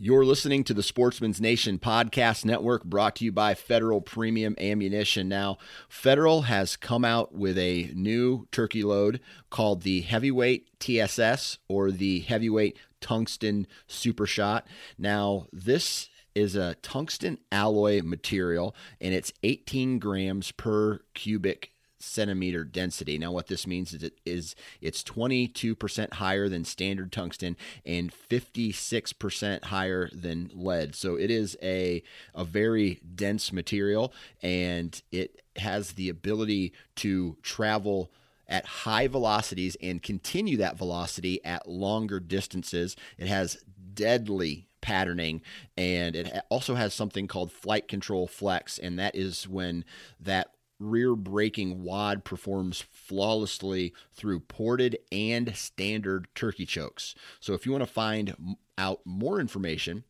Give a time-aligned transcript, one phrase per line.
[0.00, 5.28] You're listening to the Sportsman's Nation podcast network brought to you by Federal Premium Ammunition.
[5.28, 9.18] Now, Federal has come out with a new turkey load
[9.50, 14.68] called the Heavyweight TSS or the Heavyweight Tungsten Super Shot.
[14.96, 23.18] Now, this is a tungsten alloy material and it's 18 grams per cubic centimeter density.
[23.18, 29.64] Now, what this means is it is it's 22% higher than standard tungsten and 56%
[29.64, 30.94] higher than lead.
[30.94, 32.02] So it is a
[32.34, 38.10] a very dense material, and it has the ability to travel
[38.46, 42.96] at high velocities and continue that velocity at longer distances.
[43.18, 43.62] It has
[43.94, 45.42] deadly patterning
[45.76, 49.84] and it also has something called flight control flex and that is when
[50.20, 57.14] that rear braking wad performs flawlessly through ported and standard turkey chokes.
[57.40, 60.04] So if you want to find out more information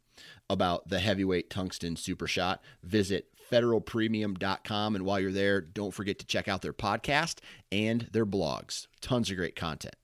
[0.50, 6.27] about the heavyweight tungsten super shot, visit federalpremium.com and while you're there, don't forget to
[6.27, 7.39] check out their podcast
[7.72, 8.86] and their blogs.
[9.00, 9.96] Tons of great content.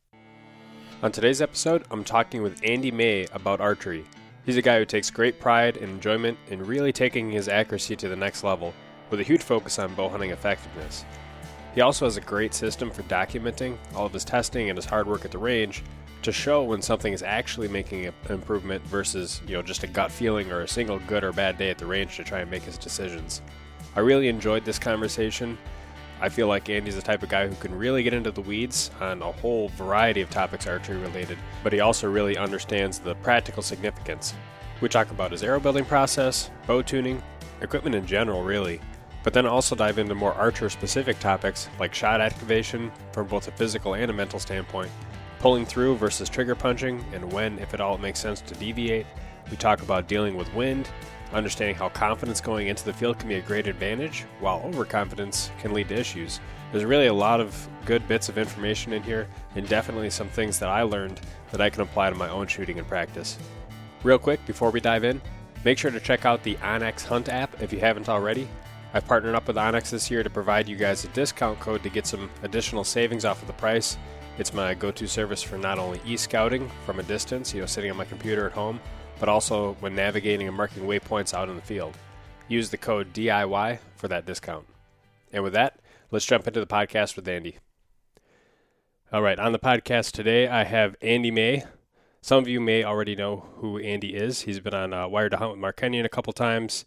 [1.02, 4.04] On today's episode, I'm talking with Andy May about archery.
[4.46, 8.08] He's a guy who takes great pride and enjoyment in really taking his accuracy to
[8.08, 8.72] the next level
[9.14, 11.04] with a huge focus on bow hunting effectiveness.
[11.72, 15.06] He also has a great system for documenting all of his testing and his hard
[15.06, 15.84] work at the range
[16.22, 20.10] to show when something is actually making an improvement versus, you know, just a gut
[20.10, 22.64] feeling or a single good or bad day at the range to try and make
[22.64, 23.40] his decisions.
[23.94, 25.56] I really enjoyed this conversation.
[26.20, 28.90] I feel like Andy's the type of guy who can really get into the weeds
[29.00, 33.62] on a whole variety of topics archery related, but he also really understands the practical
[33.62, 34.34] significance.
[34.80, 37.22] We talk about his arrow building process, bow tuning,
[37.60, 38.80] equipment in general, really,
[39.24, 43.52] but then also dive into more archer specific topics like shot activation from both a
[43.52, 44.90] physical and a mental standpoint,
[45.40, 49.06] pulling through versus trigger punching, and when, if at all, it makes sense to deviate.
[49.50, 50.90] We talk about dealing with wind,
[51.32, 55.72] understanding how confidence going into the field can be a great advantage, while overconfidence can
[55.72, 56.38] lead to issues.
[56.70, 59.26] There's really a lot of good bits of information in here,
[59.56, 61.20] and definitely some things that I learned
[61.50, 63.38] that I can apply to my own shooting and practice.
[64.02, 65.20] Real quick, before we dive in,
[65.64, 68.48] make sure to check out the onX Hunt app if you haven't already.
[68.94, 71.88] I've partnered up with onX this year to provide you guys a discount code to
[71.88, 73.98] get some additional savings off of the price.
[74.38, 77.66] It's my go to service for not only e scouting from a distance, you know,
[77.66, 78.78] sitting on my computer at home,
[79.18, 81.98] but also when navigating and marking waypoints out in the field.
[82.46, 84.64] Use the code DIY for that discount.
[85.32, 85.80] And with that,
[86.12, 87.58] let's jump into the podcast with Andy.
[89.12, 91.64] All right, on the podcast today, I have Andy May.
[92.20, 94.42] Some of you may already know who Andy is.
[94.42, 96.84] He's been on uh, Wired to Hunt with Mark Kenyon a couple times.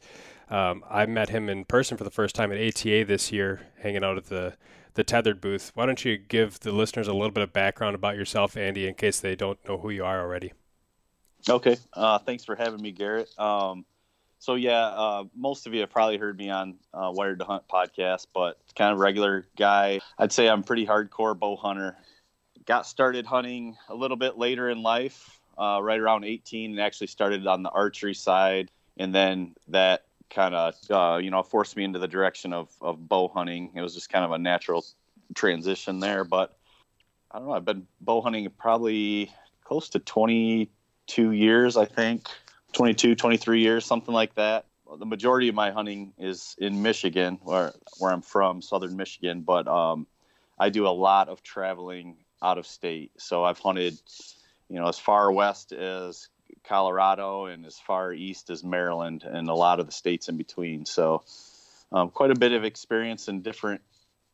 [0.50, 4.04] Um, I met him in person for the first time at ATA this year, hanging
[4.04, 4.56] out at the
[4.94, 5.72] the Tethrd booth.
[5.76, 8.96] Why don't you give the listeners a little bit of background about yourself, Andy, in
[8.96, 10.54] case they don't know who you are already?
[11.48, 11.78] Okay.
[11.94, 13.30] Uh, thanks for having me, Garrett.
[13.38, 13.86] Um,
[14.40, 17.64] so yeah, uh, most of you have probably heard me on uh, Wired to Hunt
[17.72, 20.00] podcast, but kind of regular guy.
[20.18, 21.96] I'd say I'm pretty hardcore bow hunter.
[22.66, 27.08] Got started hunting a little bit later in life, uh, right around 18, and actually
[27.08, 28.72] started on the archery side.
[28.98, 33.08] And then that kind of uh, you know forced me into the direction of of
[33.08, 33.72] bow hunting.
[33.76, 34.86] It was just kind of a natural
[35.36, 36.24] transition there.
[36.24, 36.58] But
[37.32, 37.54] I don't know.
[37.54, 39.32] I've been bow hunting probably
[39.64, 42.28] close to 22 years, I think,
[42.74, 44.66] 22, 23 years, something like that.
[45.00, 49.42] The majority of my hunting is in Michigan, where where I'm from, southern Michigan.
[49.42, 50.08] But um,
[50.58, 53.12] I do a lot of traveling out of state.
[53.18, 54.00] So I've hunted,
[54.70, 56.30] you know, as far west as
[56.64, 60.86] Colorado and as far east as Maryland and a lot of the states in between.
[60.86, 61.24] So,
[61.92, 63.82] um, quite a bit of experience in different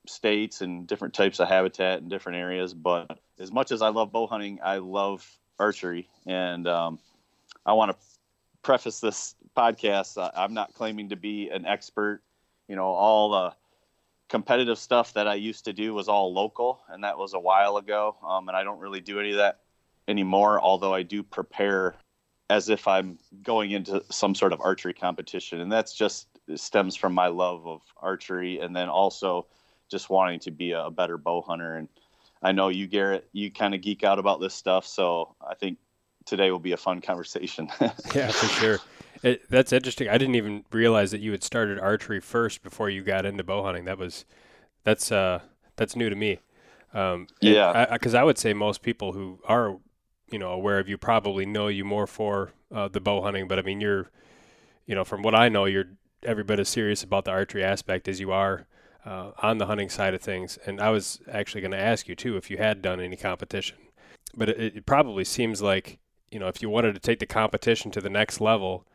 [0.08, 2.74] states and different types of habitat and different areas.
[2.74, 5.30] But as much as I love bow hunting, I love
[5.60, 6.10] archery.
[6.26, 7.00] And um,
[7.66, 7.98] I want to
[8.64, 12.22] preface this podcast uh, I'm not claiming to be an expert.
[12.68, 13.54] You know, all the
[14.30, 17.78] competitive stuff that I used to do was all local, and that was a while
[17.78, 18.16] ago.
[18.26, 19.60] Um, and I don't really do any of that
[20.08, 21.96] anymore, although I do prepare
[22.54, 25.60] as if I'm going into some sort of archery competition.
[25.60, 29.48] And that's just stems from my love of archery and then also
[29.90, 31.78] just wanting to be a better bow hunter.
[31.78, 31.88] And
[32.44, 34.86] I know you, Garrett, you kind of geek out about this stuff.
[34.86, 35.80] So I think
[36.26, 37.70] today will be a fun conversation.
[38.14, 38.80] yeah, for sure.
[39.24, 40.08] It, that's interesting.
[40.10, 43.64] I didn't even realize that you had started archery first before you got into bow
[43.64, 43.86] hunting.
[43.86, 44.26] That was,
[44.84, 45.40] that's, uh,
[45.76, 46.38] that's new to me.
[46.94, 47.88] Um, yeah.
[47.92, 49.78] Because I, I would say most people who are
[50.34, 53.60] you know aware of you probably know you more for uh, the bow hunting, but
[53.60, 54.10] I mean you're,
[54.86, 55.92] you know, from what I know, you're
[56.24, 58.66] every bit as serious about the archery aspect as you are
[59.06, 60.58] uh, on the hunting side of things.
[60.66, 63.78] And I was actually going to ask you too if you had done any competition,
[64.36, 66.00] but it, it probably seems like
[66.34, 68.88] you know, if you wanted to take the competition to the next level,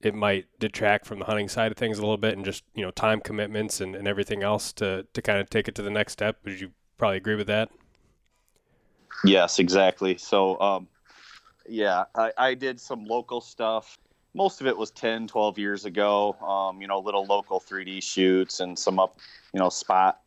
[0.00, 2.82] it might detract from the hunting side of things a little bit and just, you
[2.82, 5.90] know, time commitments and, and everything else to, to kind of take it to the
[5.90, 6.38] next step.
[6.44, 7.70] Would you probably agree with that?
[9.24, 10.16] Yes, exactly.
[10.18, 10.88] So, um,
[11.66, 13.98] yeah, I, I did some local stuff.
[14.34, 16.34] Most of it was 10, 12 years ago.
[16.34, 19.18] Um, you know, little local 3D shoots and some up,
[19.52, 20.20] you know, spot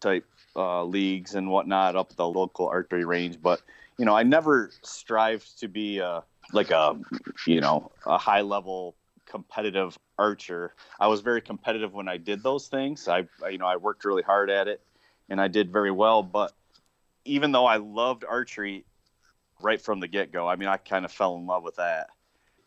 [0.00, 0.26] type
[0.56, 3.40] uh, leagues and whatnot up at the local archery range.
[3.40, 3.62] But
[3.98, 6.98] you know, I never strived to be a, like a
[7.46, 10.74] you know a high level competitive archer.
[11.00, 13.08] I was very competitive when I did those things.
[13.08, 14.82] I you know I worked really hard at it
[15.28, 16.22] and I did very well.
[16.22, 16.52] But
[17.24, 18.84] even though I loved archery
[19.60, 22.08] right from the get go, I mean I kind of fell in love with that.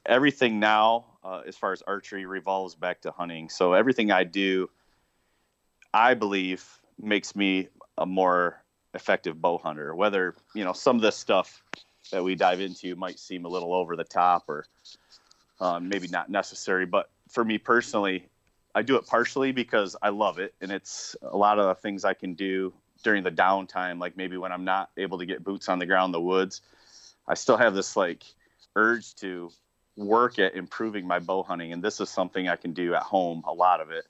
[0.05, 3.49] Everything now, uh, as far as archery, revolves back to hunting.
[3.49, 4.69] So everything I do,
[5.93, 6.65] I believe,
[6.99, 7.67] makes me
[7.97, 8.63] a more
[8.93, 9.93] effective bow hunter.
[9.95, 11.61] Whether you know some of this stuff
[12.11, 14.65] that we dive into might seem a little over the top or
[15.59, 18.27] um, maybe not necessary, but for me personally,
[18.75, 22.05] I do it partially because I love it, and it's a lot of the things
[22.05, 25.69] I can do during the downtime, like maybe when I'm not able to get boots
[25.69, 26.61] on the ground in the woods.
[27.27, 28.23] I still have this like
[28.75, 29.51] urge to
[29.95, 33.43] work at improving my bow hunting, and this is something I can do at home.
[33.47, 34.05] A lot of it,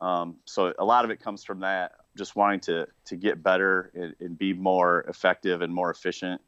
[0.00, 3.90] um, so a lot of it comes from that just wanting to to get better
[3.94, 6.40] and, and, be more effective and more efficient.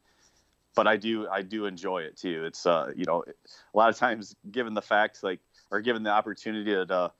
[0.75, 2.43] But I do I do enjoy it too.
[2.45, 5.39] It's uh you know a lot of times given the fact like
[5.71, 7.11] or given the opportunity to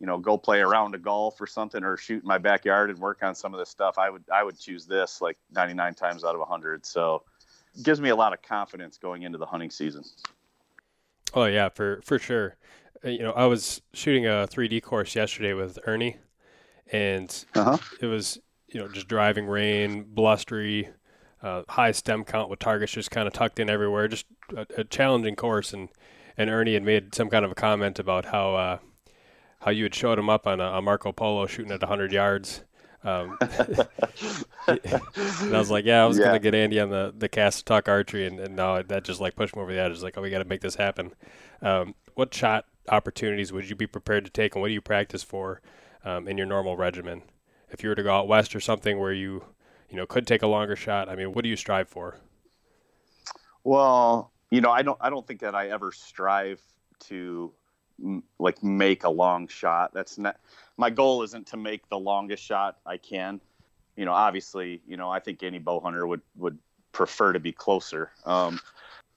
[0.00, 2.98] you know go play around a golf or something or shoot in my backyard and
[2.98, 6.24] work on some of this stuff I would I would choose this like 99 times
[6.24, 6.86] out of 100.
[6.86, 7.24] So
[7.74, 10.04] it gives me a lot of confidence going into the hunting season.
[11.34, 12.56] Oh yeah, for for sure.
[13.04, 16.16] Uh, you know, I was shooting a 3D course yesterday with Ernie
[16.90, 17.78] and uh-huh.
[18.00, 20.88] it was you know just driving rain, blustery,
[21.42, 24.08] uh, high stem count with targets just kind of tucked in everywhere.
[24.08, 25.88] Just a, a, challenging course, and
[26.36, 28.78] and Ernie had made some kind of a comment about how uh,
[29.60, 32.64] how you had showed him up on a, a Marco Polo shooting at 100 yards.
[33.04, 34.78] Um, and
[35.54, 36.26] I was like, yeah, I was yeah.
[36.26, 39.36] gonna get Andy on the the cast talk archery, and, and now that just like
[39.36, 39.92] pushed me over the edge.
[39.92, 41.14] It's like, oh, we got to make this happen.
[41.62, 45.22] Um, what shot opportunities would you be prepared to take, and what do you practice
[45.22, 45.60] for
[46.04, 47.22] um, in your normal regimen.
[47.70, 49.44] If you were to go out west or something where you,
[49.90, 52.18] you know, could take a longer shot, I mean, what do you strive for?
[53.64, 56.62] Well, you know, I don't, I don't think that I ever strive
[57.00, 57.52] to
[58.38, 59.92] like make a long shot.
[59.92, 60.38] That's not
[60.76, 61.22] my goal.
[61.22, 63.40] Isn't to make the longest shot I can.
[63.96, 66.58] You know, obviously, you know, I think any bow hunter would would
[66.92, 68.10] prefer to be closer.
[68.24, 68.60] Um,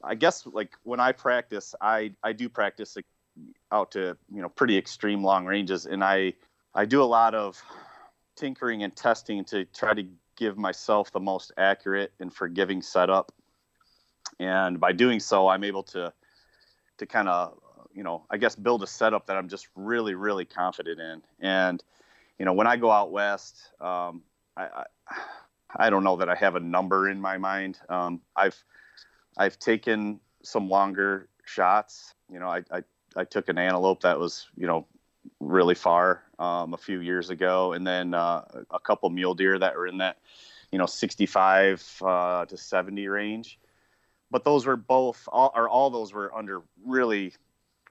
[0.04, 2.98] I guess like when I practice, I I do practice
[3.72, 6.34] out to you know pretty extreme long ranges, and I
[6.74, 7.62] I do a lot of
[8.36, 10.06] tinkering and testing to try to
[10.36, 13.32] give myself the most accurate and forgiving setup.
[14.40, 16.12] And by doing so, I'm able to
[16.98, 17.60] to kind of
[17.94, 21.22] you know I guess build a setup that I'm just really really confident in.
[21.40, 21.84] And
[22.40, 24.24] you know when I go out west, um,
[24.58, 24.86] I, I,
[25.76, 27.80] I don't know that I have a number in my mind.
[27.90, 28.62] Um, I've
[29.38, 32.14] I've taken some longer shots.
[32.32, 32.84] You know I, I
[33.16, 34.88] I took an antelope that was you know
[35.40, 39.76] really far um, a few years ago, and then uh, a couple mule deer that
[39.76, 40.18] were in that
[40.72, 43.60] you know 65 uh, to 70 range.
[44.30, 47.34] But those were both, all, or all those were under really,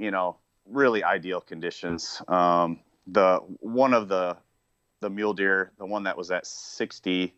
[0.01, 0.37] you know,
[0.67, 2.23] really ideal conditions.
[2.27, 4.37] Um, the one of the
[5.01, 7.35] the mule deer, the one that was at 60,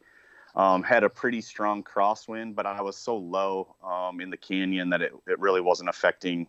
[0.56, 4.90] um, had a pretty strong crosswind, but I was so low um, in the canyon
[4.90, 6.48] that it, it really wasn't affecting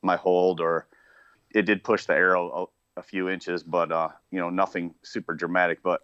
[0.00, 0.86] my hold or
[1.54, 5.82] it did push the arrow a few inches, but uh, you know, nothing super dramatic.
[5.82, 6.00] But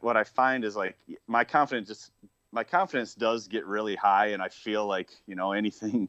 [0.00, 0.96] what I find is like
[1.26, 2.10] my confidence just
[2.52, 6.08] my confidence does get really high, and I feel like you know anything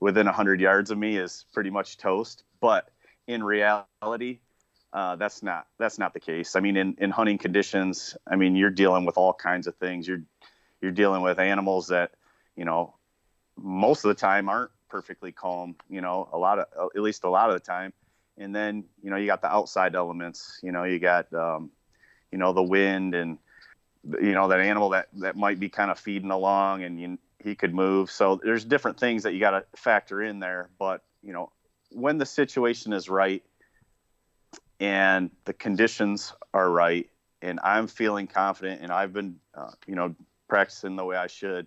[0.00, 2.44] within hundred yards of me is pretty much toast.
[2.60, 2.88] But
[3.26, 4.40] in reality,
[4.92, 6.56] uh, that's not that's not the case.
[6.56, 10.06] I mean, in, in hunting conditions, I mean, you're dealing with all kinds of things.
[10.06, 10.22] You're
[10.80, 12.12] you're dealing with animals that
[12.56, 12.94] you know
[13.56, 15.76] most of the time aren't perfectly calm.
[15.88, 17.92] You know, a lot of at least a lot of the time
[18.38, 21.70] and then you know you got the outside elements you know you got um,
[22.30, 23.38] you know the wind and
[24.20, 27.54] you know that animal that that might be kind of feeding along and you, he
[27.54, 31.32] could move so there's different things that you got to factor in there but you
[31.32, 31.50] know
[31.90, 33.42] when the situation is right
[34.80, 37.08] and the conditions are right
[37.42, 40.14] and i'm feeling confident and i've been uh, you know
[40.48, 41.66] practicing the way i should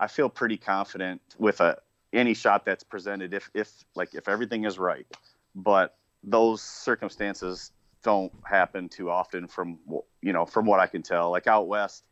[0.00, 1.76] i feel pretty confident with a
[2.12, 5.06] any shot that's presented if if like if everything is right
[5.54, 7.72] but those circumstances
[8.04, 9.78] don't happen too often from
[10.22, 11.30] you know from what I can tell.
[11.30, 12.04] Like out west,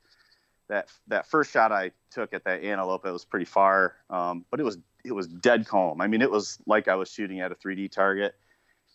[0.72, 4.58] that that first shot I took at that antelope, it was pretty far, um, but
[4.58, 6.00] it was it was dead calm.
[6.00, 8.34] I mean, it was like I was shooting at a 3D target.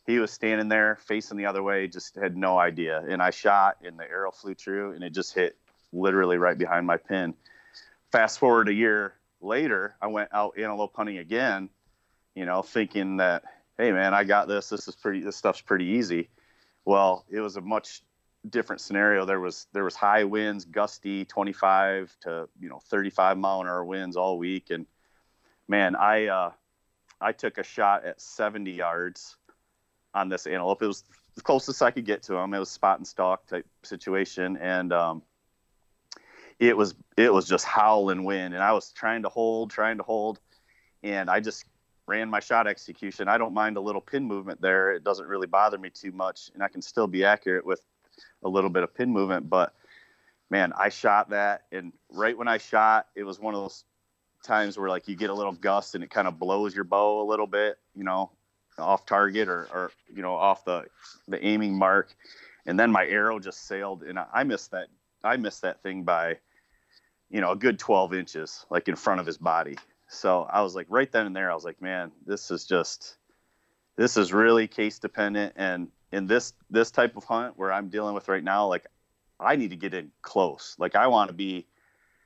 [0.08, 3.04] He was standing there facing the other way, just had no idea.
[3.08, 5.56] And I shot, and the arrow flew true, and it just hit
[5.94, 7.36] literally right behind my pin.
[8.12, 11.70] Fast forward a year later, I went out antelope hunting again,
[12.34, 13.44] you know, thinking that,
[13.78, 14.70] hey man, I got this.
[14.70, 15.22] This is pretty.
[15.22, 16.30] This stuff's pretty easy.
[16.86, 18.02] Well, it was a much
[18.50, 19.26] different scenario.
[19.26, 23.84] There was there was high winds, gusty, 25 to you know 35 mile an hour
[23.84, 24.86] winds all week, and
[25.68, 26.52] man, I uh,
[27.20, 29.38] I took a shot at 70 yards
[30.14, 30.82] on this antelope.
[30.82, 31.04] It was
[31.36, 32.54] the closest I could get to him.
[32.54, 35.22] It was spot and stalk type situation, and um,
[36.60, 40.04] it was it was just howling wind, and I was trying to hold, trying to
[40.04, 40.40] hold,
[41.04, 41.66] and I just
[42.08, 43.28] ran my shot execution.
[43.28, 46.50] I don't mind a little pin movement there; it doesn't really bother me too much,
[46.54, 47.82] and I can still be accurate with
[48.44, 49.50] a little bit of pin movement.
[49.50, 49.74] But
[50.50, 53.84] man, I shot that, and right when I shot, it was one of those
[54.44, 57.22] times where like you get a little gust and it kind of blows your bow
[57.22, 58.32] a little bit, you know,
[58.78, 60.86] off target or, or you know off the
[61.28, 62.14] the aiming mark,
[62.66, 64.88] and then my arrow just sailed, and I missed that
[65.24, 66.38] I missed that thing by
[67.30, 69.78] you know, a good 12 inches, like in front of his body.
[70.08, 73.18] So I was like, right then and there, I was like, man, this is just,
[73.98, 75.54] this is really case dependent.
[75.58, 78.86] And in this, this type of hunt where I'm dealing with right now, like
[79.40, 80.76] I need to get in close.
[80.80, 81.68] Like I want to be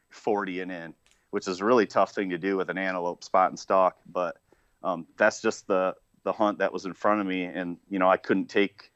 [0.10, 0.94] 40 and in,
[1.32, 3.98] which is a really tough thing to do with an antelope spot and stalk.
[4.06, 4.38] But
[4.84, 7.46] um, that's just the, the hunt that was in front of me.
[7.46, 8.92] And, you know, I couldn't take,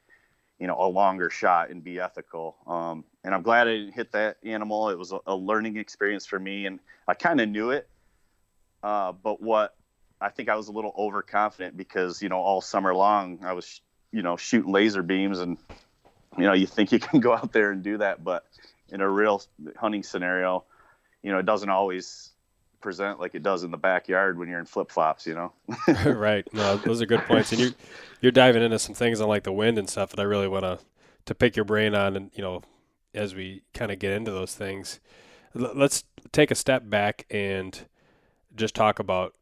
[0.58, 2.56] you know, a longer shot and be ethical.
[2.66, 4.88] Um, and I'm glad I didn't hit that animal.
[4.90, 6.78] It was a, a learning experience for me, and
[7.08, 7.88] I kind of knew it.
[8.82, 9.74] Uh, but what
[10.20, 13.80] I think I was a little overconfident because you know all summer long I was
[14.16, 15.58] you know shooting laser beams, and
[16.38, 18.46] you know you think you can go out there and do that, but
[18.88, 19.42] in a real
[19.76, 20.64] hunting scenario,
[21.22, 22.30] you know it doesn't always
[22.80, 25.52] present like it does in the backyard when you're in flip flops, you know.
[26.06, 26.48] right.
[26.54, 27.74] No, those are good points, and you
[28.22, 30.64] you're diving into some things on like the wind and stuff that I really want
[30.64, 30.78] to
[31.26, 32.62] to pick your brain on, and you know
[33.14, 34.98] as we kind of get into those things.
[35.54, 37.86] Let's take a step back and
[38.54, 39.34] just talk about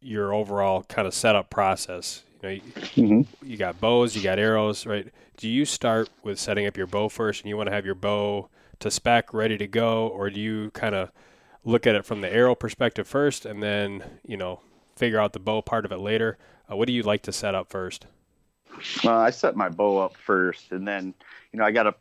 [0.00, 2.24] your overall kind of setup process.
[2.42, 3.46] You know, you, mm-hmm.
[3.46, 5.08] you got bows, you got arrows, right?
[5.36, 7.94] Do you start with setting up your bow first, and you want to have your
[7.94, 8.48] bow
[8.80, 11.10] to spec ready to go, or do you kind of
[11.64, 14.60] look at it from the arrow perspective first, and then you know
[14.96, 16.38] figure out the bow part of it later?
[16.70, 18.06] Uh, what do you like to set up first?
[19.04, 21.14] Uh, I set my bow up first, and then
[21.52, 21.94] you know I got a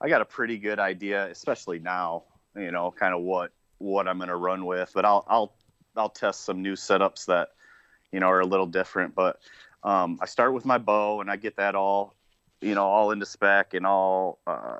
[0.00, 2.24] I got a pretty good idea, especially now,
[2.56, 4.90] you know, kind of what what I'm going to run with.
[4.94, 5.54] But I'll I'll
[5.96, 7.50] I'll test some new setups that
[8.12, 9.14] you know are a little different.
[9.14, 9.40] But
[9.84, 12.14] um, I start with my bow and I get that all
[12.60, 14.78] you know all into spec and all uh,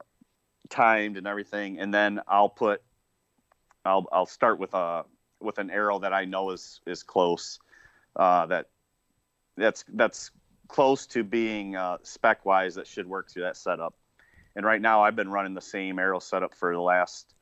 [0.71, 2.83] timed and everything, and then I'll put
[3.85, 5.05] I'll I'll start with a
[5.41, 7.59] with an arrow that I know is is close
[8.17, 8.67] uh, that
[9.57, 10.31] that's that's
[10.69, 13.95] close to being uh, spec wise that should work through that setup.
[14.57, 17.35] And right now, I've been running the same arrow setup for the last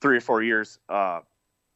[0.00, 1.20] three or four years, uh,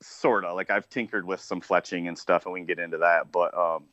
[0.02, 0.54] sort of.
[0.54, 3.32] Like I've tinkered with some fletching and stuff, and we can get into that.
[3.32, 3.84] But um,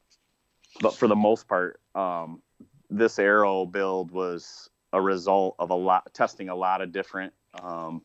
[0.81, 2.41] but for the most part, um,
[2.89, 8.01] this arrow build was a result of a lot testing a lot of different um,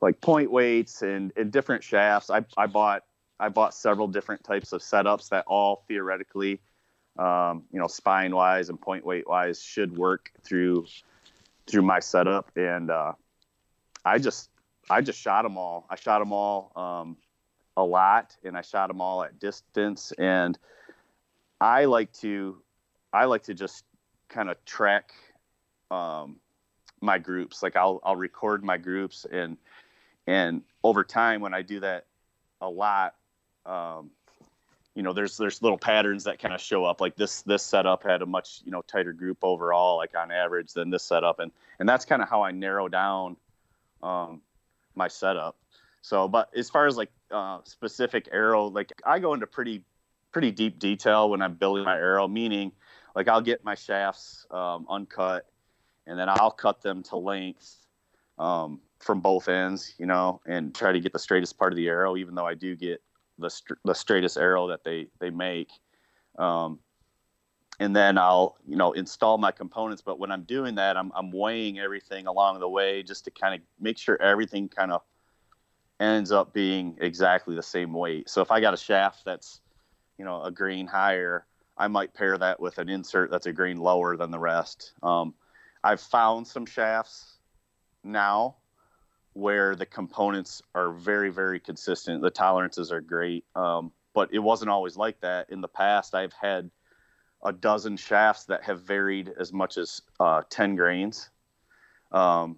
[0.00, 2.30] like point weights and, and different shafts.
[2.30, 3.02] I, I bought
[3.38, 6.60] I bought several different types of setups that all theoretically,
[7.18, 10.86] um, you know, spine wise and point weight wise should work through
[11.66, 13.12] through my setup, and uh,
[14.04, 14.50] I just
[14.90, 15.86] I just shot them all.
[15.90, 17.16] I shot them all um,
[17.76, 20.12] a lot, and I shot them all at distance.
[20.18, 20.58] And
[21.62, 22.60] I like to
[23.12, 23.84] I like to just
[24.28, 25.12] kind of track
[25.92, 26.40] um,
[27.00, 27.62] my groups.
[27.62, 29.56] Like I'll I'll record my groups, and
[30.26, 32.06] and over time when I do that
[32.60, 33.14] a lot,
[33.64, 34.10] um,
[34.96, 37.00] you know there's there's little patterns that kind of show up.
[37.00, 40.72] Like this this setup had a much you know tighter group overall like on average
[40.72, 41.38] than this setup.
[41.38, 43.36] And and that's kind of how i narrow down
[44.02, 44.40] um,
[44.96, 45.56] my setup.
[46.00, 49.82] So but as far as like uh, specific arrow like i go into pretty
[50.32, 52.72] pretty deep detail when i'm building my arrow meaning
[53.14, 55.46] like i'll get my shafts um, uncut
[56.06, 57.76] and then i'll cut them to length
[58.38, 61.88] um, from both ends you know and try to get the straightest part of the
[61.88, 63.02] arrow even though i do get
[63.38, 63.50] the,
[63.84, 65.70] the straightest arrow that they they make.
[66.38, 66.78] Um,
[67.78, 71.30] and then I'll you know install my components but when I'm doing that I'm, I'm
[71.30, 75.02] weighing everything along the way just to kind of make sure everything kind of
[76.00, 78.28] ends up being exactly the same weight.
[78.28, 79.60] So if I got a shaft that's
[80.22, 81.44] you know a grain higher
[81.76, 85.34] I might pair that with an insert that's a grain lower than the rest um,
[85.82, 87.38] I've found some shafts
[88.04, 88.56] now
[89.32, 94.70] where the components are very very consistent the tolerances are great um, but it wasn't
[94.70, 95.50] always like that.
[95.50, 96.70] In the past, I've had
[97.44, 101.30] a dozen shafts that have varied as much as uh, 10 grains
[102.12, 102.56] um,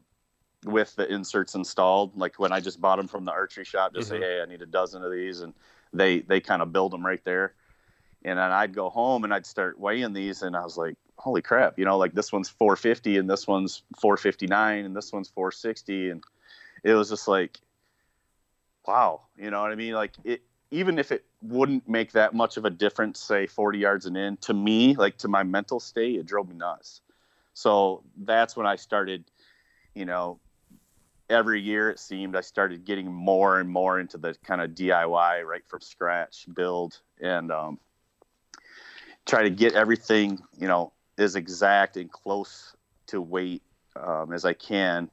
[0.64, 2.16] with the inserts installed.
[2.16, 4.21] Like when I just bought them from the archery shop, just mm-hmm.
[4.21, 5.54] say, hey, I need a dozen of these, and
[5.95, 7.55] they they kind of build them right there.
[8.25, 11.43] And then I'd go home and I'd start weighing these, and I was like, holy
[11.43, 16.11] crap, you know, like this one's 450 and this one's 459 and this one's 460,
[16.11, 16.25] and
[16.83, 17.59] it was just like,
[18.87, 19.95] wow, you know what I mean?
[19.95, 24.07] Like it, even if it wouldn't make that much of a difference, say 40 yards
[24.07, 27.01] and in, to me, like to my mental state, it drove me nuts.
[27.55, 29.25] So that's when I started,
[29.95, 30.41] you know,
[31.31, 35.45] every year it seemed I started getting more and more into the kind of DIY
[35.45, 37.78] right from scratch build and um,
[39.26, 42.76] try to get everything, you know, as exact and close
[43.07, 43.62] to weight
[43.97, 45.11] um, as I can.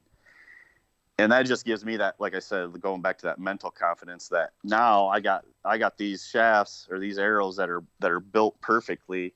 [1.18, 4.28] And that just gives me that like i said going back to that mental confidence
[4.28, 8.20] that now i got i got these shafts or these arrows that are that are
[8.20, 9.34] built perfectly.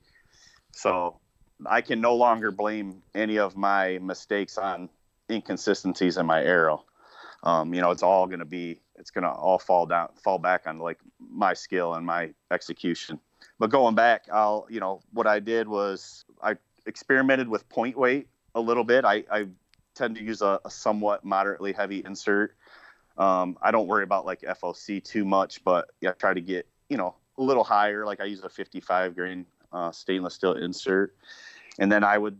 [0.71, 1.19] So
[1.65, 4.89] i can no longer blame any of my mistakes on
[5.29, 6.83] inconsistencies in my arrow
[7.43, 10.39] um, you know it's all going to be it's going to all fall down fall
[10.39, 13.19] back on like my skill and my execution
[13.59, 16.55] but going back i'll you know what i did was i
[16.85, 19.47] experimented with point weight a little bit i, I
[19.97, 22.55] tend to use a, a somewhat moderately heavy insert.
[23.17, 26.67] Um, I don't worry about like FOC too much, but yeah, I try to get
[26.87, 28.05] you know a little higher.
[28.05, 31.15] Like I use a 55 grain uh, stainless steel insert,
[31.79, 32.39] and then I would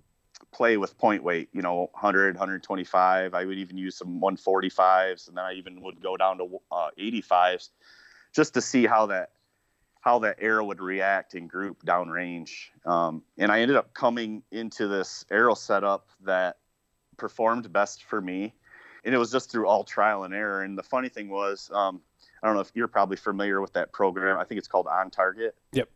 [0.51, 1.49] play with point weight.
[1.53, 3.33] You know, 100, 125.
[3.33, 6.89] I would even use some 145s, and then I even would go down to uh,
[6.99, 7.69] 85s,
[8.33, 9.31] just to see how that
[10.01, 12.69] how that arrow would react in group downrange.
[12.85, 16.57] Um, and I ended up coming into this arrow setup that
[17.17, 18.53] performed best for me.
[19.03, 20.63] And it was just through all trial and error.
[20.63, 22.01] And the funny thing was, um,
[22.41, 24.37] I don't know if you're probably familiar with that program.
[24.37, 25.55] I think it's called On Target.
[25.73, 25.89] Yep.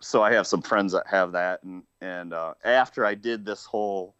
[0.00, 3.64] So I have some friends that have that, and and uh, after I did this
[3.64, 4.14] whole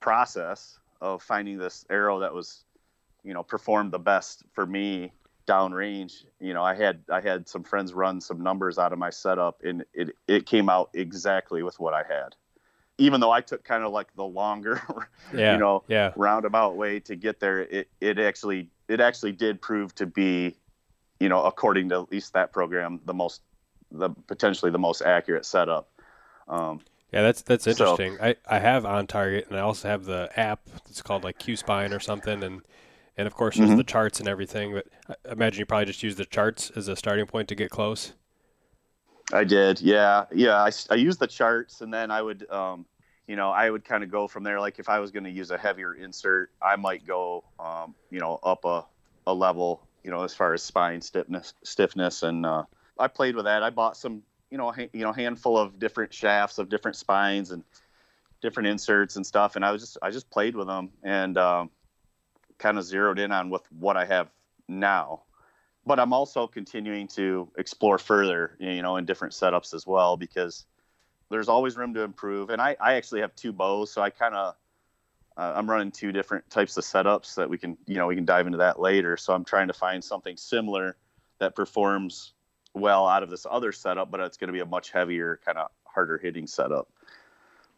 [0.00, 2.64] process of finding this arrow that was,
[3.24, 5.12] you know, performed the best for me
[5.46, 9.10] downrange, you know, I had I had some friends run some numbers out of my
[9.10, 12.36] setup, and it it came out exactly with what I had
[13.00, 14.82] even though I took kind of like the longer,
[15.34, 16.12] yeah, you know, yeah.
[16.16, 20.54] roundabout way to get there, it, it actually it actually did prove to be,
[21.18, 23.40] you know, according to at least that program, the most
[23.90, 25.90] the potentially the most accurate setup.
[26.48, 26.80] Um,
[27.12, 28.16] yeah, that's that's interesting.
[28.16, 30.60] So, I, I have on target, and I also have the app.
[30.88, 32.62] It's called like Q Spine or something, and
[33.16, 33.78] and of course there's mm-hmm.
[33.78, 34.72] the charts and everything.
[34.74, 34.86] But
[35.28, 38.12] I imagine you probably just use the charts as a starting point to get close.
[39.32, 40.56] I did, yeah, yeah.
[40.56, 42.84] I, I used the charts, and then I would, um,
[43.26, 44.60] you know, I would kind of go from there.
[44.60, 48.18] Like if I was going to use a heavier insert, I might go, um, you
[48.18, 48.84] know, up a,
[49.26, 52.64] a level, you know, as far as spine stiffness, stiffness, and uh,
[53.00, 53.62] I played with that.
[53.62, 57.50] I bought some, you know, ha- you know, handful of different shafts of different spines
[57.50, 57.64] and
[58.42, 61.70] different inserts and stuff, and I was just, I just played with them and um,
[62.58, 64.30] kind of zeroed in on with what I have
[64.68, 65.22] now.
[65.86, 70.66] But I'm also continuing to explore further, you know, in different setups as well because
[71.30, 72.50] there's always room to improve.
[72.50, 74.54] And I, I actually have two bows, so I kind of
[75.36, 78.24] uh, I'm running two different types of setups that we can you know we can
[78.24, 79.16] dive into that later.
[79.16, 80.96] So I'm trying to find something similar
[81.38, 82.34] that performs
[82.74, 85.58] well out of this other setup, but it's going to be a much heavier kind
[85.58, 86.88] of harder hitting setup.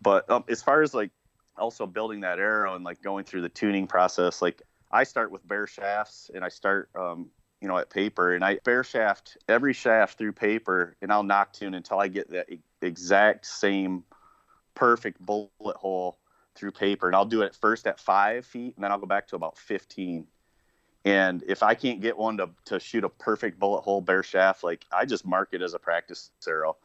[0.00, 1.10] But um, as far as like
[1.56, 5.46] also building that arrow and like going through the tuning process, like I start with
[5.46, 7.30] bare shafts and I start um,
[7.62, 11.52] you know, at paper and I bare shaft every shaft through paper and I'll nock
[11.52, 12.48] tune until I get that
[12.82, 14.02] exact same
[14.74, 16.18] perfect bullet hole
[16.56, 17.06] through paper.
[17.06, 19.56] And I'll do it first at five feet and then I'll go back to about
[19.56, 20.26] 15.
[21.04, 24.62] And if I can't get one to, to shoot a perfect bullet hole bare shaft,
[24.62, 26.76] like I just mark it as a practice arrow.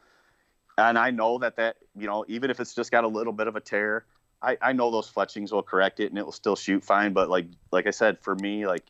[0.76, 3.46] And I know that that, you know, even if it's just got a little bit
[3.46, 4.04] of a tear,
[4.42, 7.12] I, I know those fletchings will correct it and it will still shoot fine.
[7.12, 8.84] But like, like I said, for me, like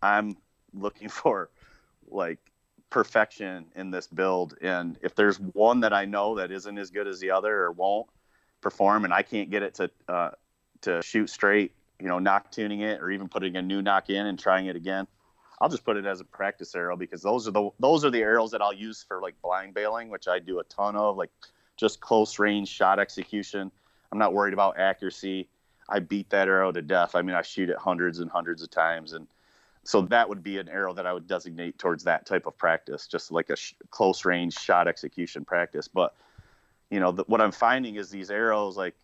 [0.00, 0.36] I'm
[0.74, 1.50] looking for
[2.08, 2.38] like
[2.90, 4.56] perfection in this build.
[4.60, 7.72] And if there's one that I know that isn't as good as the other or
[7.72, 8.06] won't
[8.60, 10.30] perform, and I can't get it to uh,
[10.82, 11.72] to shoot straight,
[12.02, 14.74] you know, nock tuning it or even putting a new nock in and trying it
[14.74, 15.06] again,
[15.60, 18.20] I'll just put it as a practice arrow because those are the those are the
[18.20, 21.30] arrows that I'll use for like blind baling, which I do a ton of, like
[21.76, 23.70] just close range shot execution.
[24.10, 25.48] I'm not worried about accuracy.
[25.88, 27.14] I beat that arrow to death.
[27.14, 29.28] I mean, I shoot it hundreds and hundreds of times, and
[29.84, 33.06] so that would be an arrow that I would designate towards that type of practice,
[33.06, 35.86] just like a sh- close range shot execution practice.
[35.86, 36.16] But
[36.90, 38.96] you know, the, what I'm finding is these arrows like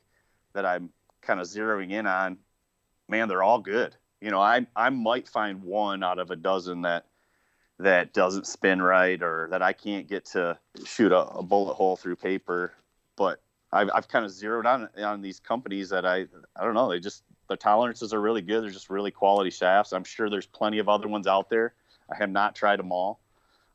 [0.54, 2.38] that I'm kind of zeroing in on,
[3.08, 3.96] man, they're all good.
[4.20, 7.06] You know, I I might find one out of a dozen that
[7.78, 11.96] that doesn't spin right or that I can't get to shoot a, a bullet hole
[11.96, 12.72] through paper.
[13.16, 13.40] But
[13.72, 17.00] I've, I've kind of zeroed on on these companies that I I don't know they
[17.00, 18.62] just the tolerances are really good.
[18.62, 19.92] They're just really quality shafts.
[19.92, 21.74] I'm sure there's plenty of other ones out there.
[22.12, 23.20] I have not tried them all,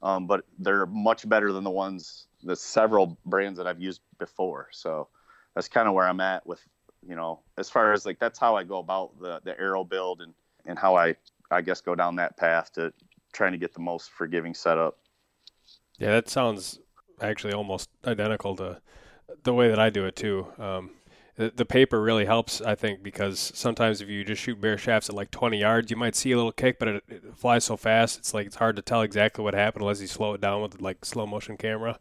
[0.01, 4.67] um, but they're much better than the ones the several brands that I've used before.
[4.71, 5.07] So
[5.55, 6.61] that's kind of where I'm at with
[7.07, 10.21] you know as far as like that's how I go about the the arrow build
[10.21, 10.33] and
[10.65, 11.15] and how I
[11.51, 12.93] I guess go down that path to
[13.33, 14.97] trying to get the most forgiving setup.
[15.97, 16.79] Yeah, that sounds
[17.21, 18.81] actually almost identical to
[19.43, 20.47] the way that I do it too.
[20.57, 20.91] Um,
[21.35, 25.09] the, the, paper really helps, I think, because sometimes if you just shoot bare shafts
[25.09, 27.75] at like 20 yards, you might see a little kick, but it, it flies so
[27.75, 30.61] fast, it's like it's hard to tell exactly what happened unless you slow it down
[30.61, 31.99] with like slow motion camera.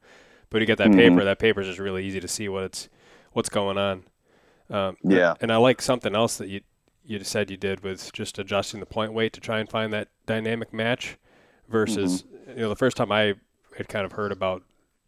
[0.50, 0.98] But you get that mm-hmm.
[0.98, 2.90] paper, that paper is just really easy to see what it's
[3.32, 4.04] what's going on.
[4.72, 6.62] Um, yeah, and I like something else that you
[7.04, 10.08] you said you did with just adjusting the point weight to try and find that
[10.26, 11.18] dynamic match
[11.68, 12.50] versus mm-hmm.
[12.50, 13.34] you know the first time I
[13.76, 14.62] had kind of heard about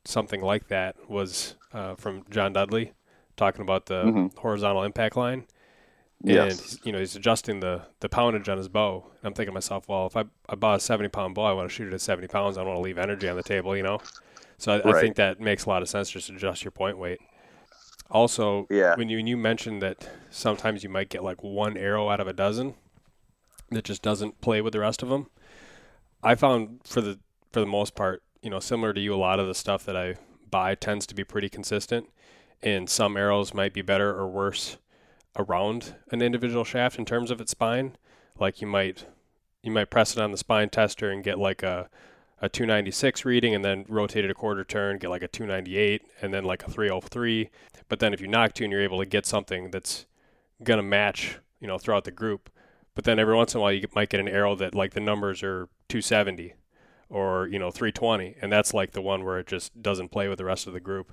[0.05, 2.93] something like that was uh, from John Dudley
[3.37, 4.39] talking about the mm-hmm.
[4.39, 5.47] horizontal impact line.
[6.21, 6.79] And yes.
[6.85, 9.05] you know he's adjusting the the poundage on his bow.
[9.19, 11.53] And I'm thinking to myself, well, if I, I bought a 70 pound bow, I
[11.53, 12.57] want to shoot it at 70 pounds.
[12.57, 13.99] I don't want to leave energy on the table, you know.
[14.57, 14.95] So I, right.
[14.95, 16.09] I think that makes a lot of sense.
[16.11, 17.21] Just adjust your point weight.
[18.11, 18.95] Also, yeah.
[18.97, 22.29] when you when you mentioned that sometimes you might get like one arrow out of
[22.29, 22.75] a dozen
[23.71, 25.29] that just doesn't play with the rest of them.
[26.23, 27.19] I found for the
[27.53, 29.97] for the most part, you know, similar to you, a lot of the stuff that
[29.97, 30.17] I
[30.51, 32.09] buy tends to be pretty consistent,
[32.63, 34.77] and some arrows might be better or worse
[35.37, 37.97] around an individual shaft in terms of its spine.
[38.39, 39.07] Like you might
[39.63, 41.89] you might press it on the spine tester and get like a
[42.45, 46.35] a 296 reading and then rotate it a quarter turn, get like a 298 and
[46.35, 47.51] then like a 303.
[47.89, 50.05] But then if you nock Noctune, you're able to get something that's
[50.63, 52.51] going to match, you know, throughout the group.
[52.95, 55.01] But then every once in a while, you might get an arrow that like the
[55.01, 56.55] numbers are 270
[57.09, 58.37] or, you know, 320.
[58.43, 60.81] And that's like the one where it just doesn't play with the rest of the
[60.81, 61.13] group.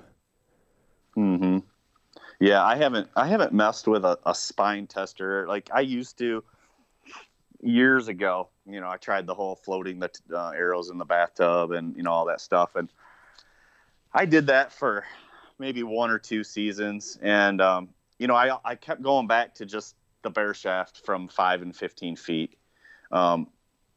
[1.15, 1.59] hmm
[2.39, 5.47] Yeah, I haven't, I haven't messed with a, a spine tester.
[5.47, 6.43] Like I used to
[7.61, 11.71] years ago you know, I tried the whole floating the uh, arrows in the bathtub
[11.71, 12.89] and you know all that stuff, and
[14.13, 15.05] I did that for
[15.59, 19.65] maybe one or two seasons, and um, you know, I I kept going back to
[19.65, 22.57] just the bare shaft from five and fifteen feet.
[23.11, 23.47] Um,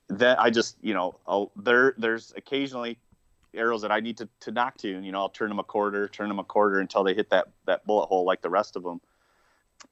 [0.08, 2.98] that I just you know I'll, there there's occasionally
[3.54, 5.04] arrows that I need to to nock to nock tune.
[5.04, 7.48] You know, I'll turn them a quarter, turn them a quarter until they hit that
[7.66, 9.00] that bullet hole like the rest of them.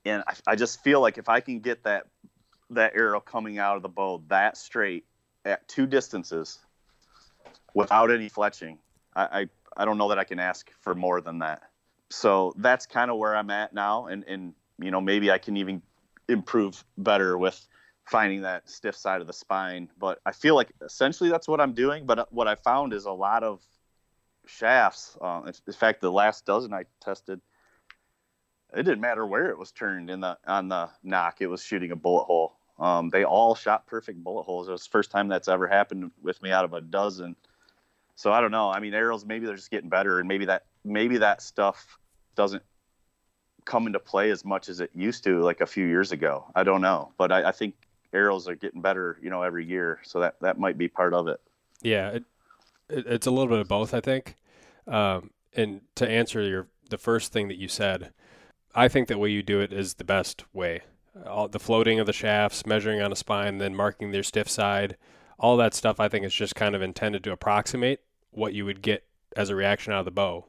[0.05, 2.07] And I, I just feel like if I can get that
[2.75, 5.05] that arrow coming out of the bow that straight
[5.45, 6.59] at two distances
[7.75, 8.79] without any fletching.
[9.15, 11.63] I, I, I don't know that I can ask for more than that.
[12.11, 14.07] So that's kind of where I'm at now.
[14.07, 15.83] And, and, you know, maybe I can even
[16.29, 17.67] improve better with
[18.05, 19.89] finding that stiff side of the spine.
[19.99, 22.07] But I feel like essentially that's what I'm doing.
[22.07, 23.61] But what I found is a lot of
[24.47, 25.17] shafts.
[25.21, 27.41] Uh, in fact, the last dozen I tested,
[28.75, 31.91] it didn't matter where it was turned in the on the nock, it was shooting
[31.91, 32.52] a bullet hole.
[32.83, 34.67] Um, they all shot perfect bullet holes.
[34.67, 37.37] It was the first time that's ever happened with me out of a dozen.
[38.17, 38.71] So I don't know.
[38.71, 41.97] I mean, arrows maybe they're just getting better, and maybe that maybe that stuff
[42.35, 42.63] doesn't
[43.65, 46.45] come into play as much as it used to like a few years ago.
[46.57, 47.77] I don't know, but I, I think
[48.13, 50.01] arrows are getting better, you know, every year.
[50.03, 51.41] So that that might be part of it.
[51.83, 52.25] Yeah, it,
[52.89, 54.35] it, it's a little bit of both, I think.
[54.89, 58.13] Um, and to answer your the first thing that you said,
[58.75, 60.83] I think the way you do it is the best way
[61.27, 64.97] all the floating of the shafts, measuring on a spine, then marking their stiff side,
[65.39, 68.83] all that stuff I think is just kind of intended to approximate what you would
[68.83, 69.05] get
[69.37, 70.47] as a reaction out of the bow.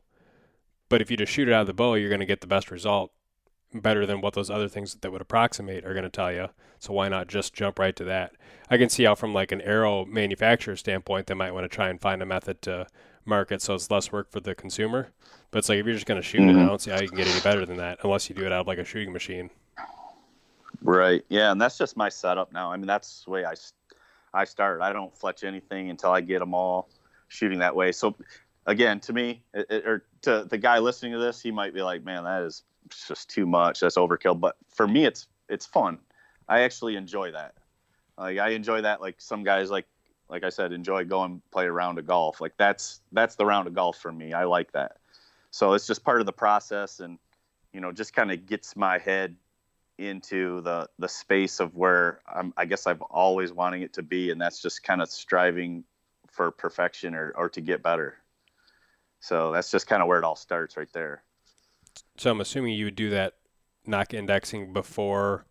[0.90, 2.48] But if you just shoot it out of the bow, you're going to get the
[2.48, 3.12] best result
[3.74, 6.50] better than what those other things that would approximate are going to tell you.
[6.80, 8.34] So why not just jump right to that?
[8.70, 11.90] I can see how from like an arrow manufacturer standpoint, they might want to try
[11.90, 12.88] and find a method to
[13.26, 15.10] market so it's less work for the consumer.
[15.50, 16.60] But it's like if you're just going to shoot mm-hmm.
[16.60, 18.46] it, I don't see how you can get any better than that unless you do
[18.46, 19.50] it out of like a shooting machine.
[20.84, 21.24] Right.
[21.30, 22.72] Yeah, and that's just my setup now.
[22.72, 23.54] I mean, that's the way I
[24.34, 24.82] I start.
[24.82, 26.90] I don't fletch anything until I get them all
[27.30, 27.92] shooting that way.
[27.92, 28.16] So
[28.66, 32.04] again, to me, it, or to the guy listening to this, he might be like,
[32.04, 32.64] "Man, that is
[33.08, 33.80] just too much.
[33.80, 36.00] That's overkill." But for me, it's it's fun.
[36.50, 37.54] I actually enjoy that.
[38.18, 39.00] Like I enjoy that.
[39.00, 39.88] Like some guys, like
[40.28, 42.42] like I said, enjoy going play a round of golf.
[42.42, 44.34] Like that's that's the round of golf for me.
[44.34, 44.98] I like that.
[45.52, 47.20] So it's just part of the process, and
[47.72, 49.36] you know, just kind of gets my head
[49.98, 54.32] into the the space of where I'm, I guess I've always wanting it to be,
[54.32, 55.84] and that's just kind of striving
[56.32, 58.16] for perfection or or to get better.
[59.20, 61.24] So that's just kind of where it all starts right there.
[62.18, 63.36] So I'm assuming you would do that
[63.86, 65.46] nock indexing before.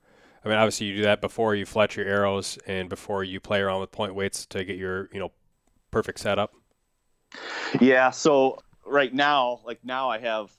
[0.45, 3.61] I mean, obviously you do that before you fletch your arrows and before you play
[3.61, 5.33] around with point weights to get your you know
[5.91, 6.53] perfect setup?
[7.81, 8.11] Yeah.
[8.11, 10.51] So right now, like now, I have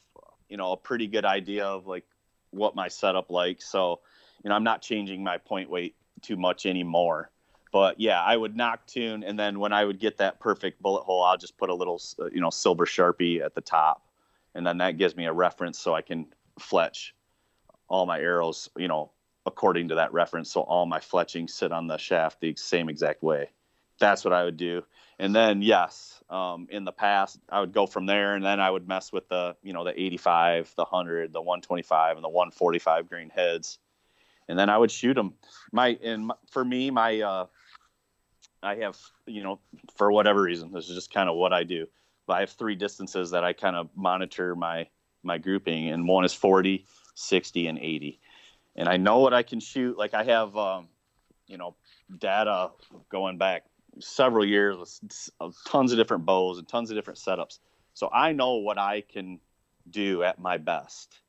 [0.47, 2.05] you know a pretty good idea of like
[2.53, 3.61] what my setup like.
[3.61, 3.99] So
[4.43, 7.29] you know, I'm not changing my point weight too much anymore.
[7.71, 11.03] But yeah, I would nock tune, and then when I would get that perfect bullet
[11.03, 14.05] hole, I'll just put a little, uh, you know, silver sharpie at the top,
[14.53, 16.27] and then that gives me a reference so I can
[16.59, 17.15] fletch
[17.87, 19.11] all my arrows, you know,
[19.47, 20.51] according to that reference.
[20.51, 23.49] So all my fletchings sit on the shaft the same exact way.
[24.03, 24.83] That's what I would do.
[25.19, 28.69] And then yes, um, in the past I would go from there, and then I
[28.69, 33.09] would mess with the, you know, the 85, the 100, the 125, and the 145
[33.09, 33.79] green heads
[34.47, 35.33] and then I would shoot them.
[35.71, 37.45] My and for me, my uh,
[38.61, 39.59] I have you know
[39.95, 41.87] for whatever reason this is just kind of what I do.
[42.25, 44.87] But I have three distances that I kind of monitor my
[45.23, 46.85] my grouping, and one is 40,
[47.15, 48.19] 60, and 80.
[48.75, 49.97] And I know what I can shoot.
[49.97, 50.89] Like I have, um,
[51.47, 51.75] you know,
[52.17, 52.71] data
[53.09, 53.63] going back
[53.99, 57.59] several years with tons of different bows and tons of different setups.
[57.93, 59.39] So I know what I can
[59.89, 61.21] do at my best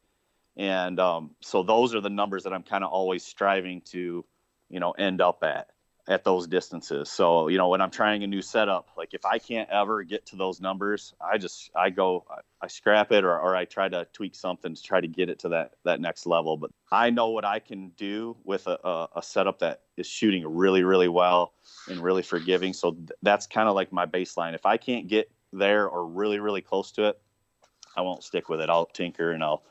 [0.57, 4.25] and um, so those are the numbers that I'm kind of always striving to,
[4.71, 5.69] you know, end up at
[6.07, 7.11] at those distances.
[7.11, 10.27] So you know, when I'm trying a new setup, like if I can't ever get
[10.27, 12.25] to those numbers, I just I go
[12.61, 15.39] I scrap it or, or I try to tweak something to try to get it
[15.41, 16.57] to that that next level.
[16.57, 20.45] But I know what I can do with a, a, a setup that is shooting
[20.47, 21.55] really really well
[21.89, 22.73] and really forgiving.
[22.75, 24.55] So th- that's kind of like my baseline.
[24.55, 27.21] If I can't get there or really really close to it,
[27.97, 28.69] I won't stick with it.
[28.69, 29.63] I'll tinker and I'll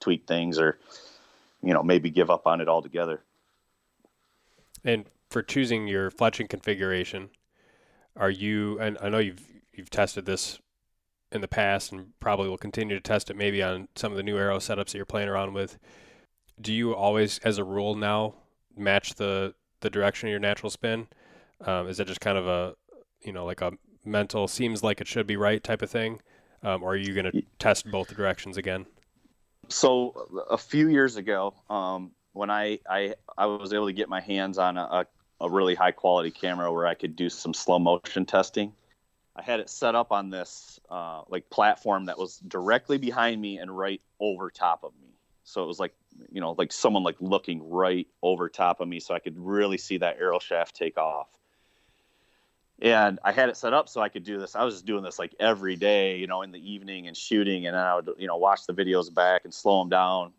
[0.00, 0.78] tweak things or
[1.62, 3.22] you know maybe give up on it altogether
[4.84, 7.28] and for choosing your fletching configuration
[8.16, 9.44] are you and i know you've
[9.74, 10.58] you've tested this
[11.32, 14.22] in the past and probably will continue to test it maybe on some of the
[14.22, 15.76] new arrow setups that you're playing around with
[16.60, 18.34] do you always as a rule now
[18.76, 21.06] match the the direction of your natural spin?
[21.60, 22.74] Um, is that just kind of a
[23.22, 23.72] you know like a
[24.04, 26.20] mental seems like it should be right type of thing?
[26.62, 28.86] Um, or are you going to test both directions again?
[29.68, 34.20] So a few years ago, um, when I, I I was able to get my
[34.20, 35.06] hands on a,
[35.40, 38.72] a really high quality camera where I could do some slow motion testing,
[39.36, 43.58] I had it set up on this uh, like platform that was directly behind me
[43.58, 45.08] and right over top of me.
[45.44, 45.94] So it was like
[46.30, 49.78] you know like someone like looking right over top of me, so I could really
[49.78, 51.28] see that arrow shaft take off
[52.82, 54.56] and I had it set up so I could do this.
[54.56, 57.66] I was just doing this like every day, you know, in the evening and shooting,
[57.66, 60.32] and then I would, you know, watch the videos back and slow them down.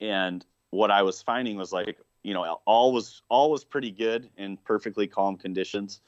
[0.00, 4.28] And what I was finding was like, you know, all was all was pretty good
[4.36, 6.00] in perfectly calm conditions.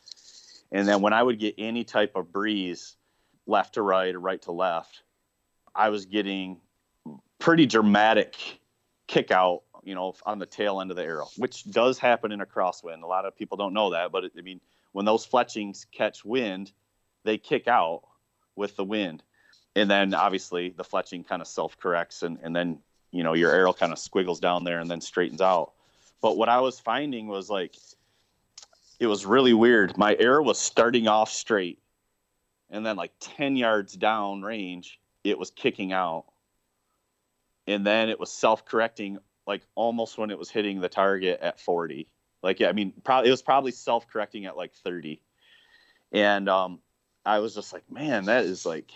[0.72, 2.96] And then when I would get any type of breeze,
[3.46, 5.02] left to right or right to left,
[5.74, 6.60] I was getting
[7.38, 8.34] pretty dramatic
[9.06, 12.40] kick out, you know, on the tail end of the arrow, which does happen in
[12.40, 13.02] a crosswind.
[13.02, 14.60] A lot of people don't know that, but it, I mean
[14.92, 16.72] when those fletchings catch wind,
[17.24, 18.02] they kick out
[18.56, 19.22] with the wind.
[19.76, 22.78] And then obviously the fletching kind of self corrects and, and then,
[23.12, 25.72] you know, your arrow kind of squiggles down there and then straightens out.
[26.20, 27.74] But what I was finding was like,
[28.98, 29.96] it was really weird.
[29.98, 31.78] My arrow was starting off straight.
[32.70, 36.24] And then like 10 yards down range, it was kicking out.
[37.66, 41.60] And then it was self correcting like almost when it was hitting the target at
[41.60, 42.08] 40
[42.46, 45.20] like, yeah, I mean, probably it was probably self correcting at like 30.
[46.12, 46.78] And um,
[47.24, 48.92] I was just like, man, that is like,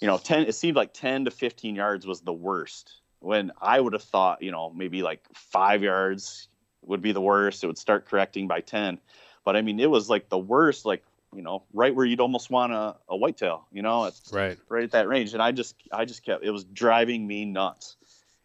[0.00, 3.00] you know, 10, it seemed like 10 to 15 yards was the worst.
[3.24, 6.48] When I would have thought, you know, maybe like five yards
[6.82, 7.64] would be the worst.
[7.64, 8.98] It would start correcting by 10.
[9.44, 11.02] But I mean, it was like the worst, like,
[11.34, 14.84] you know, right where you'd almost want a, a whitetail, you know, it's right, right
[14.84, 15.32] at that range.
[15.32, 17.96] And I just, I just kept, it was driving me nuts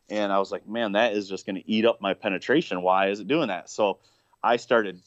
[0.09, 2.81] and I was like, man, that is just going to eat up my penetration.
[2.81, 3.69] Why is it doing that?
[3.69, 3.99] So
[4.43, 4.99] I started.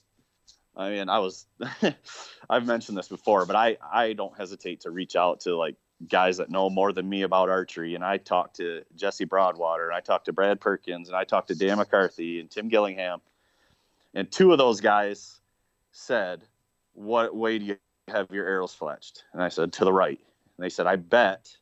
[0.77, 1.47] I mean, I was.
[2.51, 5.77] I've mentioned this before, but I I don't hesitate to reach out to like
[6.09, 9.97] guys that know more than me about archery, and I talked to Jesse Broadwater, and
[9.97, 13.21] I talked to Brad Perkins, and I talked to Dan McCarthy and Tim Gillingham,
[14.15, 15.41] and two of those guys
[15.93, 16.45] said,
[16.95, 17.77] "What way do you
[18.09, 21.57] have your arrows fletched?" And I said, "To the right." And they said, "I bet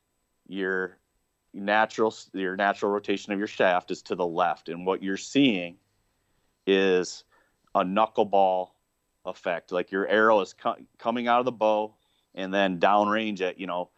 [0.47, 0.99] you're
[1.53, 5.77] natural your natural rotation of your shaft is to the left and what you're seeing
[6.67, 7.25] is
[7.75, 8.69] a knuckleball
[9.27, 11.95] effect like your arrow is co- coming out of the bow
[12.35, 13.91] and then downrange at you know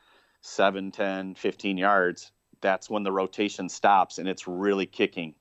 [0.42, 5.34] 7 10 15 yards that's when the rotation stops and it's really kicking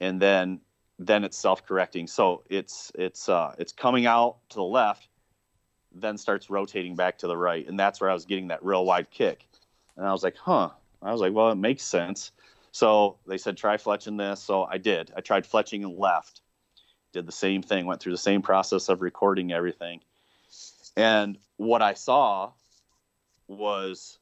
[0.00, 0.60] and then
[0.98, 5.08] then it's self-correcting so it's it's uh it's coming out to the left
[5.94, 8.84] then starts rotating back to the right and that's where i was getting that real
[8.84, 9.48] wide kick
[9.96, 10.70] and I was like, huh.
[11.00, 12.30] I was like, well, it makes sense.
[12.70, 14.40] So they said, try fletching this.
[14.40, 15.12] So I did.
[15.16, 16.40] I tried fletching left.
[17.12, 20.00] Did the same thing, went through the same process of recording everything.
[20.96, 22.52] And what I saw
[23.52, 24.18] was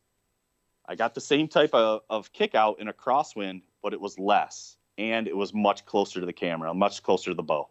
[0.86, 4.18] I got the same type of, of kick out in a crosswind, but it was
[4.18, 7.68] less and it was much closer to the camera, much closer to the bow.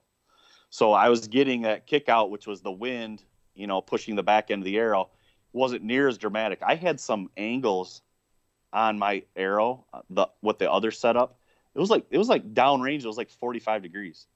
[0.70, 3.24] So I was getting that kick out, which was the wind,
[3.56, 5.10] you know, pushing the back end of the arrow,
[5.54, 6.60] wasn't near as dramatic.
[6.64, 8.02] I had some angles
[8.72, 11.40] on my arrow, uh, the with the other setup.
[11.76, 13.04] It was like it was like downrange.
[13.04, 14.28] It was like 45 degrees.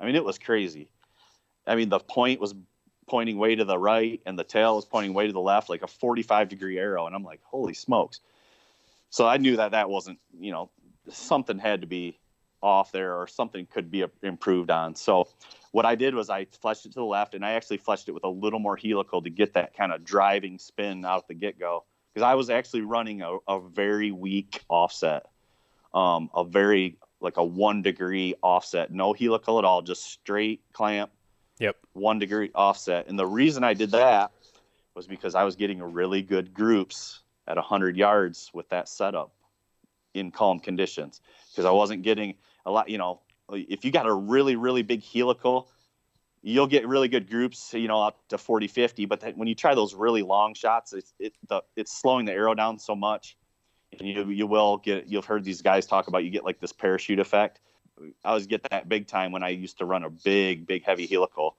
[0.00, 0.88] I mean, it was crazy.
[1.66, 2.54] I mean, the point was
[3.06, 5.82] pointing way to the right, and the tail is pointing way to the left, like
[5.82, 7.06] a 45 degree arrow.
[7.06, 8.20] And I'm like, holy smokes!
[9.10, 10.70] So I knew that that wasn't, you know,
[11.08, 12.18] something had to be
[12.62, 14.94] off there, or something could be improved on.
[14.94, 15.28] So
[15.72, 18.12] what I did was I fletched it to the left, and I actually fletched it
[18.12, 21.34] with a little more helical to get that kind of driving spin out of the
[21.34, 21.84] get go.
[22.12, 25.26] Because I was actually running a, a very weak offset,
[25.92, 31.10] um, a very like a one degree offset, no helical at all, just straight clamp.
[31.58, 31.76] Yep.
[31.92, 34.32] One degree offset, and the reason I did that
[34.94, 39.32] was because I was getting really good groups at 100 yards with that setup
[40.14, 41.20] in calm conditions.
[41.50, 43.20] Because I wasn't getting a lot, you know,
[43.52, 45.68] if you got a really really big helical
[46.44, 49.74] you'll get really good groups you know up to 40 50 but when you try
[49.74, 53.36] those really long shots it's it, the, it's slowing the arrow down so much.
[53.98, 56.72] And you you will get you've heard these guys talk about you get like this
[56.72, 57.60] parachute effect
[58.24, 61.06] i was get that big time when i used to run a big big heavy
[61.06, 61.56] helical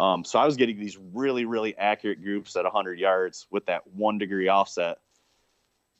[0.00, 3.86] um, so i was getting these really really accurate groups at 100 yards with that
[3.86, 4.98] one degree offset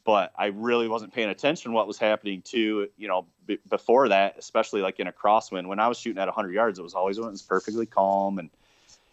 [0.09, 4.37] but I really wasn't paying attention what was happening to you know b- before that,
[4.39, 5.67] especially like in a crosswind.
[5.67, 8.39] When I was shooting at 100 yards, it was always when it was perfectly calm
[8.39, 8.49] and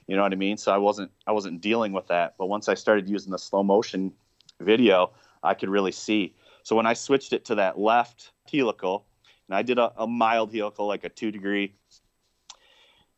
[0.08, 0.56] you know what I mean.
[0.56, 2.36] So I wasn't I wasn't dealing with that.
[2.38, 4.14] But once I started using the slow motion
[4.62, 5.12] video,
[5.44, 6.34] I could really see.
[6.64, 9.06] So when I switched it to that left helical,
[9.48, 11.76] and I did a, a mild helical, like a two degree.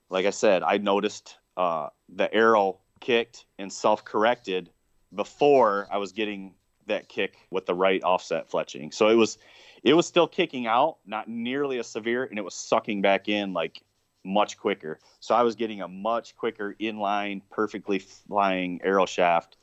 [0.09, 4.69] Like I said, I noticed uh, the arrow kicked and self corrected
[5.13, 6.53] before I was getting
[6.87, 8.93] that kick with the right offset fletching.
[8.93, 9.37] So it was
[9.83, 13.53] it was still kicking out, not nearly as severe, and it was sucking back in
[13.53, 13.81] like
[14.23, 14.99] much quicker.
[15.19, 19.57] So I was getting a much quicker inline, perfectly flying arrow shaft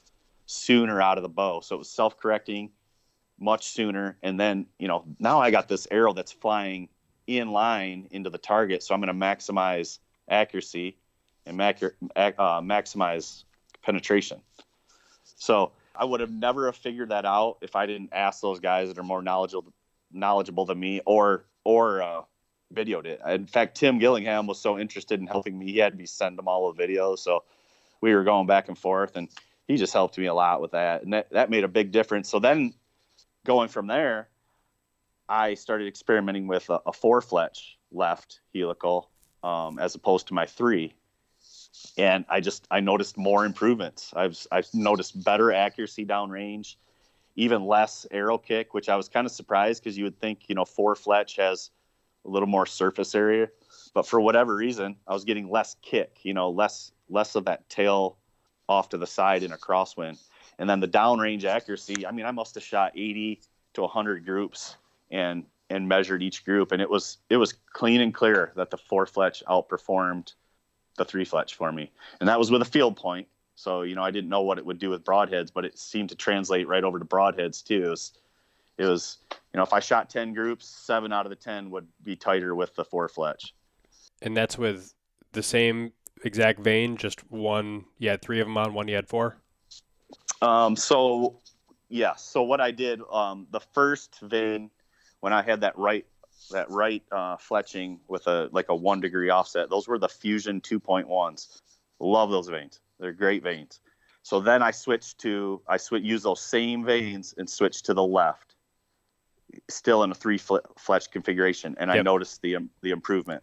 [0.46, 1.60] sooner out of the bow.
[1.60, 2.70] So it was self correcting
[3.38, 4.16] much sooner.
[4.22, 6.88] And then, you know, now I got this arrow that's flying
[7.26, 8.82] in line into the target.
[8.82, 10.96] So I'm going to maximize accuracy
[11.46, 13.44] and uh, maximize
[13.82, 14.40] penetration.
[15.36, 18.88] So I would have never have figured that out if I didn't ask those guys
[18.88, 19.72] that are more knowledgeable
[20.12, 22.22] knowledgeable than me or or uh,
[22.72, 23.20] videoed it.
[23.26, 26.48] In fact, Tim Gillingham was so interested in helping me, he had me send him
[26.48, 27.18] all the videos.
[27.18, 27.44] So
[28.00, 29.28] we were going back and forth, and
[29.66, 32.28] he just helped me a lot with that, and that that made a big difference.
[32.28, 32.74] So then,
[33.44, 34.28] going from there,
[35.28, 39.10] I started experimenting with a, a four fletch left helical
[39.42, 40.94] um, as opposed to my three,
[41.96, 44.12] and I just I noticed more improvements.
[44.16, 46.76] I've I've noticed better accuracy downrange,
[47.36, 50.54] even less arrow kick, which I was kind of surprised because you would think you
[50.54, 51.70] know four fletch has
[52.26, 53.48] a little more surface area,
[53.92, 57.68] but for whatever reason I was getting less kick, you know less less of that
[57.68, 58.16] tail
[58.68, 60.18] off to the side in a crosswind,
[60.58, 62.06] and then the downrange accuracy.
[62.06, 63.40] I mean I must have shot 80
[63.74, 64.76] to 100 groups
[65.10, 68.76] and and measured each group, and it was it was clean and clear that the
[68.76, 70.34] four fletch outperformed
[70.96, 71.90] the three fletch for me,
[72.20, 73.26] and that was with a field point.
[73.56, 76.10] So you know, I didn't know what it would do with broadheads, but it seemed
[76.10, 77.84] to translate right over to broadheads too.
[77.84, 78.12] It was,
[78.78, 81.86] it was you know, if I shot ten groups, seven out of the ten would
[82.02, 83.54] be tighter with the four fletch.
[84.22, 84.94] And that's with
[85.32, 85.92] the same
[86.24, 87.84] exact vane, just one.
[87.98, 89.38] You had three of them on, one you had four.
[90.44, 90.76] Um.
[90.76, 91.40] So,
[91.88, 92.14] yeah.
[92.16, 94.70] So what I did, um, the first vane,
[95.20, 96.06] when I had that right
[96.50, 99.70] that right uh, fletching with a like a one degree offset.
[99.70, 101.60] Those were the Fusion 2.1s.
[102.00, 102.80] Love those vanes.
[102.98, 103.80] They're great vanes.
[104.22, 108.02] So then I switched to I switch use those same vanes and switched to the
[108.02, 108.54] left,
[109.68, 111.98] still in a three fletch configuration, and yep.
[111.98, 113.42] I noticed the um, the improvement.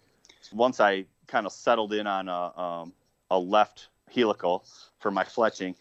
[0.51, 2.93] Once I kind of settled in on a um,
[3.29, 4.65] a left helical
[4.99, 5.75] for my fletching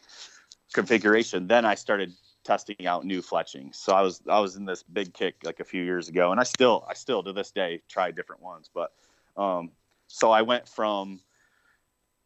[0.73, 2.13] configuration, then I started
[2.45, 3.77] testing out new fletchings.
[3.77, 6.41] So I was I was in this big kick like a few years ago, and
[6.41, 8.71] I still I still to this day try different ones.
[8.73, 8.93] But
[9.37, 9.71] um,
[10.09, 11.21] so I went from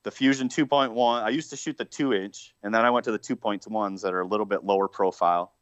[0.04, 1.22] the Fusion 2.1.
[1.22, 4.12] I used to shoot the two inch, and then I went to the 2.1s that
[4.12, 5.52] are a little bit lower profile.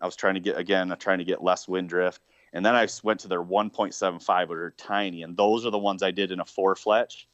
[0.00, 2.74] I was trying to get again, I'm trying to get less wind drift, and then
[2.74, 6.32] I went to their 1.75, which are tiny, and those are the ones I did
[6.32, 7.28] in a four fletch.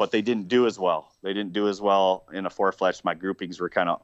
[0.00, 1.12] But they didn't do as well.
[1.22, 3.04] They didn't do as well in a four fletch.
[3.04, 4.00] My groupings were kind of,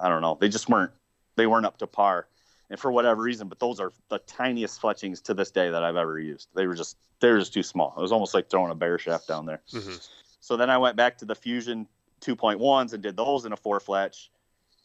[0.00, 0.92] I don't know, they just weren't
[1.34, 2.28] they weren't up to par,
[2.70, 3.48] and for whatever reason.
[3.48, 6.46] But those are the tiniest fletchings to this day that I've ever used.
[6.54, 7.92] They were just they were just too small.
[7.98, 9.62] It was almost like throwing a bare shaft down there.
[9.72, 9.96] Mm-hmm.
[10.38, 11.88] So then I went back to the Fusion
[12.20, 14.30] 2.1s and did those in a four fletch,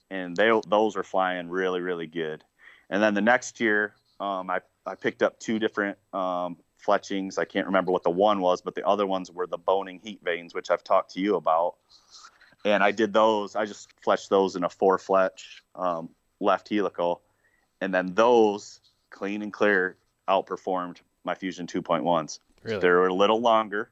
[0.09, 2.43] and they those were flying really really good.
[2.89, 7.37] And then the next year, um, I I picked up two different um, fletchings.
[7.37, 10.21] I can't remember what the one was, but the other ones were the Bohning Heat
[10.23, 11.75] vanes, which I've talked to you about.
[12.63, 13.57] And I did those.
[13.57, 16.09] I just fletched those in a four fletch um,
[16.39, 17.21] left helical,
[17.81, 18.79] and then those
[19.09, 19.97] clean and clear
[20.29, 22.39] outperformed my Fusion 2.1s.
[22.63, 22.79] Really?
[22.79, 23.91] They were a little longer.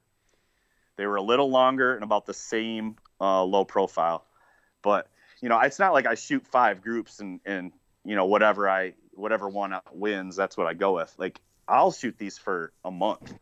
[0.95, 4.25] They were a little longer and about the same uh, low profile,
[4.81, 5.09] but
[5.41, 7.73] you know, it's not like I shoot five groups and and
[8.05, 11.13] you know whatever I whatever one wins, that's what I go with.
[11.17, 13.33] Like I'll shoot these for a month,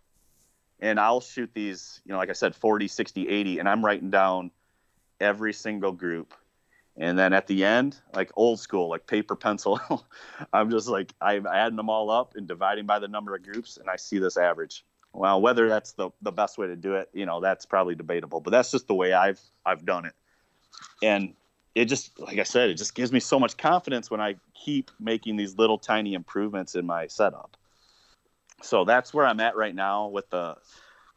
[0.80, 4.10] and I'll shoot these, you know, like I said, 40, 60, 80, and I'm writing
[4.10, 4.52] down
[5.20, 6.34] every single group.
[6.96, 9.80] And then at the end, like old school, like paper pencil,
[10.54, 13.78] I'm just like I'm adding them all up and dividing by the number of groups,
[13.78, 14.86] and I see this average.
[15.12, 18.42] Well, whether that's the, the best way to do it, you know, that's probably debatable,
[18.42, 20.14] but that's just the way I've I've done it.
[21.02, 21.34] And
[21.76, 24.92] it just like I said, it just gives me so much confidence when I keep
[25.00, 27.58] making these little tiny improvements in my setup.
[28.64, 30.56] So that's where I'm at right now with the,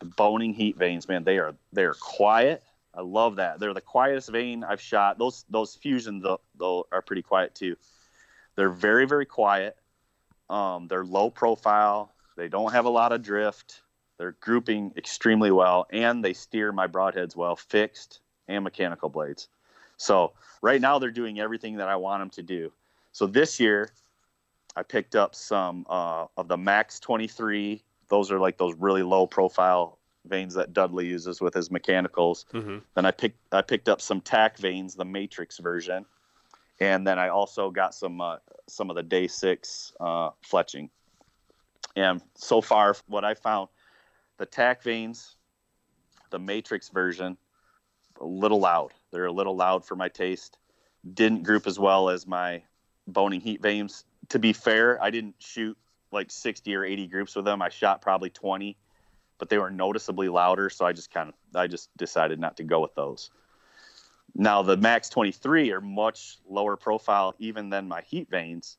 [0.00, 1.24] the Bohning Heat vanes, man.
[1.24, 2.62] They are they're quiet.
[2.92, 3.60] I love that.
[3.60, 5.18] They're the quietest vane I've shot.
[5.18, 6.24] Those those fusions
[6.56, 7.76] though, are pretty quiet too.
[8.56, 9.76] They're very very quiet.
[10.50, 12.12] Um, they're low profile.
[12.36, 13.82] They don't have a lot of drift.
[14.18, 19.48] They're grouping extremely well, and they steer my broadheads well, fixed and mechanical blades.
[19.98, 20.32] So
[20.62, 22.72] right now they're doing everything that I want them to do.
[23.12, 23.90] So this year
[24.76, 27.82] I picked up some uh, of the Max 23.
[28.08, 32.44] Those are like those really low profile vanes that Dudley uses with his mechanicals.
[32.52, 32.78] Mm-hmm.
[32.94, 36.04] Then I picked I picked up some TAC vanes, the Matrix version,
[36.78, 38.36] and then I also got some uh,
[38.68, 40.90] some of the Day Six uh, fletching.
[41.96, 43.68] And so far, what I found,
[44.36, 45.36] the TAC vanes,
[46.30, 47.38] the Matrix version,
[48.20, 48.92] a little loud.
[49.10, 50.58] They're a little loud for my taste.
[51.14, 52.62] Didn't group as well as my
[53.08, 54.04] Bohning Heat vanes.
[54.30, 55.76] To be fair, I didn't shoot
[56.12, 57.62] like 60 or 80 groups with them.
[57.62, 58.76] I shot probably 20,
[59.38, 62.64] but they were noticeably louder, so I just kind of I just decided not to
[62.64, 63.30] go with those.
[64.34, 68.76] Now the Max 23 are much lower profile even than my heat vanes,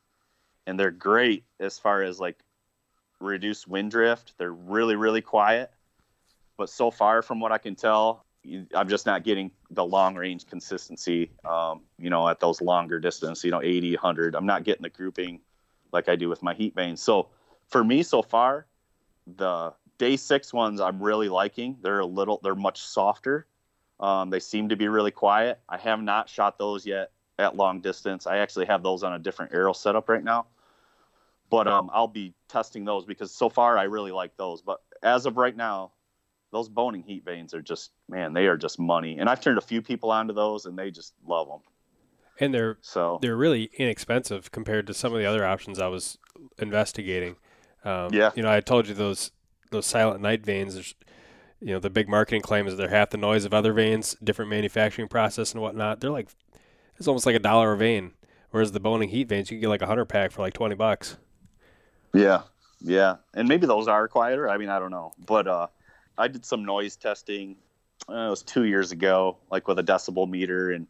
[0.65, 2.37] and they're great as far as like
[3.19, 4.33] reduced wind drift.
[4.37, 5.71] They're really really quiet,
[6.57, 8.25] but so far from what I can tell,
[8.73, 13.43] I'm just not getting the long range consistency, um, you know, at those longer distance,
[13.43, 14.35] you know, 80, 100.
[14.35, 15.41] I'm not getting the grouping
[15.91, 17.01] like I do with my heat vanes.
[17.01, 17.29] So
[17.69, 18.67] for me so far,
[19.35, 21.77] the day six ones I'm really liking.
[21.81, 23.47] They're a little, they're much softer.
[23.99, 25.59] Um, they seem to be really quiet.
[25.67, 28.27] I have not shot those yet at long distance.
[28.27, 30.47] I actually have those on a different arrow setup right now.
[31.49, 34.61] But um, I'll be testing those because so far I really like those.
[34.61, 35.91] But as of right now,
[36.51, 39.17] those Bohning Heat vanes are just man, they are just money.
[39.19, 41.59] And I've turned a few people onto those, and they just love them.
[42.39, 46.17] And they're So they're really inexpensive compared to some of the other options I was
[46.59, 47.35] investigating.
[47.83, 48.31] Um, Yeah.
[48.35, 49.31] You know, I told you those
[49.71, 50.75] those silent night vanes.
[50.75, 50.95] There's,
[51.59, 54.49] you know, the big marketing claim is they're half the noise of other vanes, different
[54.49, 55.99] manufacturing process and whatnot.
[55.99, 56.29] They're like,
[56.97, 58.13] it's almost like a dollar a vane.
[58.51, 60.75] Whereas the Bohning Heat vanes, you can get like a hundred pack for like twenty
[60.75, 61.17] bucks.
[62.13, 62.43] yeah,
[62.81, 64.47] yeah, and maybe those are quieter.
[64.47, 65.67] I mean, I don't know, but uh,
[66.18, 67.55] I did some noise testing.
[68.09, 70.88] Uh, it was two years ago, like with a decibel meter, and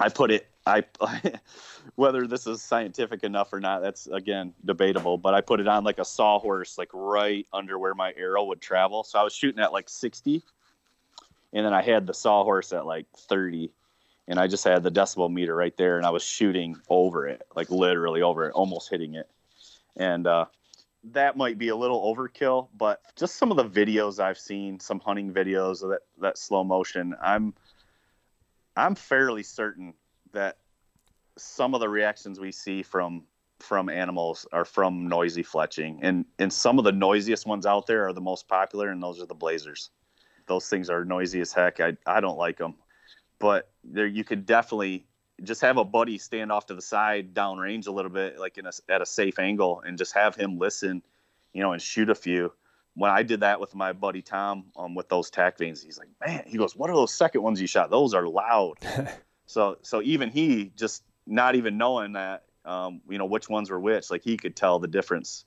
[0.00, 0.46] I put it.
[0.66, 0.84] I
[1.96, 5.18] whether this is scientific enough or not, that's again debatable.
[5.18, 8.60] But I put it on like a sawhorse, like right under where my arrow would
[8.60, 9.04] travel.
[9.04, 10.42] So I was shooting at like 60,
[11.52, 13.70] and then I had the sawhorse at like 30,
[14.28, 17.42] and I just had the decibel meter right there, and I was shooting over it,
[17.54, 19.28] like literally over it, almost hitting it.
[19.96, 20.46] And uh,
[21.12, 25.00] that might be a little overkill, but just some of the videos I've seen, some
[25.00, 27.54] hunting videos of that that slow motion, I'm
[28.76, 29.94] I'm fairly certain
[30.32, 30.58] that
[31.36, 33.24] some of the reactions we see from
[33.60, 38.06] from animals are from noisy fletching, and and some of the noisiest ones out there
[38.06, 39.90] are the most popular, and those are the blazers.
[40.46, 41.80] Those things are noisy as heck.
[41.80, 42.74] I I don't like them,
[43.38, 45.06] but there you could definitely
[45.46, 48.66] just have a buddy stand off to the side downrange a little bit, like in
[48.66, 51.02] a, at a safe angle, and just have him listen,
[51.52, 52.52] you know, and shoot a few.
[52.94, 56.08] When I did that with my buddy Tom um, with those TAC vanes, he's like,
[56.24, 57.90] "Man," he goes, "What are those second ones you shot?
[57.90, 58.78] Those are loud."
[59.46, 63.80] so so even he just not even knowing that, um, you know, which ones were
[63.80, 65.44] which, like he could tell the difference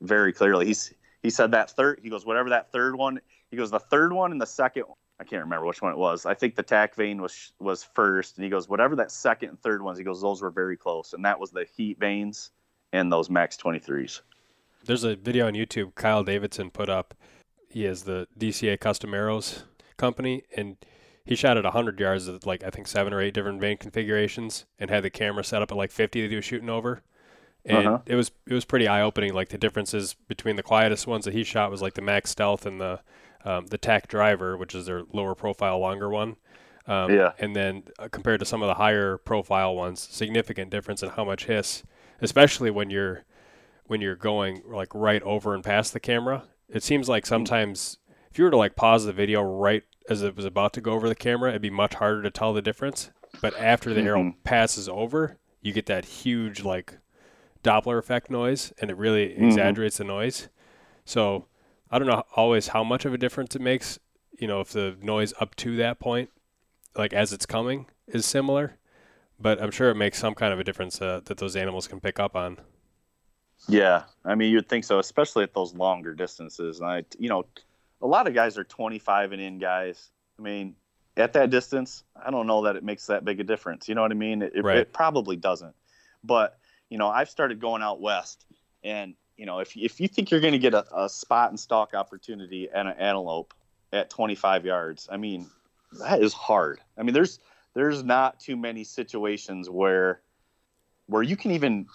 [0.00, 0.66] very clearly.
[0.66, 3.20] He's he said that third, he goes, whatever that third one,
[3.50, 4.84] he goes, the third one and the second
[5.20, 6.26] I can't remember which one it was.
[6.26, 9.60] I think the TAC vane was was first, and he goes, whatever that second and
[9.62, 9.98] third ones.
[9.98, 12.50] He goes, those were very close, and that was the heat vanes
[12.92, 14.20] and those Max 23s.
[14.84, 17.14] There's a video on YouTube Kyle Davidson put up.
[17.68, 19.64] He has the DCA Custom Arrows
[19.96, 20.76] company, and
[21.24, 24.64] he shot at 100 yards with like I think seven or eight different vane configurations
[24.78, 27.02] and had the camera set up at like 50 that he was shooting over.
[27.64, 27.98] And Uh-huh.
[28.04, 29.32] it was it was pretty eye opening.
[29.32, 32.66] Like the differences between the quietest ones that he shot was like the Max Stealth
[32.66, 33.00] and the
[33.44, 36.36] um, the TAC Driver, which is their lower profile, longer one.
[36.86, 37.32] Um, Yeah.
[37.38, 41.24] And then uh, compared to some of the higher profile ones, significant difference in how
[41.24, 41.82] much hiss,
[42.20, 43.24] especially when you're
[43.86, 46.44] when you're going like right over and past the camera.
[46.70, 47.98] It seems like sometimes
[48.30, 50.92] if you were to like pause the video right as it was about to go
[50.92, 53.10] over the camera, it'd be much harder to tell the difference.
[53.42, 54.34] But after the arrow Mhm.
[54.44, 56.98] passes over, you get that huge like
[57.62, 59.46] Doppler effect noise, and it really Mhm.
[59.46, 60.48] exaggerates the noise.
[61.04, 61.46] So
[61.90, 63.98] I don't know always how much of a difference it makes.
[64.38, 66.30] You know, if the noise up to that point,
[66.96, 68.78] like as it's coming, is similar,
[69.38, 72.00] but I'm sure it makes some kind of a difference uh, that those animals can
[72.00, 72.58] pick up on.
[73.68, 76.80] Yeah, I mean, you'd think so, especially at those longer distances.
[76.80, 77.46] And I, you know,
[78.02, 80.10] a lot of guys are 25 and in guys.
[80.38, 80.74] I mean,
[81.16, 83.88] at that distance, I don't know that it makes that big a difference.
[83.88, 84.42] You know what I mean?
[84.42, 84.78] It, Right.
[84.78, 85.74] it probably doesn't.
[86.22, 86.58] But
[86.90, 88.44] you know, I've started going out west,
[88.82, 91.58] and you know, if if you think you're going to get a, a spot and
[91.58, 93.54] stalk opportunity and an antelope
[93.92, 95.46] at 25 yards, I mean,
[96.00, 96.80] that is hard.
[96.96, 97.40] I mean, there's
[97.74, 100.20] there's not too many situations where
[101.06, 101.86] where you can even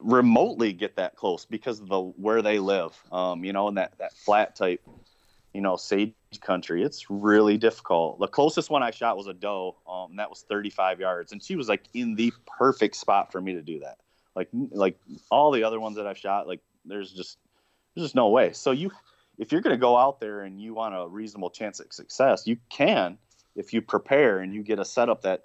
[0.00, 2.96] remotely get that close because of the where they live.
[3.12, 4.80] Um, you know, in that that flat type,
[5.52, 8.18] you know, sage country, it's really difficult.
[8.18, 9.76] The closest one I shot was a doe.
[9.88, 13.52] Um, that was 35 yards, and she was like in the perfect spot for me
[13.52, 13.98] to do that.
[14.34, 14.98] Like like
[15.30, 17.38] all the other ones that I've shot, like there's just
[17.94, 18.52] there's just no way.
[18.52, 18.90] So you,
[19.38, 22.46] if you're going to go out there and you want a reasonable chance at success,
[22.46, 23.18] you can
[23.56, 25.44] if you prepare and you get a setup that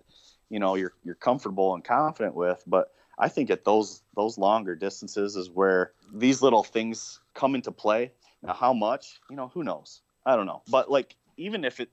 [0.49, 2.63] you know you're you're comfortable and confident with.
[2.65, 7.71] But I think at those those longer distances is where these little things come into
[7.71, 8.11] play.
[8.41, 9.19] Now, how much?
[9.29, 10.01] You know, who knows?
[10.25, 10.61] I don't know.
[10.69, 11.89] But like, even if it,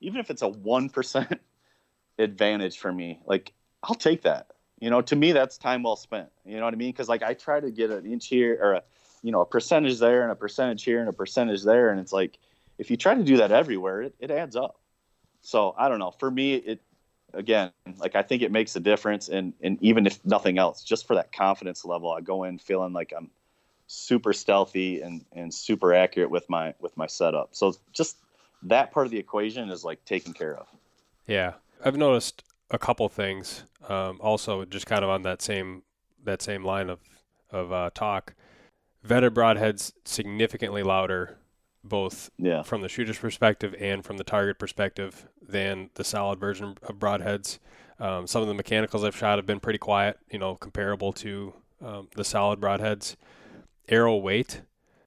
[0.00, 1.40] even if it's a one percent
[2.18, 4.48] advantage for me, like I'll take that.
[4.84, 6.28] You know, to me, that's time well spent.
[6.44, 6.92] You know what I mean?
[6.92, 8.82] Because like I try to get an inch here or a,
[9.22, 12.12] you know, a percentage there and a percentage here and a percentage there, and it's
[12.12, 12.38] like
[12.76, 14.78] if you try to do that everywhere, it, it adds up.
[15.40, 16.10] So I don't know.
[16.10, 16.82] For me, it
[17.32, 21.06] again, like I think it makes a difference, and and even if nothing else, just
[21.06, 23.30] for that confidence level, I go in feeling like I'm
[23.86, 27.56] super stealthy and and super accurate with my with my setup.
[27.56, 28.18] So just
[28.64, 30.66] that part of the equation is like taken care of.
[31.26, 33.64] Yeah, I've noticed a couple things.
[33.88, 35.82] Um, also, just kind of on that same
[36.22, 37.00] that same line of
[37.50, 38.34] of uh, talk,
[39.02, 41.36] vented broadheads significantly louder,
[41.84, 42.62] both Yeah.
[42.62, 47.58] from the shooter's perspective and from the target perspective, than the solid version of broadheads.
[48.00, 51.54] Um, some of the mechanicals I've shot have been pretty quiet, you know, comparable to
[51.84, 53.14] um, the solid broadheads.
[53.88, 54.62] Arrow weight,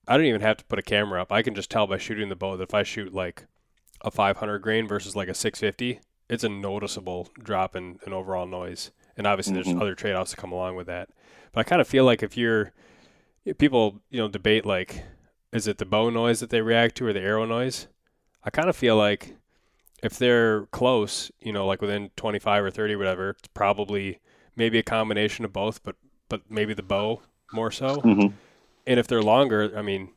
[0.08, 1.32] I don't even have to put a camera up.
[1.32, 3.45] I can just tell by shooting the bow that if I shoot like
[4.01, 5.99] a 500 grain versus like a 650,
[6.30, 8.91] it's a noticeable drop in, in overall noise.
[9.15, 9.82] And obviously, there's Mhm.
[9.82, 11.09] other trade offs that come along with that.
[11.51, 12.71] But I kind of feel like if you're,
[13.45, 15.03] if people, you know, debate like,
[15.51, 17.88] is it the bow noise that they react to or the arrow noise?
[18.43, 19.36] I kind of feel like
[20.03, 24.19] if they're close, you know, like within 25 or 30, whatever, it's probably
[24.55, 25.95] maybe a combination of both, but
[26.30, 27.21] but maybe the bow
[27.53, 28.01] more so.
[28.01, 28.34] Mhm.
[28.86, 30.09] And if they're longer, I mean,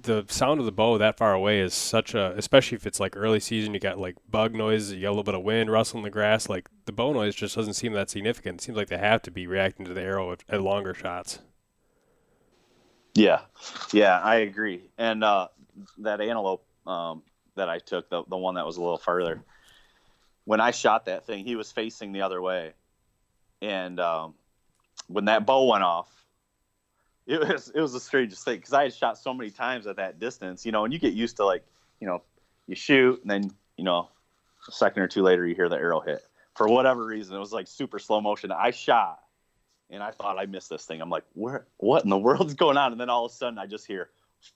[0.00, 3.16] the sound of the bow that far away is such a, especially if it's like
[3.16, 6.04] early season, you got like bug noise, you got a little bit of wind rustling
[6.04, 6.48] the grass.
[6.48, 8.60] Like the bow noise just doesn't seem that significant.
[8.60, 11.40] It seems like they have to be reacting to the arrow at, at longer shots.
[13.14, 13.40] Yeah,
[13.92, 14.90] yeah, I agree.
[14.98, 15.48] And uh,
[15.98, 17.22] that antelope um,
[17.56, 19.42] that I took, the the one that was a little further,
[20.44, 22.74] when I shot that thing, he was facing the other way,
[23.60, 24.34] and um,
[25.08, 26.08] when that bow went off,
[27.28, 29.96] it was it was the strangest thing because I had shot so many times at
[29.96, 31.64] that distance, you know, and you get used to like,
[32.00, 32.22] you know,
[32.66, 34.08] you shoot and then you know,
[34.66, 36.26] a second or two later you hear the arrow hit.
[36.56, 38.50] For whatever reason, it was like super slow motion.
[38.50, 39.20] I shot
[39.90, 41.00] and I thought I missed this thing.
[41.00, 41.66] I'm like, where?
[41.76, 42.92] What in the world is going on?
[42.92, 44.10] And then all of a sudden, I just hear,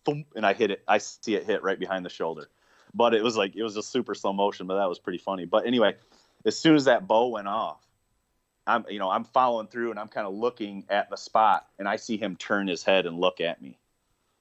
[0.04, 0.82] thump, and I hit it.
[0.88, 2.48] I see it hit right behind the shoulder.
[2.94, 4.66] But it was like it was just super slow motion.
[4.66, 5.44] But that was pretty funny.
[5.44, 5.96] But anyway,
[6.44, 7.80] as soon as that bow went off,
[8.66, 11.88] I'm you know I'm following through and I'm kind of looking at the spot, and
[11.88, 13.78] I see him turn his head and look at me.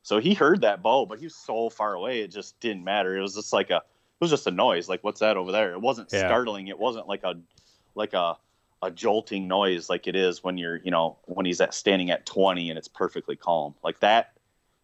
[0.03, 3.15] So he heard that bow, but he was so far away, it just didn't matter.
[3.17, 4.89] It was just like a, it was just a noise.
[4.89, 5.73] Like what's that over there?
[5.73, 6.19] It wasn't Yeah.
[6.19, 6.67] startling.
[6.67, 7.35] It wasn't like a,
[7.95, 8.37] like a
[8.83, 12.25] a jolting noise like it is when you're you know when he's at standing at
[12.25, 14.33] 20 and it's perfectly calm like that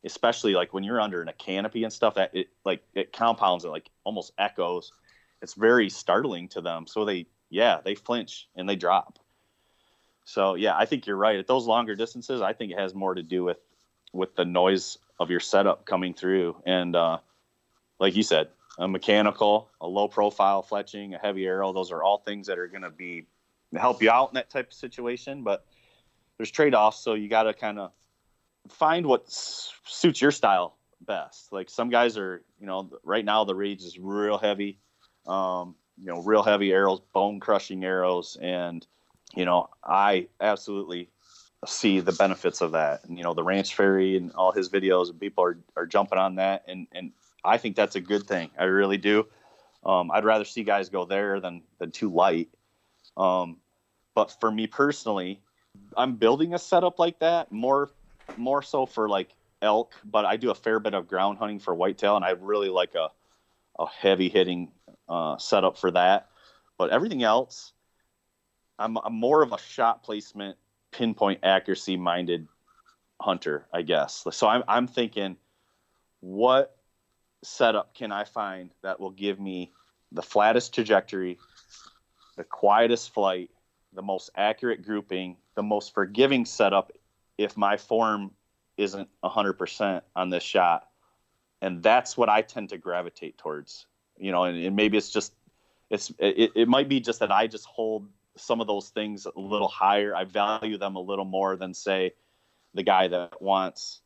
[0.06, 3.66] especially like when you're under in a canopy and stuff that it like it compounds
[3.66, 4.92] it like almost echoes
[5.42, 9.18] it's very startling to them so they yeah they flinch and they drop
[10.28, 13.16] so yeah i think you're right at those longer distances i think it has more
[13.16, 13.58] to do with
[14.14, 17.18] with the noise of your setup coming through and uh
[18.00, 21.74] like you said a mechanical, a low profile fletching, a heavy arrow.
[21.74, 23.26] Those are all things that are going to be
[23.76, 25.44] help you out in that type of situation.
[25.44, 25.66] But
[26.38, 27.92] there's trade offs, so you got to kind of
[28.70, 31.52] find what suits your style best.
[31.52, 34.80] Like some guys are, you know, right now the rage is real heavy,
[35.26, 38.86] um, you know, real heavy arrows, bone crushing arrows, and
[39.36, 41.10] you know, I absolutely
[41.66, 43.04] see the benefits of that.
[43.06, 46.20] And you know, the Ranch Fairy and all his videos, and people are are jumping
[46.20, 47.12] on that, and and
[47.44, 48.52] I think that's a good thing.
[48.58, 49.28] I really do.
[49.86, 52.50] Um, I'd rather see guys go there than than too light.
[53.16, 53.58] Um,
[54.16, 55.42] but for me personally,
[55.96, 57.92] I'm building a setup like that more
[58.36, 59.30] more so for like
[59.62, 62.70] elk, but I do a fair bit of ground hunting for whitetail, and I really
[62.70, 63.10] like a
[63.80, 64.72] a heavy hitting
[65.08, 66.28] uh, setup for that.
[66.78, 67.74] But everything else,
[68.80, 70.58] I'm, I'm more of a shot placement,
[70.92, 72.48] pinpoint accuracy minded
[73.20, 74.26] hunter, I guess.
[74.32, 75.38] So I'm I'm thinking,
[76.20, 76.76] what
[77.44, 79.72] setup can I find that will give me
[80.12, 81.38] the flattest trajectory,
[82.36, 83.50] the quietest flight,
[83.94, 86.92] the most accurate grouping, the most forgiving setup
[87.38, 88.32] if my form
[88.78, 90.88] isn't 100% on this shot.
[91.62, 95.34] And that's what I tend to gravitate towards, you know, and, and maybe it's just,
[95.90, 98.08] it's, it, it might be just that I just hold
[98.38, 100.16] some of those things a little higher.
[100.16, 102.14] I value them a little more than say
[102.74, 104.02] the guy that wants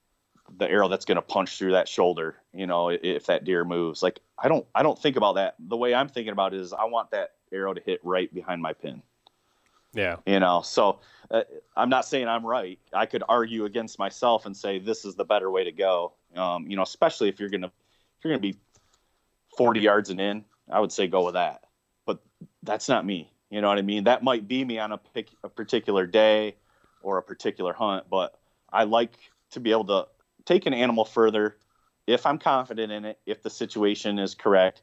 [0.57, 4.03] the arrow that's going to punch through that shoulder, you know, if that deer moves.
[4.03, 5.55] Like I don't I don't think about that.
[5.59, 8.61] The way I'm thinking about it is I want that arrow to hit right behind
[8.61, 9.01] my pin.
[9.93, 10.17] Yeah.
[10.25, 11.43] You know, so uh,
[11.75, 12.79] I'm not saying I'm right.
[12.93, 16.13] I could argue against myself and say this is the better way to go.
[16.35, 18.59] Um, you know, especially if you're going to if you're going to be
[19.57, 21.63] 40 yards and in, I would say go with that.
[22.05, 22.19] But
[22.63, 23.30] that's not me.
[23.51, 24.05] You know what I mean?
[24.05, 24.99] That might be me on a,
[25.43, 26.55] a particular day
[27.03, 28.39] or a particular hunt, but
[28.71, 29.13] I like
[29.51, 30.07] to be able to
[30.45, 31.57] take an animal further
[32.07, 34.81] if I'm confident in it, if the situation is correct.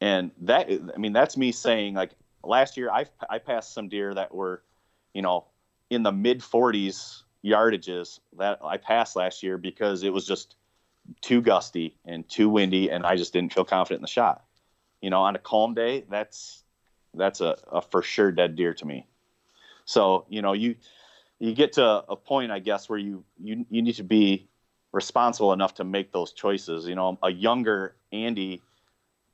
[0.00, 2.12] And that, I mean, that's me saying like
[2.42, 4.62] last year I I passed some deer that were,
[5.12, 5.46] you know,
[5.90, 10.56] in the mid 40s yardages that I passed last year because it was just
[11.20, 14.44] too gusty and too windy, and I just didn't feel confident in the shot.
[15.00, 16.64] You know, on a calm day, that's
[17.16, 19.06] that's a, a for sure dead deer to me.
[19.84, 20.76] So you know, you
[21.38, 24.48] you get to a point, I guess, where you you you need to be
[24.92, 26.86] responsible enough to make those choices.
[26.86, 28.62] You know, a younger Andy,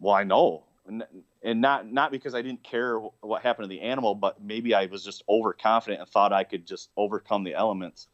[0.00, 4.14] well, I know, and, not not because I didn't care what happened to the animal,
[4.14, 8.08] but maybe I was just overconfident and thought I could just overcome the elements.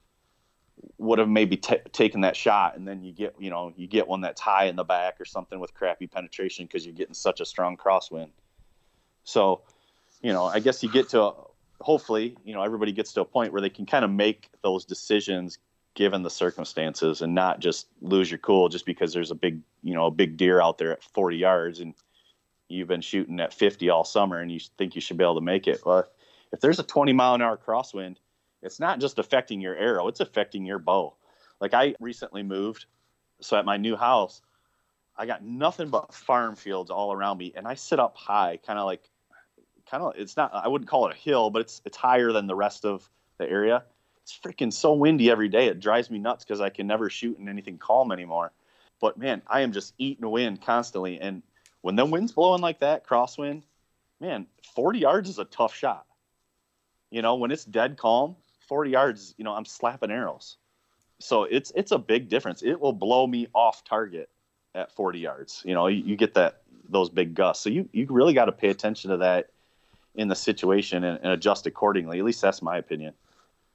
[0.99, 4.07] Would have maybe t- taken that shot, and then you get you know you get
[4.07, 7.41] one that's high in the back or something with crappy penetration because you're getting such
[7.41, 8.31] a strong crosswind.
[9.29, 9.61] So,
[10.23, 11.35] you know, I guess you get to
[11.81, 14.85] hopefully you know everybody gets to a point where they can kind of make those
[14.85, 15.59] decisions
[15.95, 19.95] given the circumstances and not just lose your cool just because there's a big you
[19.95, 21.95] know a big deer out there at 40 yards and
[22.69, 25.41] you've been shooting at 50 all summer and you think you should be able to
[25.41, 25.85] make it.
[25.85, 26.07] Well
[26.53, 28.17] if there's a 20 mile an hour crosswind
[28.63, 31.15] it's not just affecting your arrow it's affecting your bow.
[31.61, 32.87] Like i recently moved
[33.41, 34.41] so at my new house
[35.17, 38.79] i got nothing but farm fields all around me and i sit up high kind
[38.79, 39.09] of like
[39.91, 42.47] kind of it's not i wouldn't call it a hill but it's it's higher than
[42.47, 43.09] the rest of
[43.39, 43.83] the area
[44.29, 45.69] it's freaking so windy every day.
[45.69, 48.53] It drives me nuts because I can never shoot in anything calm anymore.
[49.01, 51.19] But man, I am just eating wind constantly.
[51.19, 51.43] And
[51.81, 53.63] when the wind's blowing like that, crosswind,
[54.21, 56.05] man, 40 yards is a tough shot.
[57.11, 58.37] You know, when it's dead calm,
[58.69, 60.59] 40 yards, you know, I'm slapping arrows.
[61.21, 62.63] So it's it's a big difference.
[62.63, 64.29] It will blow me off target
[64.75, 65.63] at 40 yards.
[65.65, 67.65] You know, you, you get that those big gusts.
[67.65, 69.49] So you you really got to pay attention to that
[70.19, 72.19] in the situation and, and adjust accordingly.
[72.19, 73.15] At least that's my opinion.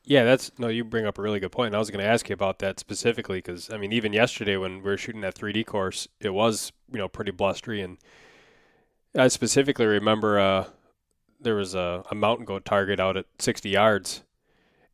[0.06, 0.68] Yeah, that's no.
[0.68, 1.74] You bring up a really good point.
[1.74, 4.78] I was going to ask you about that specifically because I mean, even yesterday when
[4.78, 7.98] we were shooting that 3D course, it was you know pretty blustery, and
[9.18, 10.66] I specifically remember uh,
[11.40, 14.24] there was a, a mountain goat target out at 60 yards,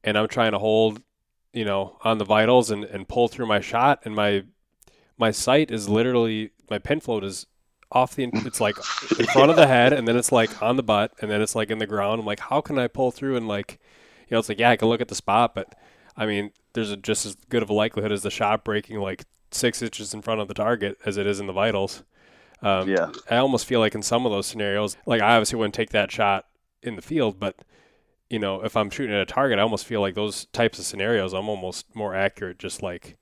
[0.04, 1.02] and I'm trying to hold,
[1.54, 4.44] you know, on the vitals and, and pull through my shot, and my
[5.18, 7.48] my sight is literally my pin float is
[7.92, 8.78] off the it's like
[9.20, 11.56] in front of the head, and then it's like on the butt, and then it's
[11.56, 12.20] like in the ground.
[12.20, 13.80] I'm like, how can I pull through and like
[14.30, 15.74] you know, it's like, yeah, I can look at the spot, but
[16.16, 19.26] I mean, there's a, just as good of a likelihood as the shot breaking like
[19.52, 22.04] six inches in front of the target as it is in the vitals.
[22.62, 23.12] Um, yeah.
[23.30, 26.12] I almost feel like in some of those scenarios, like I obviously wouldn't take that
[26.12, 26.46] shot
[26.84, 27.64] in the field, but
[28.30, 30.86] you know, if I'm shooting at a target, I almost feel like those types of
[30.86, 33.18] scenarios, I'm almost more accurate, just like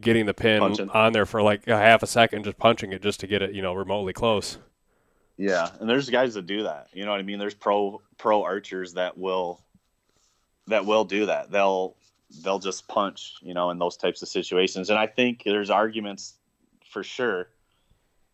[0.00, 0.90] getting the pin Punching.
[0.90, 3.54] on there for like a half a second, just punching it just to get it,
[3.54, 4.58] you know, remotely close.
[5.36, 6.88] Yeah, and there's guys that do that.
[6.92, 7.38] You know what I mean?
[7.38, 9.62] There's pro pro archers that will
[10.66, 11.50] that will do that.
[11.50, 11.96] They'll
[12.42, 14.90] they'll just punch, you know, in those types of situations.
[14.90, 16.34] And I think there's arguments
[16.90, 17.48] for sure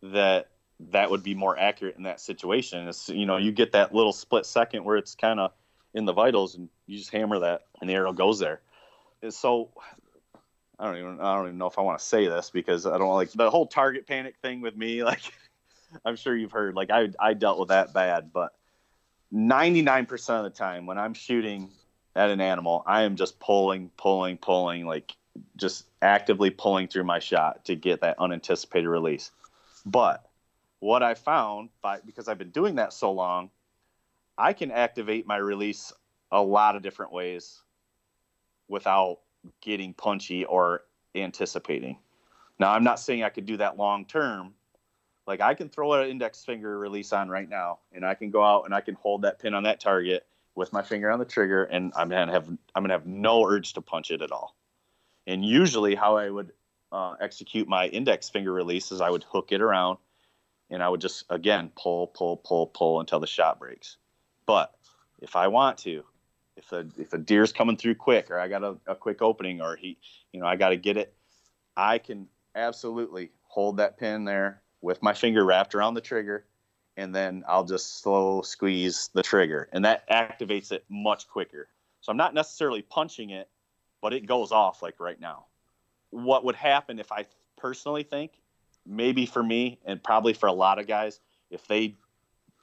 [0.01, 0.49] that
[0.91, 2.87] that would be more accurate in that situation.
[2.87, 5.51] It's, you know, you get that little split second where it's kind of
[5.93, 8.61] in the vitals and you just hammer that and the arrow goes there.
[9.21, 9.69] And so
[10.79, 12.97] I don't even I don't even know if I want to say this because I
[12.97, 15.03] don't like the whole target panic thing with me.
[15.13, 15.21] Like
[16.03, 18.53] I'm sure you've heard, like I I dealt with that bad, but
[19.33, 21.69] 99% of the time when I'm shooting
[22.15, 25.15] at an animal, I am just pulling, pulling, pulling, like
[25.55, 29.31] just actively pulling through my shot to get that unanticipated release.
[29.85, 30.27] But
[30.79, 33.49] what I found by because I've been doing that so long,
[34.37, 35.93] I can activate my release
[36.31, 37.61] a lot of different ways
[38.67, 39.19] without
[39.61, 40.83] getting punchy or
[41.15, 41.97] anticipating.
[42.59, 44.53] Now, I'm not saying I could do that long term.
[45.25, 48.43] Like I can throw an index finger release on right now, and I can go
[48.43, 50.25] out and I can hold that pin on that target
[50.55, 53.73] with my finger on the trigger, and I'm gonna have I'm gonna have no urge
[53.73, 54.55] to punch it at all.
[55.25, 56.51] And usually, how I would
[56.91, 59.97] uh, execute my index finger release is I would hook it around,
[60.69, 63.97] and I would just again pull, pull, pull, pull until the shot breaks.
[64.45, 64.75] But
[65.21, 66.03] if I want to,
[66.57, 69.61] if a if a deer's coming through quick, or I got a, a quick opening,
[69.61, 69.97] or he,
[70.31, 71.13] you know, I got to get it,
[71.75, 76.45] I can absolutely hold that pin there with my finger wrapped around the trigger
[76.97, 81.69] and then I'll just slow squeeze the trigger, and that activates it much quicker.
[82.01, 83.49] So I'm not necessarily punching it,
[84.01, 85.45] but it goes off like right now.
[86.11, 87.25] What would happen if I
[87.57, 88.33] personally think,
[88.85, 91.95] maybe for me and probably for a lot of guys, if they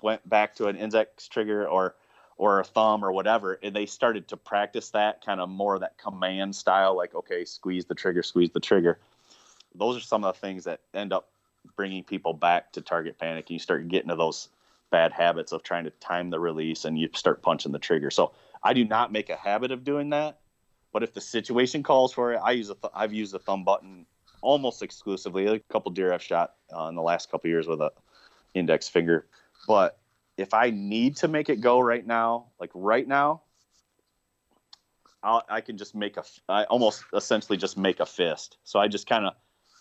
[0.03, 1.97] went back to an index trigger or
[2.41, 5.99] or a thumb or whatever, and they started to practice that kind of more that
[5.99, 8.99] command style, like okay, squeeze the trigger, squeeze the trigger.
[9.75, 11.29] Those are some of the things that end up
[11.77, 14.49] bringing people back to target panic and you start getting to those
[14.91, 18.11] bad habits of trying to time the release and you start punching the trigger.
[18.11, 18.33] So
[18.63, 20.39] I do not make a habit of doing that,
[20.95, 23.65] but if the situation calls for it, I use a th- I've used the thumb
[23.65, 24.07] button
[24.41, 25.47] almost exclusively.
[25.47, 27.93] A couple deer I've shot uh, in the last couple years with a
[28.55, 29.27] index finger,
[29.69, 30.00] but
[30.41, 33.43] if I need to make it go right now, like right now,
[35.23, 38.57] I'll, i can just make a, I almost essentially just make a fist.
[38.65, 39.35] So I just kind of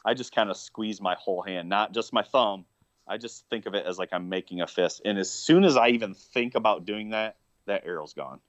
[0.06, 2.66] I just kind of squeeze my whole hand, not just my thumb.
[3.08, 5.02] I just think of it as like I'm making a fist.
[5.06, 8.40] And as soon as I even think about doing that, that arrow's gone.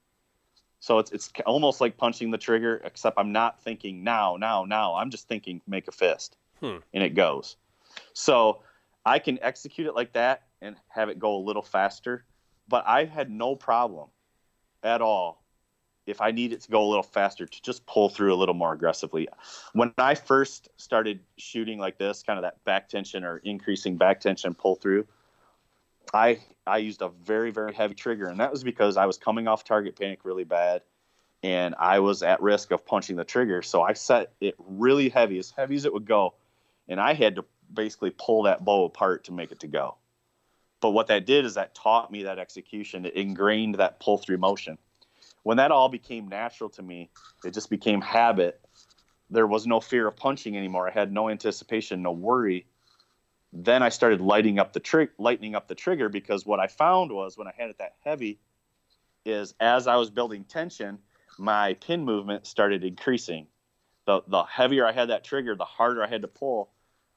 [0.80, 4.96] So it's it's almost like punching the trigger, except I'm not thinking now, now, now.
[4.96, 6.78] I'm just thinking make a fist, hmm.
[6.92, 7.56] and it goes.
[8.14, 8.62] So
[9.06, 12.24] I can execute it like that and have it go a little faster.
[12.68, 14.08] But I've had no problem
[14.82, 15.40] at all
[16.06, 18.54] if I need it to go a little faster, to just pull through a little
[18.54, 19.28] more aggressively.
[19.72, 24.20] When I first started shooting like this, kind of that back tension or increasing back
[24.20, 25.06] tension pull through,
[26.12, 29.46] I I used a very very heavy trigger, and that was because I was coming
[29.46, 30.82] off target panic really bad,
[31.42, 33.62] and I was at risk of punching the trigger.
[33.62, 36.34] So I set it really heavy, as heavy as it would go,
[36.88, 39.96] and I had to basically pull that bow apart to make it to go.
[40.80, 43.04] But what that did is that taught me that execution.
[43.04, 44.78] It ingrained that pull through motion
[45.42, 47.10] when that all became natural to me,
[47.44, 48.60] it just became habit.
[49.30, 50.88] There was no fear of punching anymore.
[50.88, 52.66] I had no anticipation, no worry.
[53.52, 57.10] Then I started lighting up the trick, lightening up the trigger because what I found
[57.10, 58.38] was when I had it that heavy,
[59.24, 60.98] is as I was building tension,
[61.38, 63.46] my pin movement started increasing.
[64.06, 66.70] The the heavier I had that trigger, the harder I had to pull.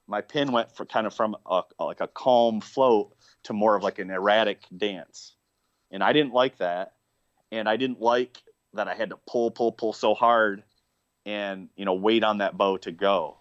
[0.07, 3.83] My pin went for kind of from a, like a calm float to more of
[3.83, 5.33] like an erratic dance,
[5.91, 6.93] and I didn't like that
[7.53, 8.41] and I didn't like
[8.73, 10.63] that I had to pull, pull, pull so hard,
[11.25, 13.37] and you know wait on that bow to go.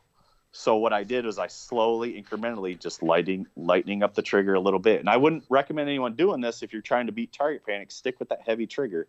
[0.52, 4.60] So what I did was I slowly, incrementally, just lighting, lightening up the trigger a
[4.60, 5.00] little bit.
[5.00, 7.90] And I wouldn't recommend anyone doing this if you're trying to beat target panic.
[7.90, 9.08] Stick with that heavy trigger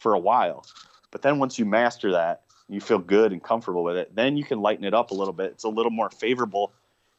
[0.00, 0.66] for a while,
[1.12, 4.12] but then once you master that, you feel good and comfortable with it.
[4.16, 5.52] Then you can lighten it up a little bit.
[5.52, 6.72] It's a little more favorable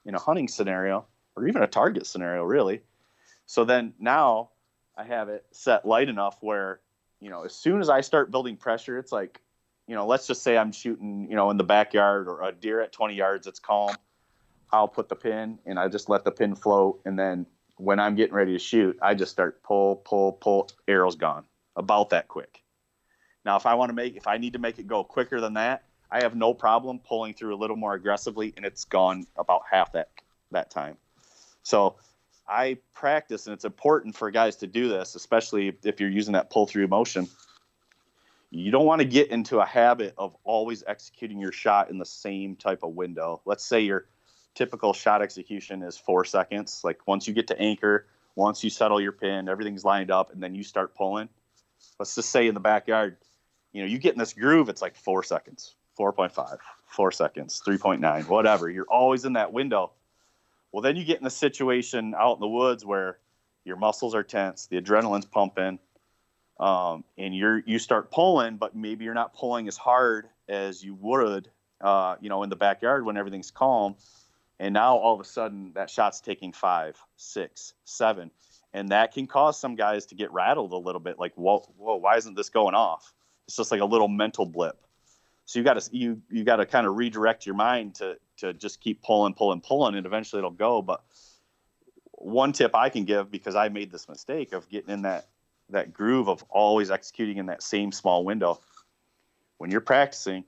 [0.06, 1.06] in a hunting scenario
[1.36, 2.82] or even a target scenario, really.
[3.46, 4.50] So then now
[4.98, 6.80] I have it set light enough where,
[7.20, 9.42] you know, as soon as I start building pressure, it's like,
[9.88, 12.82] you know, let's just say I'm shooting, you know, in the backyard or a deer
[12.82, 13.96] at 20 yards, it's calm.
[14.72, 17.02] I'll put the pin and I just let the pin float.
[17.06, 17.46] And then
[17.78, 22.12] when I'm getting ready to shoot, I just start pull, pull, pull, arrow's gone about
[22.12, 22.64] that quick.
[23.46, 25.56] Now, if I want to make, if I need to make it go quicker than
[25.56, 29.64] that, I have no problem pulling through a little more aggressively and it's gone about
[29.70, 30.10] half that,
[30.52, 30.98] that time.
[31.64, 31.96] So
[32.48, 36.50] I practice, and it's important for guys to do this, especially if you're using that
[36.50, 37.28] pull through motion.
[38.52, 42.06] You don't want to get into a habit of always executing your shot in the
[42.06, 43.42] same type of window.
[43.46, 44.06] Let's say your
[44.54, 46.82] typical shot execution is four seconds.
[46.84, 48.06] Like once you get to anchor,
[48.36, 51.30] once you settle your pin, everything's lined up, and then you start pulling.
[51.98, 53.18] Let's just say in the backyard,
[53.72, 58.28] you know, you get in this groove, it's like four seconds, 4.5, four seconds, 3.9,
[58.28, 58.70] whatever.
[58.70, 59.92] You're always in that window
[60.74, 63.20] Well, then you get in a situation out in the woods where
[63.64, 65.78] your muscles are tense, the adrenaline's pumping,
[66.60, 70.96] um, and you're you start pulling, but maybe you're not pulling as hard as you
[70.96, 71.50] would,
[71.80, 73.96] uh, you know, in the backyard when everything's calm.
[74.60, 78.32] And now all of a sudden that shot's taking five, six, seven,
[78.74, 81.20] and that can cause some guys to get rattled a little bit.
[81.20, 83.14] Like, whoa, whoa, why isn't this going off?
[83.46, 84.80] It's just like a little mental blip.
[85.46, 88.54] So you got to you you got to kind of redirect your mind to to
[88.54, 90.82] just keep pulling, pulling, pulling, and eventually it'll go.
[90.82, 91.04] But
[92.12, 95.28] one tip I can give because I made this mistake of getting in that
[95.70, 98.60] that groove of always executing in that same small window.
[99.58, 100.44] When you're practicing,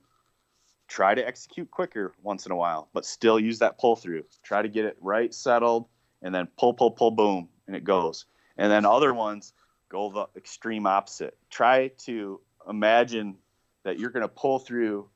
[0.88, 4.24] try to execute quicker once in a while, but still use that pull through.
[4.42, 5.86] Try to get it right settled
[6.22, 8.26] and then pull, pull, pull, boom, and it goes.
[8.56, 9.52] And then other ones
[9.88, 11.36] go the extreme opposite.
[11.50, 13.36] Try to imagine
[13.84, 15.08] that you're going to pull through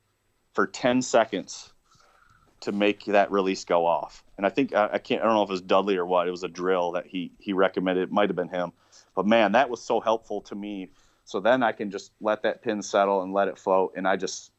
[0.54, 1.72] for 10 seconds
[2.60, 4.22] to make that release go off.
[4.36, 6.28] And I think I, I, can't I don't know if it was Dudley or what.
[6.28, 8.04] It was a drill that he he recommended.
[8.04, 8.72] It might have been him.
[9.14, 10.90] But man, that was so helpful to me.
[11.24, 14.16] So then I can just let that pin settle and let it float and I
[14.16, 14.52] just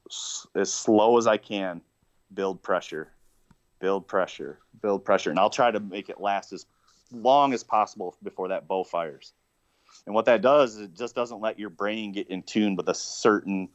[0.55, 1.81] as slow as I can
[2.33, 3.11] build pressure.
[3.79, 4.59] Build pressure.
[4.81, 5.29] Build pressure.
[5.29, 6.65] And I'll try to make it last as
[7.11, 9.33] long as possible before that bow fires.
[10.05, 12.89] And what that does is it just doesn't let your brain get in tune with
[12.89, 13.69] a certain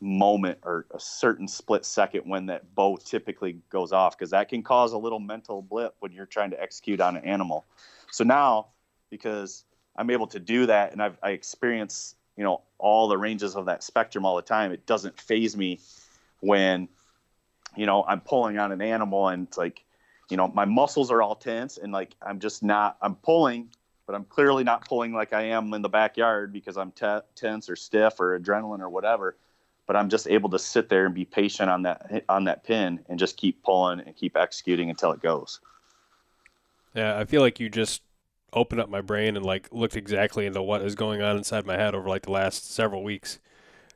[0.00, 4.62] moment or a certain split second when that bow typically goes off because that can
[4.62, 7.64] cause a little mental blip when you're trying to execute on an animal.
[8.10, 8.68] So now,
[9.10, 9.64] because
[9.96, 13.66] I'm able to do that and I've, I experience, you know, all the ranges of
[13.66, 15.80] that spectrum all the time, it doesn't faze me
[16.40, 16.88] when,
[17.74, 19.82] you know, I'm pulling on an animal and it's like,
[20.28, 23.70] you know, my muscles are all tense and like I'm just not, I'm pulling,
[24.06, 26.92] but I'm clearly not pulling like I am in the backyard because I'm
[27.34, 29.36] tense or stiff or adrenaline or whatever
[29.86, 33.00] but I'm just able to sit there and be patient on that on that pin
[33.08, 35.60] and just keep pulling and keep executing until it goes.
[36.94, 38.02] Yeah, I feel like you just
[38.52, 41.76] opened up my brain and like looked exactly into what is going on inside my
[41.76, 43.38] head over like the last several weeks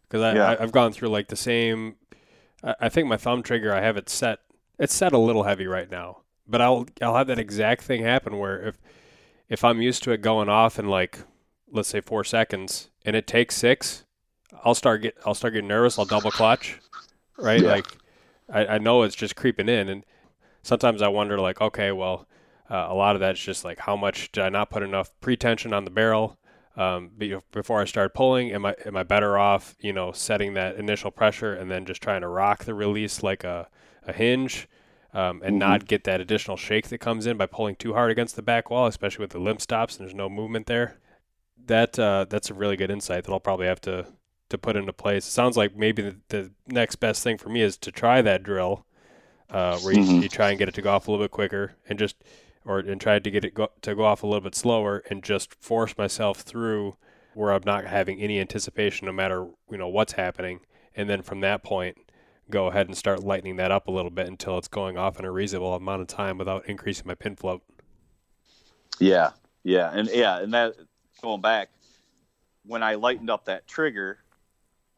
[0.08, 0.50] because I, yeah.
[0.50, 1.96] I have gone through like the same.
[2.62, 4.40] I, I think my thumb trigger I have it set.
[4.78, 8.38] It's set a little heavy right now, but I'll I'll have that exact thing happen
[8.38, 8.78] where if
[9.48, 11.20] if I'm used to it going off in like
[11.72, 14.04] let's say four seconds and it takes six,
[14.64, 15.98] I'll start get I'll start getting nervous.
[15.98, 16.78] I'll double clutch,
[17.38, 17.60] right?
[17.60, 17.72] Yeah.
[17.72, 17.86] Like
[18.52, 20.04] I, I know it's just creeping in, and
[20.62, 22.26] sometimes I wonder like, okay, well,
[22.68, 25.72] uh, a lot of that's just like how much did I not put enough pre-tension
[25.72, 26.38] on the barrel
[26.76, 27.10] um,
[27.52, 28.52] before I start pulling?
[28.52, 32.02] Am I am I better off, you know, setting that initial pressure and then just
[32.02, 33.68] trying to rock the release like a
[34.06, 34.68] a hinge?
[35.12, 35.58] Um, and mm-hmm.
[35.58, 38.70] not get that additional shake that comes in by pulling too hard against the back
[38.70, 41.00] wall, especially with the limb stops and there's no movement there.
[41.66, 44.06] That uh, that's a really good insight that I'll probably have to
[44.50, 45.26] to put into place.
[45.26, 48.42] It sounds like maybe the, the next best thing for me is to try that
[48.42, 48.84] drill,
[49.48, 50.22] uh, where you, mm-hmm.
[50.22, 52.16] you, try and get it to go off a little bit quicker, and just
[52.64, 55.22] or and try to get it go, to go off a little bit slower, and
[55.22, 56.96] just force myself through
[57.34, 60.60] where I'm not having any anticipation, no matter you know what's happening,
[60.94, 61.96] and then from that point,
[62.50, 65.24] go ahead and start lightening that up a little bit until it's going off in
[65.24, 67.62] a reasonable amount of time without increasing my pin float.
[68.98, 69.30] Yeah,
[69.62, 70.74] yeah, and yeah, and that
[71.22, 71.70] going back
[72.66, 74.18] when I lightened up that trigger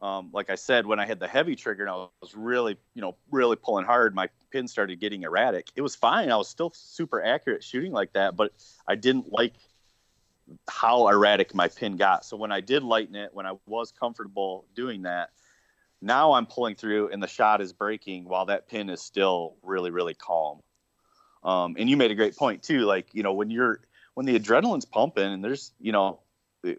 [0.03, 3.01] um, like I said, when I had the heavy trigger and I was really, you
[3.01, 5.71] know, really pulling hard, my pin started getting erratic.
[5.77, 6.31] It was fine.
[6.31, 8.53] I was still super accurate shooting like that, but
[8.87, 9.55] I didn't like
[10.69, 12.25] how erratic my pin got.
[12.25, 15.31] So when I did lighten it, when I was comfortable doing that,
[16.01, 19.93] now I'm pulling through and the shot is breaking while that pin is still really,
[19.93, 20.59] really calm.
[21.45, 22.81] Um, and you made a great point too.
[22.81, 23.81] Like, you know, when you're,
[24.15, 26.19] when the adrenaline's pumping and there's, you know,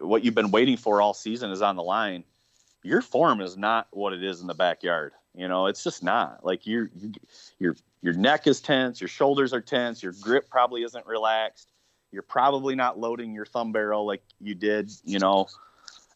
[0.00, 2.24] what you've been waiting for all season is on the line
[2.84, 5.12] your form is not what it is in the backyard.
[5.34, 6.90] You know, it's just not like your
[7.58, 11.72] your your neck is tense, your shoulders are tense, your grip probably isn't relaxed.
[12.12, 15.48] You're probably not loading your thumb barrel like you did, you know,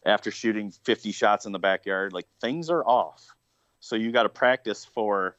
[0.05, 2.13] after shooting 50 shots in the backyard.
[2.13, 3.35] Like things are off.
[3.81, 5.35] So you got to practice for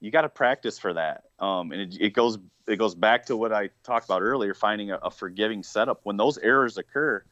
[0.00, 1.24] you got to practice for that.
[1.40, 4.90] Um, and it, it, goes it goes back to what I talked about earlier, finding
[4.90, 6.00] a, a forgiving setup.
[6.04, 7.24] When those errors occur,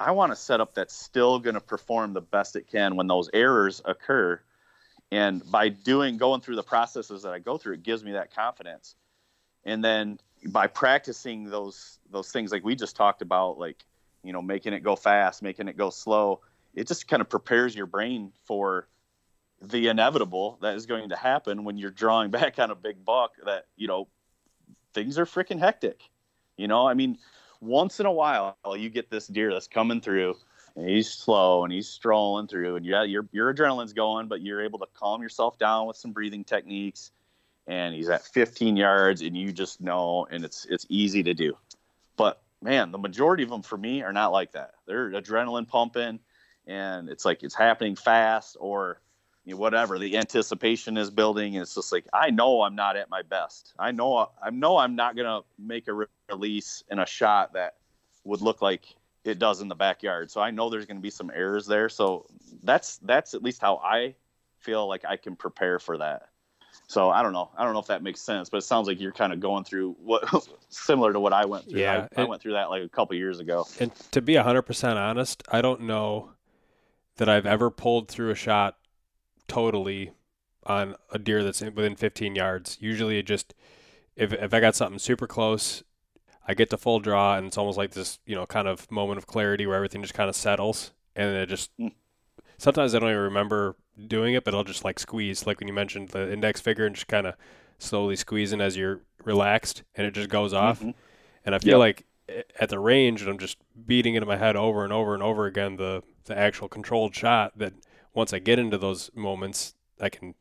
[0.00, 3.28] I want a setup that's still going to perform the best it can when those
[3.34, 4.40] errors occur.
[5.12, 8.34] And by doing going through the processes that I go through, it gives me that
[8.34, 8.96] confidence.
[9.64, 13.84] And then by practicing those those things like we just talked about, like
[14.24, 16.40] you know, making it go fast, making it go slow,
[16.74, 18.88] it just kind of prepares your brain for
[19.60, 23.32] the inevitable that is going to happen when you're drawing back on a big buck.
[23.44, 24.08] That you know,
[24.94, 26.00] things are freaking hectic.
[26.56, 27.18] You know, I mean,
[27.60, 30.34] once in a while you get this deer that's coming through
[30.76, 34.62] and he's slow and he's strolling through and yeah your your adrenaline's going but you're
[34.62, 37.10] able to calm yourself down with some breathing techniques
[37.70, 41.56] and he's at 15 yards and you just know and it's it's easy to do.
[42.16, 44.72] But man, the majority of them for me are not like that.
[44.86, 46.18] They're adrenaline pumping
[46.66, 49.00] and it's like it's happening fast or
[49.46, 53.22] whatever the anticipation is building and it's just like i know i'm not at my
[53.22, 53.72] best.
[53.78, 57.76] I know i know i'm not going to make a release in a shot that
[58.24, 58.84] would look like
[59.24, 60.30] it does in the backyard.
[60.30, 61.88] So i know there's going to be some errors there.
[61.88, 62.26] So
[62.62, 64.14] that's that's at least how i
[64.58, 66.28] feel like i can prepare for that.
[66.86, 67.50] So i don't know.
[67.56, 69.64] I don't know if that makes sense but it sounds like you're kind of going
[69.64, 70.24] through what
[70.68, 71.80] similar to what i went through.
[71.80, 73.66] Yeah, i, I went through that like a couple years ago.
[73.80, 76.32] And to be 100% honest, I don't know
[77.16, 78.76] that I've ever pulled through a shot
[79.50, 80.12] totally
[80.64, 82.78] on a deer that's within 15 yards.
[82.80, 83.54] Usually it just
[84.16, 85.82] if if I got something super close,
[86.46, 89.18] I get to full draw and it's almost like this, you know, kind of moment
[89.18, 91.92] of clarity where everything just kind of settles and then it just Mm.
[92.58, 93.76] sometimes I don't even remember
[94.06, 96.94] doing it, but I'll just like squeeze like when you mentioned the index finger and
[96.94, 97.34] just kind of
[97.78, 100.80] slowly squeezing as you're relaxed and it just goes off.
[100.80, 100.94] Mhm.
[101.44, 101.78] And I feel Yep.
[101.78, 102.04] like
[102.60, 105.46] at the range, and I'm just beating into my head over and over and over
[105.46, 107.58] again the the actual controlled shot.
[107.58, 107.72] That
[108.14, 110.34] once I get into those moments, I can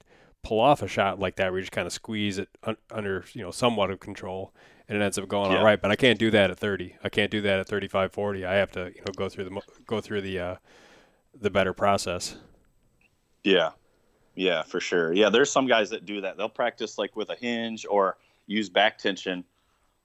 [0.43, 3.25] pull off a shot like that where you just kind of squeeze it un- under
[3.33, 4.53] you know somewhat of control,
[4.87, 5.59] and it ends up going Yeah.
[5.59, 5.81] all right.
[5.81, 6.95] But I can't do that at 30.
[7.03, 8.45] I can't do that at 35, 40.
[8.45, 10.55] I have to you know go through the go through the uh,
[11.39, 12.35] the better process.
[13.43, 13.71] Yeah.
[14.35, 15.11] Yeah, for sure.
[15.11, 16.37] Yeah, there's some guys that do that.
[16.37, 18.17] They'll practice like with a hinge or
[18.47, 19.43] use back tension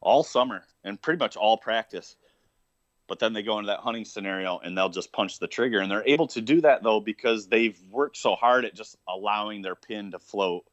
[0.00, 2.16] all summer and pretty much all practice.
[3.06, 5.80] But then they go into that hunting scenario and they'll just punch the trigger.
[5.80, 9.62] And they're able to do that though because they've worked so hard at just allowing
[9.62, 10.64] their pin to float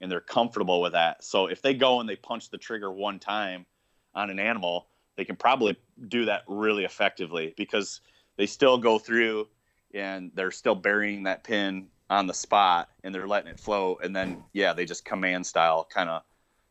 [0.00, 1.24] and they're comfortable with that.
[1.24, 3.66] So if they go and they punch the trigger one time
[4.14, 4.86] on an animal,
[5.16, 5.76] they can probably
[6.08, 8.00] do that really effectively because
[8.36, 9.48] they still go through
[9.92, 14.14] and they're still burying that pin on the spot and they're letting it float and
[14.14, 16.22] then yeah they just command style kind of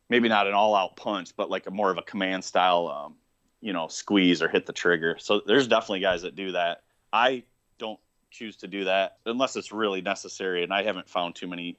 [0.08, 3.14] maybe not an all out punch but like a more of a command style um,
[3.60, 6.82] you know squeeze or hit the trigger so there's definitely guys that do that
[7.12, 7.42] i
[7.78, 8.00] don't
[8.30, 11.76] choose to do that unless it's really necessary and i haven't found too many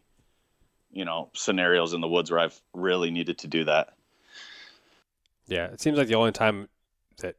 [0.91, 3.93] you know scenarios in the woods where i've really needed to do that
[5.47, 6.69] Yeah, it seems like the only time
[7.17, 7.35] that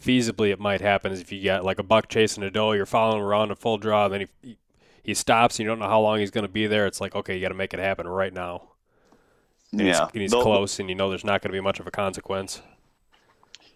[0.00, 2.86] feasibly it might happen is if you got like a buck chasing a doe, you're
[2.86, 4.56] following around a full draw, and then he
[5.02, 6.86] he stops, and you don't know how long he's going to be there.
[6.86, 8.62] It's like okay, you got to make it happen right now.
[9.72, 11.60] And he's, yeah and he's The- close, and you know there's not going to be
[11.60, 12.60] much of a consequence.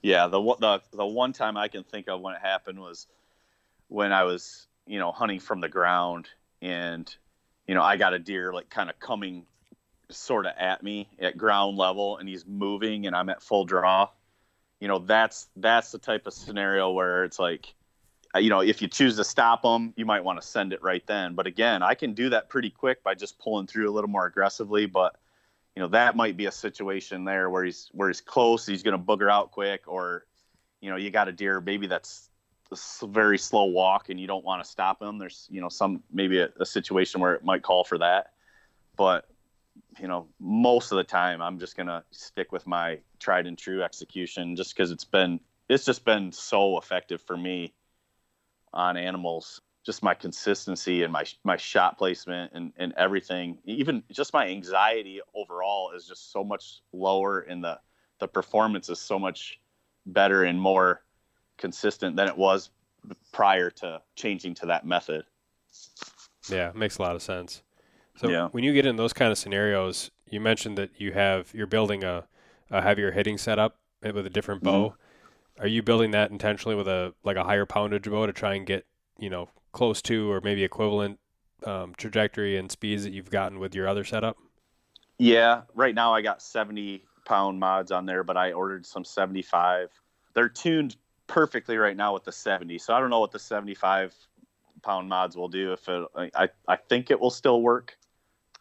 [0.02, 3.06] Yeah, the the the one time I can think of when it happened was
[3.88, 6.28] when I was you know hunting from the ground
[6.62, 7.14] and
[7.66, 9.44] you know I got a deer like kind of coming
[10.10, 14.08] sort of at me at ground level and he's moving and I'm at full draw.
[14.80, 17.74] You know that's that's the type of scenario where it's like
[18.34, 20.82] uh, you know if you choose to stop him you might want to send it
[20.82, 21.34] right then.
[21.34, 24.26] But again I can do that pretty quick by just pulling through a little more
[24.26, 24.86] aggressively.
[24.86, 25.16] But
[25.78, 28.98] you know that might be a situation there where he's where he's close he's going
[28.98, 30.26] to booger out quick or
[30.80, 32.30] you know you got a deer maybe that's
[32.72, 35.18] a very slow walk and you don't want to stop him.
[35.18, 38.32] There's you know some maybe a, a situation where it might call for that.
[38.96, 39.28] But
[40.00, 43.56] you know most of the time i'm just going to stick with my tried and
[43.56, 47.72] true execution just because it's been it's just been so effective for me
[48.72, 54.34] on animals just my consistency and my my shot placement and, and everything even just
[54.34, 57.80] my anxiety overall is just so much lower and the
[58.20, 59.58] the performance is so much
[60.04, 61.02] better and more
[61.56, 62.70] consistent than it was
[63.32, 65.24] prior to changing to that method
[66.48, 67.62] Yeah, makes a lot of sense.
[68.16, 68.48] So Yeah.
[68.52, 72.04] when you get in those kind of scenarios, you mentioned that you have you're building
[72.04, 72.26] a,
[72.70, 74.94] a heavier hitting setup eh, with a different bow.
[74.94, 74.98] Mm-hmm.
[75.58, 78.66] Are you building that intentionally with a like a higher poundage bow to try and
[78.66, 78.86] get
[79.18, 81.18] you know close to or maybe equivalent
[81.64, 84.36] um, trajectory and speeds that you've gotten with your other setup?
[85.18, 89.90] Yeah, right now I got 70 pound mods on there, but I ordered some 75.
[90.34, 90.96] They're tuned
[91.26, 94.14] perfectly right now with the 70, so I don't know what the 75
[94.82, 95.72] pound mods will do.
[95.72, 97.98] If it, I, I think it will still work,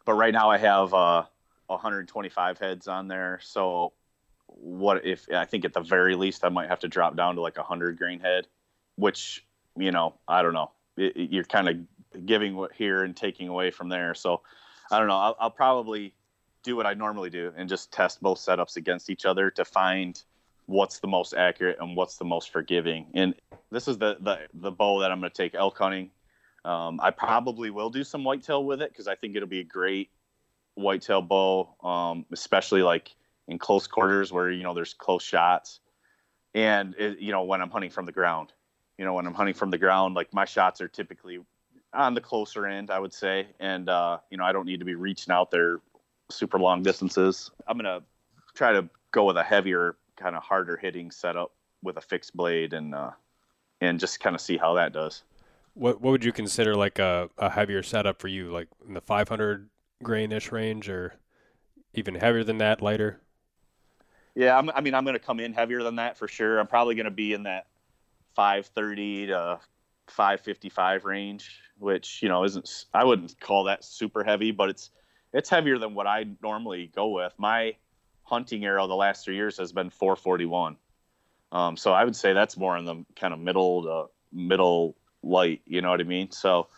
[0.04, 1.24] but right now I have uh,
[1.68, 3.38] 125 heads on there.
[3.42, 3.92] So
[4.46, 7.40] what if I think at the very least I might have to drop down to
[7.40, 8.46] like a 100 grain head,
[8.96, 9.46] which
[9.76, 10.70] you know I don't know.
[10.98, 14.14] It, you're kind of giving here and taking away from there.
[14.14, 14.42] So
[14.90, 15.16] I don't know.
[15.16, 16.14] I'll, I'll probably
[16.62, 20.22] do what I normally do and just test both setups against each other to find
[20.66, 23.06] what's the most accurate and what's the most forgiving.
[23.14, 23.34] And
[23.70, 26.10] this is the the, the bow that I'm going to take elk hunting.
[26.64, 29.64] Um, I probably will do some whitetail with it because I think it'll be a
[29.64, 30.10] great
[30.74, 33.14] whitetail bow, um, especially like
[33.46, 35.80] in close quarters where you know there's close shots,
[36.54, 38.52] and it, you know when I'm hunting from the ground.
[38.98, 41.38] You know when I'm hunting from the ground, like my shots are typically
[41.94, 44.84] on the closer end, I would say, and uh, you know I don't need to
[44.84, 45.80] be reaching out there
[46.30, 47.50] super long distances.
[47.66, 48.02] I'm gonna
[48.54, 52.72] try to go with a heavier, kind of harder hitting setup with a fixed blade
[52.72, 53.10] and uh,
[53.80, 55.22] and just kind of see how that does.
[55.74, 59.00] What what would you consider like a, a heavier setup for you, like in the
[59.00, 59.68] 500
[60.04, 61.14] grainish range, or
[61.94, 63.20] even heavier than that, lighter?
[64.34, 66.58] Yeah, I'm, i mean, I'm going to come in heavier than that for sure.
[66.58, 67.66] I'm probably going to be in that
[68.38, 69.58] 530 to
[70.06, 72.84] 555 range, which you know isn't.
[72.94, 74.90] I wouldn't call that super heavy, but it's
[75.32, 77.34] it's heavier than what I normally go with.
[77.36, 77.74] My
[78.22, 80.76] hunting arrow the last three years has been 441.
[81.50, 85.62] Um, so I would say that's more in the kind of middle to middle light.
[85.66, 86.30] You know what I mean?
[86.30, 86.68] So,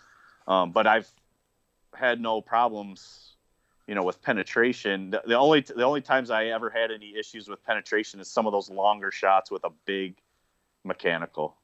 [0.48, 1.10] um, but I've
[1.94, 3.34] had no problems,
[3.86, 5.10] you know, with penetration.
[5.10, 8.46] The, the, only the only times I ever had any issues with penetration is some
[8.46, 10.16] of those longer shots with a big
[10.84, 11.56] mechanical.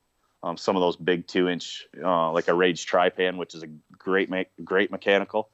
[0.43, 3.69] Um, some of those big two inch, uh, like a Rage Trypan, which is a
[3.99, 4.31] great
[4.64, 5.49] great mechanical.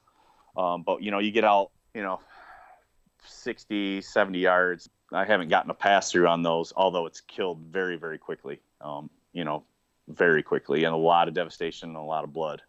[0.55, 2.19] Um, but you know, you get out, you know,
[3.25, 4.89] 60, 70 yards.
[5.11, 8.59] I haven't gotten a pass through on those, although it's killed very, very quickly.
[8.81, 9.63] Um, you know,
[10.07, 12.61] very quickly, and a lot of devastation and a lot of blood.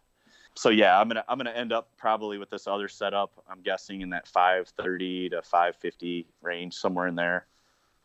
[0.55, 3.43] So yeah, I'm gonna I'm gonna end up probably with this other setup.
[3.49, 7.45] I'm guessing in that 530 to 550 range, somewhere in there.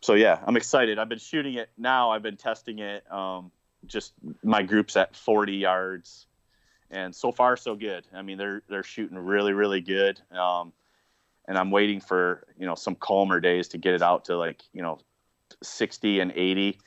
[0.00, 0.98] So yeah, I'm excited.
[0.98, 2.10] I've been shooting it now.
[2.10, 3.10] I've been testing it.
[3.12, 3.50] Um,
[3.86, 6.26] just my group's at 40 yards,
[6.90, 8.06] and so far so good.
[8.14, 10.20] I mean, they're they're shooting really really good.
[10.32, 10.72] Um,
[11.48, 14.62] and I'm waiting for you know some calmer days to get it out to like
[14.72, 14.98] you know
[15.62, 16.78] 60 and 80.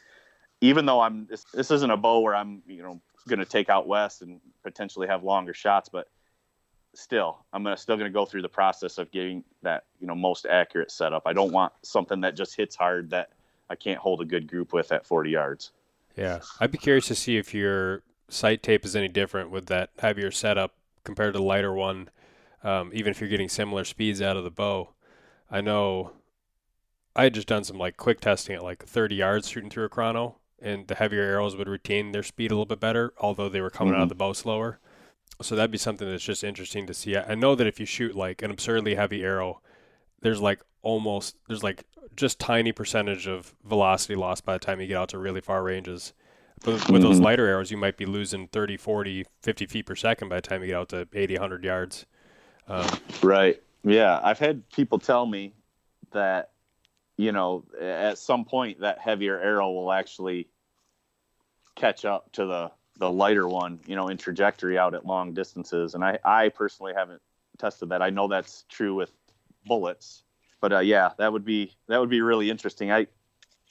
[0.62, 3.70] Even though I'm this, this isn't a bow where I'm you know going to take
[3.70, 6.08] out west and potentially have longer shots, but
[6.96, 10.16] still I'm gonna still going to go through the process of getting that you know
[10.16, 11.24] most accurate setup.
[11.26, 13.32] I don't want something that just hits hard that
[13.70, 15.72] I can't hold a good group with at 40 yards.
[16.16, 19.90] Yeah, I'd be curious to see if your sight tape is any different with that
[20.00, 22.10] heavier setup compared to the lighter one
[22.64, 24.90] um, even if you're getting similar speeds out of the bow.
[25.52, 26.14] I know
[27.16, 29.90] I had just done some like quick testing at like 30 yards shooting through a
[29.90, 33.62] chrono, and the heavier arrows would retain their speed a little bit better, although they
[33.62, 34.02] were coming mm-hmm.
[34.02, 34.18] out of mm-hmm.
[34.18, 34.80] the bow slower.
[35.42, 37.18] So that'd be something that's just interesting to see.
[37.18, 39.62] I know that if you shoot like an absurdly heavy arrow,
[40.22, 41.84] there's like almost there's like
[42.16, 45.64] just tiny percentage of velocity lost by the time you get out to really far
[45.64, 46.14] ranges.
[46.64, 47.02] But with mm-hmm.
[47.02, 50.42] those lighter arrows, you might be losing 30, 40, 50 feet per second by the
[50.42, 52.06] time you get out to 80, 100 yards.
[52.68, 52.88] Um,
[53.22, 53.62] right.
[53.84, 54.20] Yeah.
[54.24, 55.54] I've had people tell me
[56.12, 56.52] that,
[57.18, 60.48] you know, at some point that heavier arrow will actually
[61.76, 65.96] catch up to the, the lighter one, you know, in trajectory out at long distances.
[65.96, 67.22] And I, I personally haven't
[67.58, 68.02] tested that.
[68.02, 69.12] I know that's true with
[69.66, 70.24] bullets,
[70.62, 72.92] but uh, yeah, that would be, that would be really interesting.
[72.92, 73.08] I,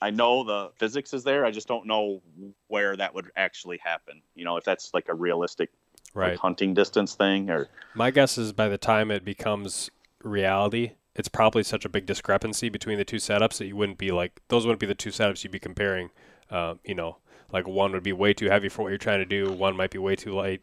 [0.00, 1.44] I know the physics is there.
[1.44, 2.22] I just don't know
[2.66, 4.22] where that would actually happen.
[4.34, 5.70] You know, if that's like a realistic
[6.14, 6.30] right.
[6.30, 9.90] like hunting distance thing or my guess is by the time it becomes
[10.22, 14.10] reality it's probably such a big discrepancy between the two setups that you wouldn't be
[14.10, 16.10] like those wouldn't be the two setups you'd be comparing
[16.50, 17.16] uh, you know
[17.52, 19.52] like one would be way too heavy for what you're trying to do.
[19.52, 20.62] One might be way too light.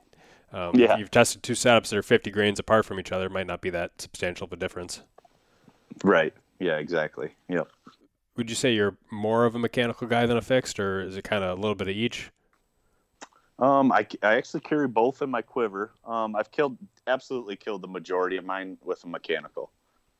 [0.51, 0.93] Um, yeah.
[0.93, 3.45] if you've tested two setups that are 50 grains apart from each other it might
[3.45, 5.01] not be that substantial of a difference.
[6.03, 6.33] Right.
[6.59, 7.35] Yeah exactly.
[7.49, 7.69] Yep.
[8.35, 11.23] Would you say you're more of a mechanical guy than a fixed or is it
[11.23, 12.31] kind of a little bit of each?
[13.59, 15.91] Um, I, I actually carry both in my quiver.
[16.05, 16.77] Um, I've killed
[17.07, 19.71] absolutely killed the majority of mine with a mechanical.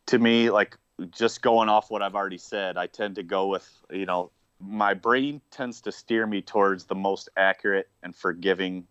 [0.08, 0.78] To me, like
[1.12, 4.94] just going off what I've already said, I tend to go with you know my
[4.94, 8.88] brain tends to steer me towards the most accurate and forgiving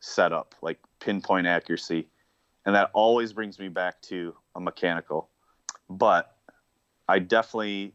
[0.00, 2.08] setup, like pinpoint accuracy,
[2.64, 5.28] and that always brings me back to a mechanical.
[5.88, 6.34] But
[7.08, 7.94] I definitely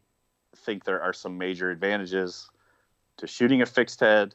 [0.56, 2.48] think there are some major advantages
[3.18, 4.34] to shooting a fixed head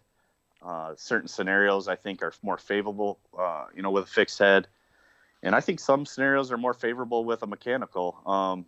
[0.62, 4.68] uh, certain scenarios I think are more favorable, uh, you know, with a fixed head,
[5.42, 8.20] and I think some scenarios are more favorable with a mechanical.
[8.26, 8.66] Um,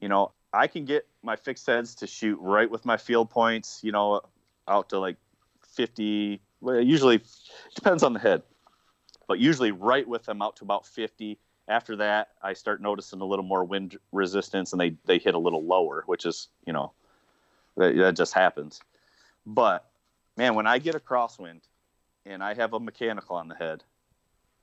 [0.00, 3.80] you know, I can get my fixed heads to shoot right with my field points,
[3.82, 4.22] you know,
[4.66, 5.16] out to like
[5.74, 6.40] 50.
[6.62, 7.22] Well, usually
[7.74, 8.42] depends on the head,
[9.28, 11.38] but usually right with them out to about 50.
[11.68, 15.38] After that, I start noticing a little more wind resistance, and they they hit a
[15.38, 16.92] little lower, which is you know
[17.76, 18.80] that, that just happens.
[19.44, 19.84] But
[20.38, 21.60] man, when I get a crosswind
[22.24, 23.84] and I have a mechanical on the head,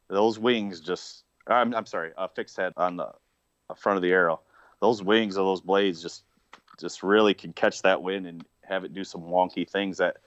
[0.08, 3.12] those wings just, I'm, I'm sorry, a fixed head on the
[3.76, 4.42] front of the arrow,
[4.82, 6.24] those wings of those blades just,
[6.80, 10.18] just really can catch that wind and have it do some wonky things that,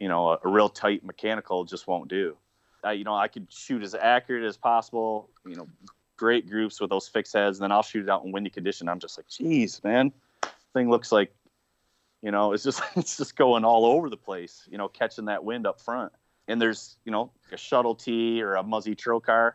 [0.00, 2.36] you know, a, a real tight mechanical just won't do.
[2.82, 5.68] I, you know, I could shoot as accurate as possible, you know,
[6.16, 8.88] great groups with those fixed heads, and then I'll shoot it out in windy condition.
[8.88, 10.12] I'm just like, geez, man,
[10.74, 11.32] thing looks like
[12.24, 14.66] you know, it's just it's just going all over the place.
[14.70, 16.12] You know, catching that wind up front.
[16.48, 19.52] And there's you know a Shuttle T or a Muzzy Trokar.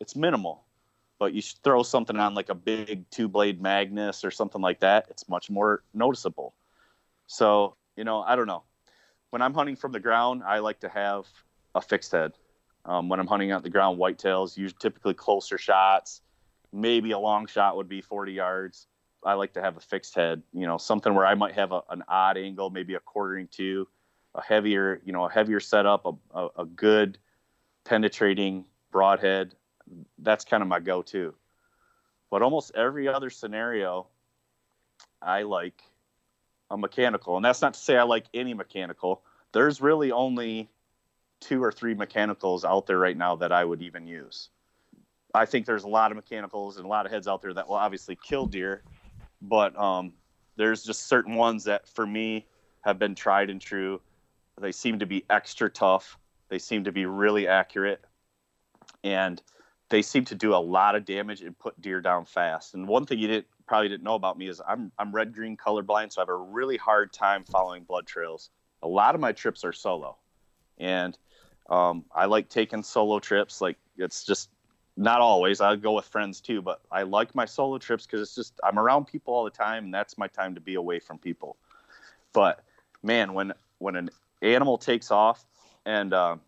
[0.00, 0.63] It's minimal.
[1.18, 5.06] But you throw something on like a big two blade Magnus or something like that,
[5.10, 6.54] it's much more noticeable.
[7.26, 8.64] So, you know, I don't know.
[9.30, 11.26] When I'm hunting from the ground, I like to have
[11.74, 12.32] a fixed head.
[12.84, 16.20] Um, when I'm hunting out the ground, whitetails, use typically closer shots.
[16.72, 18.86] Maybe a long shot would be 40 yards.
[19.24, 21.80] I like to have a fixed head, you know, something where I might have a,
[21.88, 23.88] an odd angle, maybe a quartering to,
[24.34, 27.18] a heavier, you know, a heavier setup, a, a, a good
[27.84, 29.54] penetrating broadhead.
[30.18, 31.34] That's kind of my go-to.
[32.30, 34.06] But almost every other scenario,
[35.22, 35.82] I like
[36.70, 39.22] a mechanical, and that's not to say I like any mechanical.
[39.52, 40.68] There's really only
[41.40, 44.48] two or three mechanicals out there right now that I would even use.
[45.34, 47.68] I think there's a lot of mechanicals and a lot of heads out there that
[47.68, 48.82] will obviously kill deer,
[49.42, 50.12] but um,
[50.56, 52.46] there's just certain ones that for me
[52.82, 54.00] have been tried and true.
[54.60, 56.18] They seem to be extra tough.
[56.48, 58.04] They seem to be really accurate,
[59.02, 59.42] and
[59.94, 62.74] they seem to do a lot of damage and put deer down fast.
[62.74, 65.56] And one thing you didn't probably didn't know about me is I'm I'm red green
[65.56, 68.50] colorblind, so I have a really hard time following blood trails.
[68.82, 70.16] A lot of my trips are solo,
[70.78, 71.16] and
[71.70, 73.60] um, I like taking solo trips.
[73.60, 74.50] Like it's just
[74.96, 75.60] not always.
[75.60, 78.80] I go with friends too, but I like my solo trips because it's just I'm
[78.80, 81.56] around people all the time, and that's my time to be away from people.
[82.32, 82.64] But
[83.04, 84.10] man, when when an
[84.42, 85.44] animal takes off
[85.86, 86.38] and uh,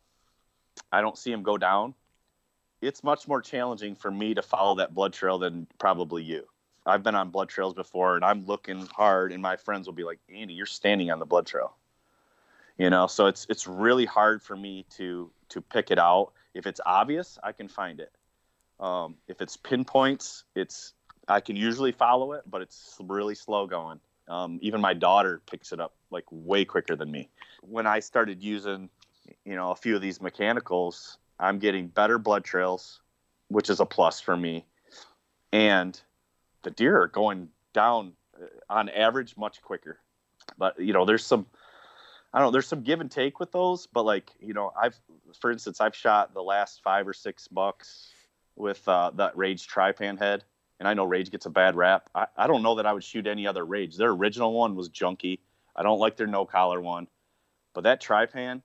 [0.91, 1.95] I don't see him go down,
[2.81, 6.47] it's much more challenging for me to follow that blood trail than probably you.
[6.85, 10.05] I've been on blood trails before, and I'm looking hard, and my friends will be
[10.05, 11.77] like, "Andy, you're standing on the blood trail."
[12.79, 16.33] You know, so it's it's really hard for me to to pick it out.
[16.55, 18.13] If it's obvious, I can find it.
[18.79, 20.93] Um, if it's pinpoints, it's
[21.29, 24.01] I can usually follow it, but it's really slow going.
[24.29, 27.31] Um, even my daughter picks it up like way quicker than me.
[27.63, 28.91] When I started using,
[29.45, 33.01] you know, a few of these mechanicals, I'm getting better blood trails,
[33.49, 34.67] which is a plus for me.
[35.53, 35.99] And
[36.63, 39.99] the deer are going down uh, on average much quicker.
[40.59, 41.47] But you know, there's some
[42.33, 44.99] I don't know, there's some give and take with those, but like, you know, I've
[45.41, 48.11] for instance, I've shot the last 5 or 6 bucks
[48.57, 50.45] with uh, that Rage Trypan head
[50.79, 52.11] and I know Rage gets a bad rap.
[52.15, 53.97] I, I don't know that I would shoot any other Rage.
[53.97, 55.41] Their original one was junky.
[55.75, 57.07] I don't like their no collar one,
[57.75, 58.63] but that Trypan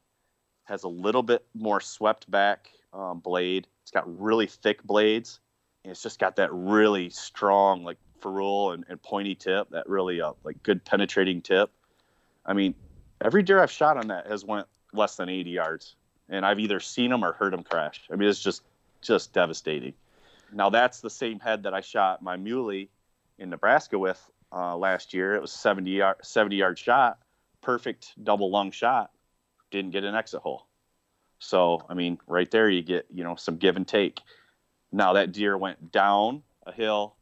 [0.65, 3.67] has a little bit more swept back um, blade.
[3.83, 5.39] It's got really thick blades,
[5.83, 9.69] and it's just got that really strong, like ferrule and, and pointy tip.
[9.71, 11.71] That really uh, like good penetrating tip.
[12.45, 12.75] I mean,
[13.23, 15.95] every deer I've shot on that has went less than 80 yards,
[16.29, 18.01] and I've either seen them or heard them crash.
[18.11, 18.63] I mean, it's just
[19.01, 19.93] just devastating.
[20.53, 22.89] Now that's the same head that I shot my muley
[23.39, 24.21] in Nebraska with
[24.51, 25.35] uh, last year.
[25.35, 27.19] It was 70 yard 70 yard shot,
[27.61, 29.11] perfect double lung shot.
[29.71, 30.67] Didn't get an exit hole.
[31.39, 34.19] So I mean, right there you get you know some give and take.
[34.91, 37.15] Now that deer went down a hill,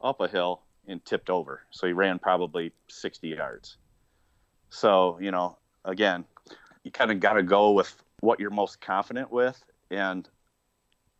[0.00, 1.62] up a hill, and tipped over.
[1.70, 3.76] So he ran probably 60 yards.
[4.70, 6.24] So you know, again,
[6.82, 10.28] you kind of got to go with what you're most confident with, and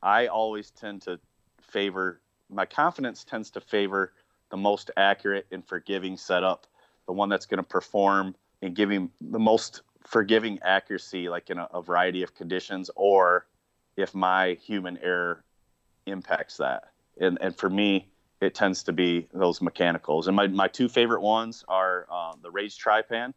[0.03, 1.21] I always tend to
[1.61, 2.21] favor
[2.51, 4.13] my confidence tends to favor
[4.51, 6.67] the most accurate and forgiving setup,
[7.07, 11.69] the one that's going to perform and giving the most forgiving accuracy, like in a,
[11.73, 13.47] a, variety of conditions, or
[13.97, 15.45] if my human error
[16.07, 16.93] impacts that.
[17.21, 18.09] And, and for me,
[18.41, 20.29] it tends to be those mechanicals.
[20.29, 23.35] And my, my two favorite ones are uh, the Rage Trypan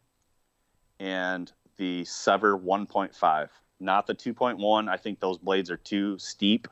[1.00, 3.48] and the Sevr 1.5
[3.82, 4.88] not the 2.1.
[4.88, 6.68] I think those blades are too steep.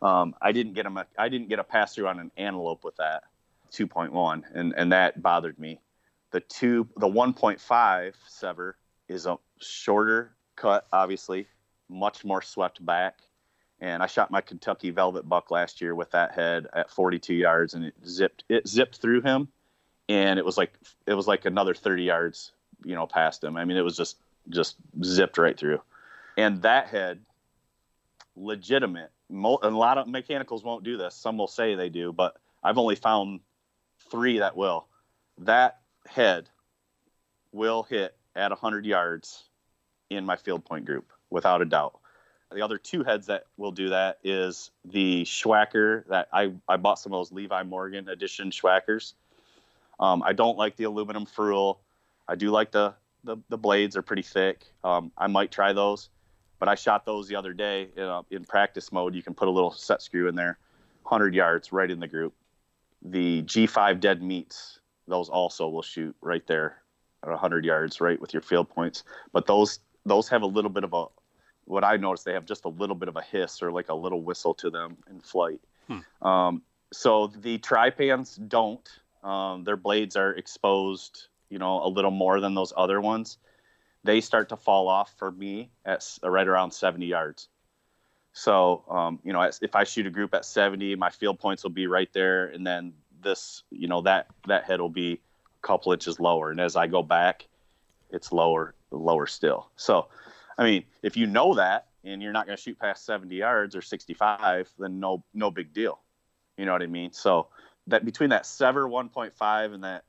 [0.00, 0.98] Um, I didn't get them.
[1.18, 3.24] I didn't get a pass through on an antelope with that
[3.72, 5.80] 2.1, and and that bothered me.
[6.30, 7.58] The two, the 1.5
[8.30, 8.72] Sevr
[9.08, 11.46] is a shorter cut, obviously,
[11.88, 13.18] much more swept back.
[13.80, 17.74] And I shot my Kentucky Velvet buck last year with that head at 42 yards,
[17.74, 19.48] and it zipped it zipped through him,
[20.08, 20.72] and it was like
[21.06, 22.52] it was like another 30 yards,
[22.84, 23.56] you know, past him.
[23.56, 24.16] I mean, it was just
[24.48, 25.80] just zipped right through.
[26.36, 27.20] And that head
[28.38, 29.10] legitimate.
[29.30, 31.14] A lot of mechanicals won't do this.
[31.14, 33.40] Some will say they do but i've only found
[34.10, 34.86] three that will.
[35.38, 36.48] That head
[37.52, 39.44] will hit at 100 yards
[40.10, 41.98] in my field point group without a doubt
[42.54, 46.98] the other two heads that will do that is the Swhacker that I, I bought
[46.98, 49.14] some of those Levi Morgan edition Swhackers.
[50.00, 51.80] Um, I don't like the aluminum ferrule.
[52.26, 52.94] I do like the,
[53.24, 54.64] the, the blades are pretty thick.
[54.82, 56.08] Um, I might try those.
[56.58, 59.14] But I shot those the other day in, in practice mode.
[59.14, 60.58] You can put a little set screw in there,
[61.02, 62.34] 100 yards right in the group.
[63.02, 66.82] The G5 dead meats, those also will shoot right there
[67.22, 69.04] at 100 yards, right with your field points.
[69.32, 71.06] But those those have a little bit of a
[71.64, 73.94] what I noticed they have just a little bit of a hiss or like a
[73.94, 75.60] little whistle to them in flight.
[75.86, 76.26] Hmm.
[76.26, 76.62] Um,
[76.92, 78.88] so the Trypans don't.
[79.22, 83.36] Um, their blades are exposed, you know, a little more than those other ones.
[84.04, 87.48] They start to fall off for me at right around 70 yards.
[88.32, 91.70] So, um, you know, if I shoot a group at 70, my field points will
[91.70, 95.20] be right there, and then this, you know, that that head will be
[95.62, 97.46] couple inches lower, and as I go back,
[98.10, 99.70] it's lower, lower still.
[99.76, 100.08] So,
[100.56, 103.76] I mean, if you know that and you're not going to shoot past 70 yards
[103.76, 106.00] or 65, then no, no big deal.
[106.56, 107.12] You know what I mean?
[107.12, 107.48] So
[107.86, 110.04] that between that Sevr 1.5 and that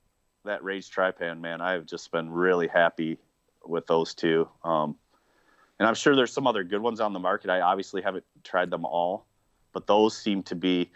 [0.46, 3.18] that Rage Trypan, man, I've just been really happy
[3.66, 4.48] with those two.
[4.64, 4.96] Um,
[5.80, 7.50] and I'm sure there's some other good ones on the market.
[7.50, 9.26] I obviously haven't tried them all,
[9.74, 10.92] but those seem to be.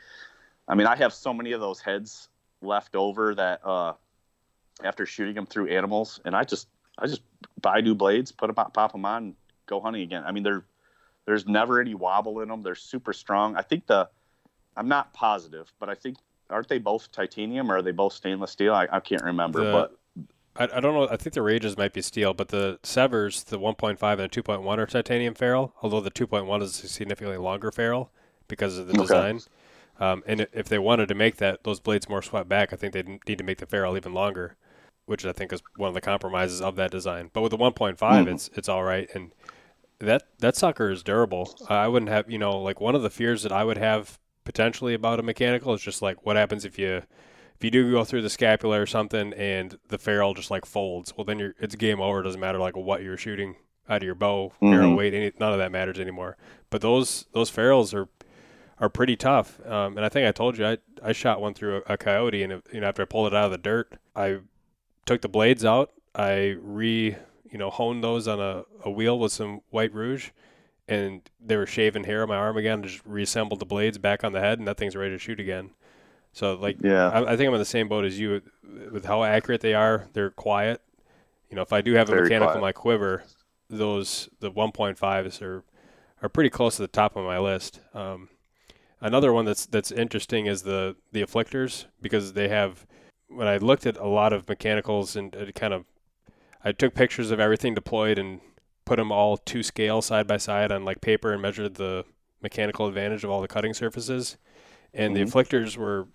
[0.68, 2.30] I mean, I have so many of those heads
[2.62, 3.94] left over that uh,
[4.84, 6.68] after shooting them through animals, and I just
[6.98, 7.22] I just
[7.62, 9.36] buy new blades, put them pop them on, and
[9.66, 10.24] go hunting again.
[10.26, 10.64] I mean, they're
[11.26, 12.64] there's never any wobble in them.
[12.64, 13.56] They're super strong.
[13.56, 14.10] I think the
[14.76, 16.18] I'm not positive, but I think
[16.50, 18.74] aren't they both titanium or are they both stainless steel?
[18.74, 19.98] I, I can't remember, the, but
[20.56, 21.08] I, I don't know.
[21.10, 24.78] I think the Rages might be steel, but the Sevrs, the 1.5 and the 2.1
[24.78, 28.12] are titanium ferrule, although the 2.1 is a significantly longer ferrule
[28.48, 29.02] because of the okay.
[29.02, 29.40] design.
[30.04, 32.94] Um, and if they wanted to make that those blades more swept back, I think
[32.94, 34.58] they'd need to make the ferrule even longer,
[35.06, 37.30] which I think is one of the compromises of that design.
[37.32, 38.34] But with the 1.5, mm.
[38.34, 39.32] it's it's all right, and
[40.00, 41.56] that that sucker is durable.
[41.70, 44.94] I wouldn't have you know like one of the fears that I would have potentially
[44.94, 47.04] about a mechanical is just like what happens if you
[47.56, 51.14] if you do go through the scapula or something and the ferrule just like folds,
[51.16, 52.20] well then you're it's game over.
[52.20, 53.56] It doesn't matter like what you're shooting
[53.88, 54.74] out of your bow, mm-hmm.
[54.74, 56.36] arrow weight, any, none of that matters anymore.
[56.70, 58.10] But those those ferrules are
[58.84, 59.66] are pretty tough.
[59.66, 62.44] Um, and I think I told you I I shot one through a, a coyote,
[62.44, 64.40] and it, you know after I pulled it out of the dirt, I
[65.06, 65.92] took the blades out.
[66.14, 67.16] I re
[67.50, 70.32] you know honed those on a, a wheel with some white rouge,
[70.86, 72.84] and they were shaving hair on my arm again.
[72.84, 75.70] Just reassembled the blades back on the head, and that thing's ready to shoot again.
[76.34, 78.42] So like, yeah, I, I, think I'm in the same boat as you
[78.92, 80.10] with how accurate they are.
[80.12, 80.82] They're quiet.
[81.50, 82.58] You know, if I do have a Very mechanical quiet.
[82.58, 83.24] in my quiver,
[83.70, 85.64] those the 1.5s are
[86.22, 87.80] are pretty close to the top of my list.
[87.94, 88.30] Um,
[89.04, 92.88] another one that's that's interesting is the the afflictors because they have.
[93.28, 95.86] When I looked at a lot of mechanicals and it kind of,
[96.64, 98.42] I took pictures of everything deployed and
[98.86, 102.06] put them all to scale side by side on like paper and measured the
[102.44, 104.38] mechanical advantage of all the cutting surfaces.
[104.94, 105.26] And mm-hmm.
[105.26, 106.08] the afflictors were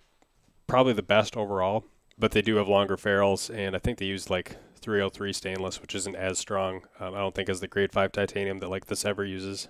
[0.67, 1.83] probably the best overall,
[2.17, 5.95] but they do have longer ferrules, and I think they use like 303 stainless, which
[5.95, 6.83] isn't as strong.
[6.99, 9.67] Um, I don't think as the grade five titanium that like the Sevr uses.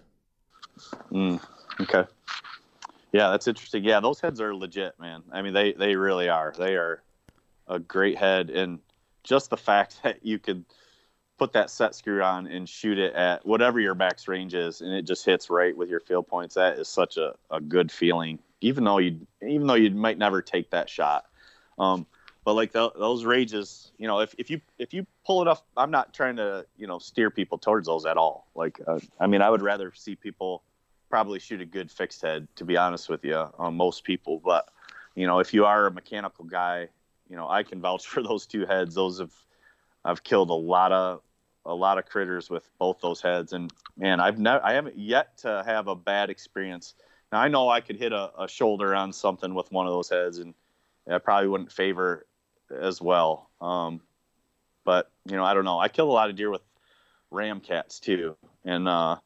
[1.11, 1.41] Mm,
[1.81, 2.05] okay.
[3.11, 3.83] Yeah, that's interesting.
[3.83, 5.23] Yeah, those heads are legit, man.
[5.31, 6.53] I mean, they they really are.
[6.57, 7.01] They are
[7.67, 8.79] a great head, and
[9.23, 10.65] just the fact that you could
[11.37, 14.93] put that set screw on and shoot it at whatever your max range is, and
[14.93, 16.55] it just hits right with your field points.
[16.55, 20.41] That is such a, a good feeling even though you even though you might never
[20.41, 21.25] take that shot.
[21.77, 22.05] Um,
[22.45, 25.61] but like the, those rages, you know, if, if you if you pull it off,
[25.77, 28.47] I'm not trying to you know steer people towards those at all.
[28.55, 30.63] Like, uh, I mean, I would rather see people
[31.09, 34.41] probably shoot a good fixed head, to be honest with you, um, most people.
[34.43, 34.69] But
[35.15, 36.89] you know, if you are a mechanical guy,
[37.29, 38.95] you know, I can vouch for those two heads.
[38.95, 39.33] Those have
[40.05, 41.21] I've killed a lot of
[41.65, 45.37] a lot of critters with both those heads, and man, I've never I haven't yet
[45.39, 46.95] to have a bad experience
[47.31, 50.09] now I know I could hit a, a shoulder on something with one of those
[50.09, 50.53] heads, and
[51.09, 52.25] I probably wouldn't favor
[52.71, 53.49] as well.
[53.61, 54.01] Um,
[54.83, 55.79] but you know, I don't know.
[55.79, 56.61] I killed a lot of deer with
[57.31, 59.17] Ramcats too, and uh,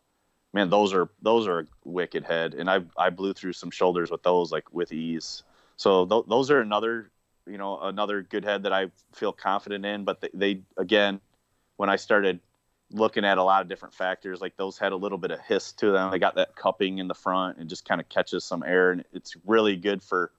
[0.53, 4.23] man, those are those are wicked head, and I I blew through some shoulders with
[4.23, 5.43] those like with ease.
[5.75, 7.09] So th- those are another
[7.45, 10.03] you know another good head that I feel confident in.
[10.03, 11.19] But they, they again,
[11.77, 12.39] when I started
[12.93, 14.39] looking at a lot of different factors.
[14.39, 16.11] Like those had a little bit of hiss to them.
[16.11, 19.03] They got that cupping in the front and just kind of catches some air, and
[19.13, 20.31] it's really good for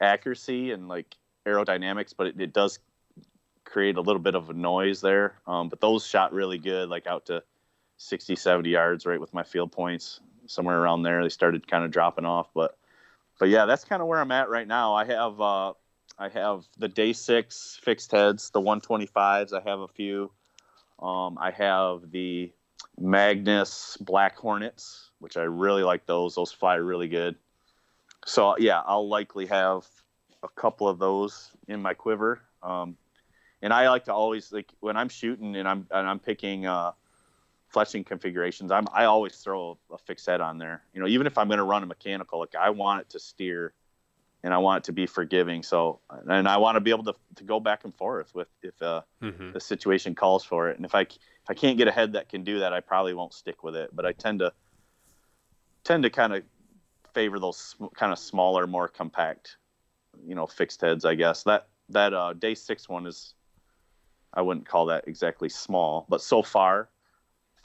[0.00, 1.16] accuracy and like
[1.46, 2.12] aerodynamics.
[2.16, 2.78] But it, it does
[3.64, 5.38] create a little bit of a noise there.
[5.46, 7.42] Um, but those shot really good, like out to
[7.98, 11.22] 60, 70 yards, right with my field points somewhere around there.
[11.22, 12.76] They started kind of dropping off, but
[13.38, 14.94] but yeah, that's kind of where I'm at right now.
[14.94, 15.72] I have uh,
[16.18, 19.52] I have the day six fixed heads, the 125s.
[19.52, 20.30] I have a few.
[20.98, 22.52] Um, I have the
[22.98, 26.34] Magnus Black Hornets, which I really like those.
[26.34, 27.36] Those fly really good.
[28.24, 29.86] So yeah, I'll likely have
[30.42, 32.40] a couple of those in my quiver.
[32.62, 32.96] Um,
[33.62, 36.92] and I like to always like when I'm shooting and I'm and I'm picking uh,
[37.76, 38.72] fletching configurations.
[38.72, 40.82] I'm I always throw a, a fixed head on there.
[40.94, 43.20] You know, even if I'm going to run a mechanical, like I want it to
[43.20, 43.74] steer
[44.42, 45.62] and I want it to be forgiving.
[45.62, 48.80] So, and I want to be able to, to go back and forth with if
[48.80, 49.52] uh, mm-hmm.
[49.52, 50.76] the situation calls for it.
[50.76, 53.14] And if I if I can't get a head that can do that, I probably
[53.14, 53.90] won't stick with it.
[53.92, 54.52] But I tend to
[55.84, 56.42] tend to kind of
[57.12, 59.56] favor those sm- kind of smaller, more compact,
[60.26, 61.04] you know, fixed heads.
[61.04, 63.34] I guess that that uh, day six one is,
[64.32, 66.88] I wouldn't call that exactly small, but so far,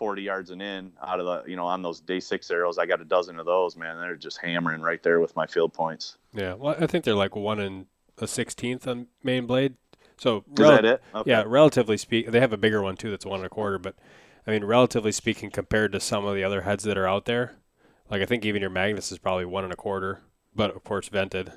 [0.01, 2.87] forty yards and in out of the you know on those day six arrows, I
[2.87, 3.77] got a dozen of those.
[3.77, 6.17] Man, they're just hammering right there with my field points.
[6.33, 7.85] Yeah, well, I think they're like one in
[8.17, 9.75] a sixteenth on main blade.
[10.17, 11.03] So is rel- that it?
[11.13, 11.29] Okay.
[11.29, 13.11] Yeah, relatively speaking, they have a bigger one too.
[13.11, 13.93] That's one and a quarter, but
[14.47, 17.57] I mean, relatively speaking, compared to some of the other heads that are out there,
[18.09, 20.21] like I think even your Magnus is probably one and a quarter,
[20.55, 21.53] but of course vented.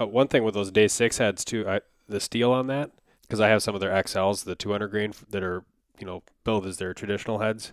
[0.00, 2.92] Uh, one thing with those day six heads too, I, the steel on that,
[3.22, 5.64] because I have some of their XLs, the 200 grain that are
[5.98, 7.72] you know built as their traditional heads.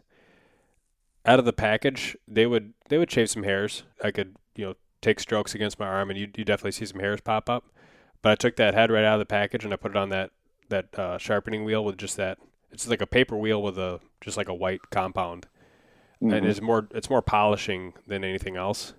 [1.26, 3.84] Out of the package, they would they would shave some hairs.
[4.04, 7.00] I could you know take strokes against my arm, and you you definitely see some
[7.00, 7.66] hairs pop up.
[8.22, 10.10] But I took that head right out of the package and I put it on
[10.10, 10.32] that
[10.70, 12.38] that uh, sharpening wheel with just that.
[12.72, 15.48] It's like a paper wheel with a just like a white compound
[16.22, 16.34] mm-hmm.
[16.34, 18.94] and it's more it's more polishing than anything else.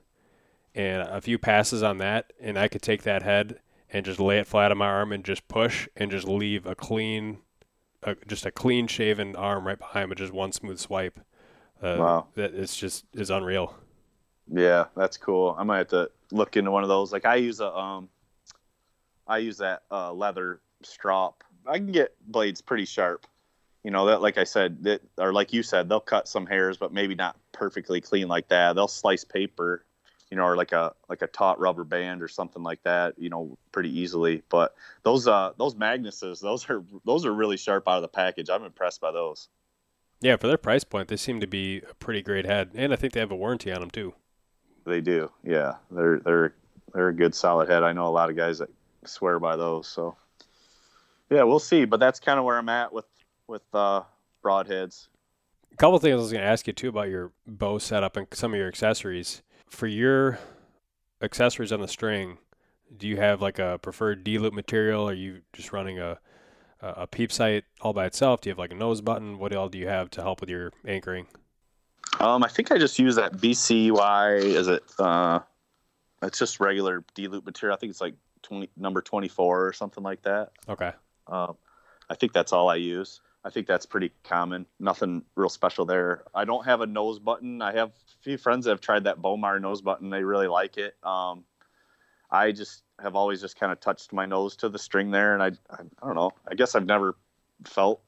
[0.75, 4.39] And a few passes on that, and I could take that head and just lay
[4.39, 7.39] it flat on my arm and just push and just leave a clean,
[8.03, 11.21] a, just a clean shaven arm right behind with just one smooth swipe.
[11.83, 13.75] Uh, wow, that it's just is unreal.
[14.53, 15.55] Yeah, that's cool.
[15.59, 17.13] I might have to look into one of those.
[17.13, 18.09] Like I use a um,
[19.27, 21.45] I use that uh, leather strop.
[21.67, 23.27] I can get blades pretty sharp,
[23.87, 26.77] you know that like i said that or like you said they'll cut some hairs
[26.77, 29.85] but maybe not perfectly clean like that they'll slice paper
[30.29, 33.31] you know or like a like a taut rubber band or something like that you
[33.31, 34.75] know pretty easily but
[35.05, 38.65] those uh those magnuses those are those are really sharp out of the package i'm
[38.65, 39.49] impressed by those
[40.21, 42.97] yeah for their price point they seem to be a pretty great head and i
[42.97, 44.15] think they have a warranty on them too
[44.85, 46.55] they do yeah they're they're
[46.95, 48.71] they're a good solid head i know a lot of guys that
[49.05, 50.17] swear by those so
[51.31, 53.07] yeah we'll see but that's kind of where i'm at with
[53.49, 54.03] with uh,
[54.45, 55.09] broadheads.
[55.73, 58.27] A couple things I was going to ask you too about your bow setup and
[58.33, 59.43] some of your accessories.
[59.69, 60.39] For your
[61.21, 62.39] accessories on the string,
[62.97, 65.09] do you have like a preferred D loop material?
[65.09, 66.19] Are you just running a
[66.81, 68.41] a peep sight all by itself?
[68.41, 69.39] Do you have like a nose button?
[69.39, 71.27] What all do you have to help with your anchoring?
[72.21, 74.39] Um, I think I just use that BCY.
[74.39, 74.83] Is it?
[74.99, 75.41] Uh,
[76.23, 77.77] it's just regular D loop material.
[77.77, 80.51] I think it's like 20, number twenty four or something like that.
[80.69, 80.93] Okay.
[81.27, 81.57] Um,
[82.09, 83.21] I think that's all I use.
[83.45, 84.67] I think that's pretty common.
[84.81, 86.25] Nothing real special there.
[86.35, 87.63] I don't have a nose button.
[87.63, 90.11] I have a few friends that have tried that Bomar nose button.
[90.11, 90.97] They really like it.
[91.05, 91.45] Um,
[92.31, 95.43] I just have always just kind of touched my nose to the string there, and
[95.43, 96.33] I, I, I don't know.
[96.49, 97.17] I guess I've never
[97.65, 98.03] felt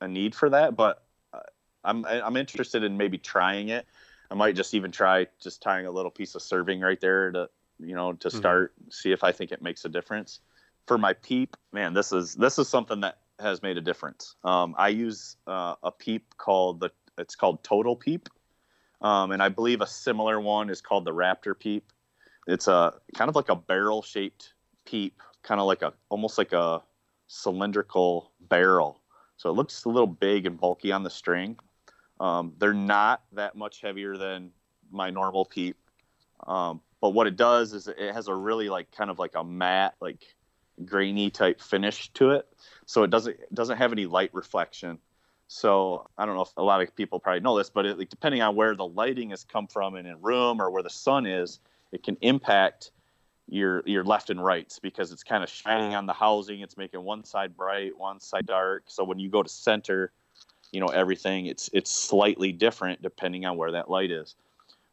[0.00, 1.40] a need for that, but uh,
[1.84, 3.86] I'm I'm interested in maybe trying it.
[4.30, 7.48] I might just even try just tying a little piece of serving right there to
[7.78, 8.36] you know to mm-hmm.
[8.36, 8.90] start mm-hmm.
[8.90, 10.40] see if I think it makes a difference.
[10.86, 14.36] For my peep, man, this is this is something that has made a difference.
[14.44, 18.28] Um, I use uh, a peep called the it's called Total Peep,
[19.00, 21.92] um, and I believe a similar one is called the Raptor Peep.
[22.46, 24.54] It's a kind of like a barrel shaped
[24.84, 26.82] peep, kind of like a almost like a
[27.26, 29.00] cylindrical barrel.
[29.36, 31.58] So it looks a little big and bulky on the string.
[32.20, 34.50] Um, they're not that much heavier than
[34.90, 35.76] my normal peep,
[36.46, 39.44] um, but what it does is it has a really like kind of like a
[39.44, 40.24] matte like
[40.84, 42.46] grainy type finish to it
[42.86, 44.98] so it doesn't it doesn't have any light reflection.
[45.48, 48.08] So I don't know if a lot of people probably know this, but it, like,
[48.08, 51.24] depending on where the lighting has come from in a room or where the sun
[51.26, 51.60] is,
[51.92, 52.90] it can impact
[53.48, 56.60] your your left and rights because it's kind of shining on the housing.
[56.60, 58.84] It's making one side bright, one side dark.
[58.86, 60.12] So when you go to center,
[60.72, 64.34] you know everything it's it's slightly different depending on where that light is.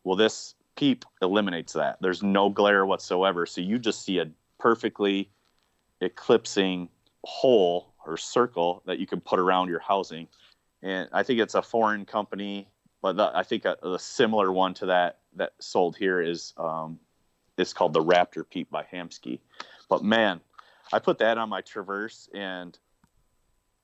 [0.03, 1.97] Well, this peep eliminates that.
[2.01, 4.29] There's no glare whatsoever, so you just see a
[4.59, 5.29] perfectly
[6.01, 6.89] eclipsing
[7.23, 10.27] hole or circle that you can put around your housing.
[10.81, 12.67] And I think it's a foreign company,
[13.03, 16.97] but the, I think a, a, similar one to that that sold here is um,
[17.57, 19.39] it's called the Raptor Peep by Hamskea.
[19.89, 20.39] But man,
[20.93, 22.79] I put that on my Traverse and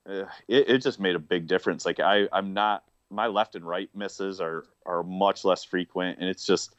[0.08, 1.84] uh, it, it just made a big difference.
[1.84, 6.28] Like I, I'm not my left and right misses are are much less frequent, and
[6.28, 6.74] it's just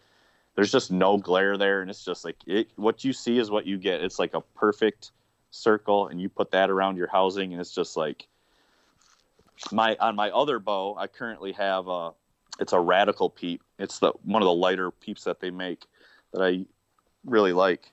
[0.56, 2.70] there's just no glare there, and it's just like it.
[2.76, 4.02] What you see is what you get.
[4.02, 5.12] It's like a perfect
[5.52, 8.26] circle and you put that around your housing and it's just like
[9.72, 12.14] my on my other bow i currently have a
[12.62, 13.64] it's a radical peep.
[13.80, 15.86] It's the one of the lighter peeps that they make
[16.32, 16.64] that i
[17.26, 17.92] really like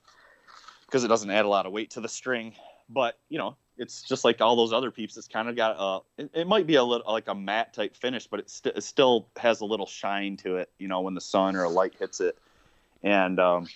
[0.85, 2.53] because it doesn't add a lot of weight to the string.
[2.87, 6.21] But you know it's just like all those other peeps it's kind of got a
[6.21, 8.81] it, it, might be a little like a matte type finish but it, st- it
[8.83, 11.93] still has a little shine to it you know when the sun or a light
[11.99, 12.37] hits it.
[13.01, 13.67] And um,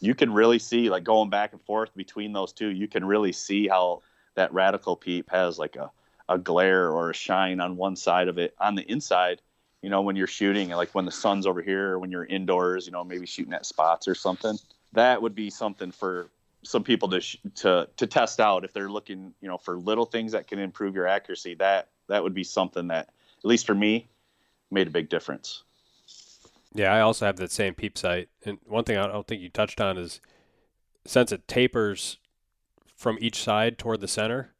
[0.00, 3.32] you can really see like going back and forth between those two you can really
[3.32, 4.02] see how
[4.34, 5.90] that radical peep has like a,
[6.28, 8.54] a glare or a shine on one side of it.
[8.60, 9.40] On the inside
[9.82, 12.86] you know, when you're shooting, like when the sun's over here or when you're indoors,
[12.86, 14.58] you know, maybe shooting at spots or something.
[14.92, 16.30] That would be something for
[16.62, 20.06] some people to sh- to to test out if they're looking, you know, for little
[20.06, 21.54] things that can improve your accuracy.
[21.54, 24.08] That that would be something that, at least for me,
[24.70, 25.62] made a big difference.
[26.74, 29.48] Yeah, I also have that same peep sight, and one thing I don't think you
[29.48, 30.20] touched on is
[31.06, 32.18] since it tapers
[32.96, 34.54] from each side toward the center,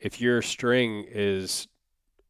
[0.00, 1.68] if your string is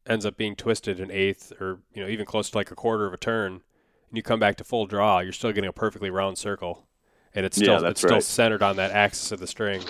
[0.09, 3.05] ends up being twisted an eighth or you know even close to like a quarter
[3.05, 6.09] of a turn, and you come back to full draw, you're still getting a perfectly
[6.09, 6.87] round circle,
[7.33, 9.81] and it's still Yeah, it's that's still centered on that axis of the string.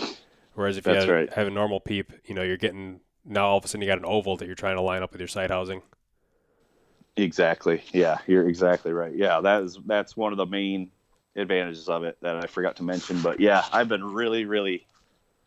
[0.54, 1.34] Whereas if you had, right.
[1.34, 3.98] have a normal peep, you know you're getting now all of a sudden you got
[3.98, 5.82] an oval that you're trying to line up with your sight housing.
[7.16, 7.84] Exactly.
[7.92, 9.16] Yeah, you're exactly right.
[9.16, 10.92] Yeah, that is that's one of the main
[11.36, 13.22] advantages of it that I forgot to mention.
[13.22, 14.86] But yeah, I've been really, really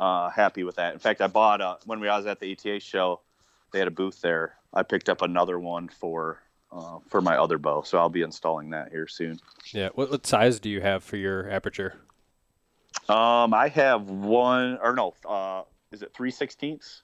[0.00, 0.92] uh, happy with that.
[0.92, 3.20] In fact, I bought uh, when we I was at the ATA show,
[3.72, 4.56] they had a booth there.
[4.72, 8.70] I picked up another one for uh, for my other bow, so I'll be installing
[8.70, 9.40] that here soon.
[9.72, 9.90] Yeah.
[9.94, 12.00] What, what size do you have for your aperture?
[13.08, 17.02] Um, I have one or no, uh, is it three sixteenths?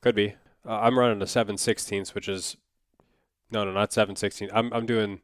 [0.00, 0.34] Could be.
[0.66, 2.56] Uh, I'm running a seven sixteenths, which is
[3.50, 4.52] no, no, not seven sixteenths.
[4.54, 5.20] I'm I'm doing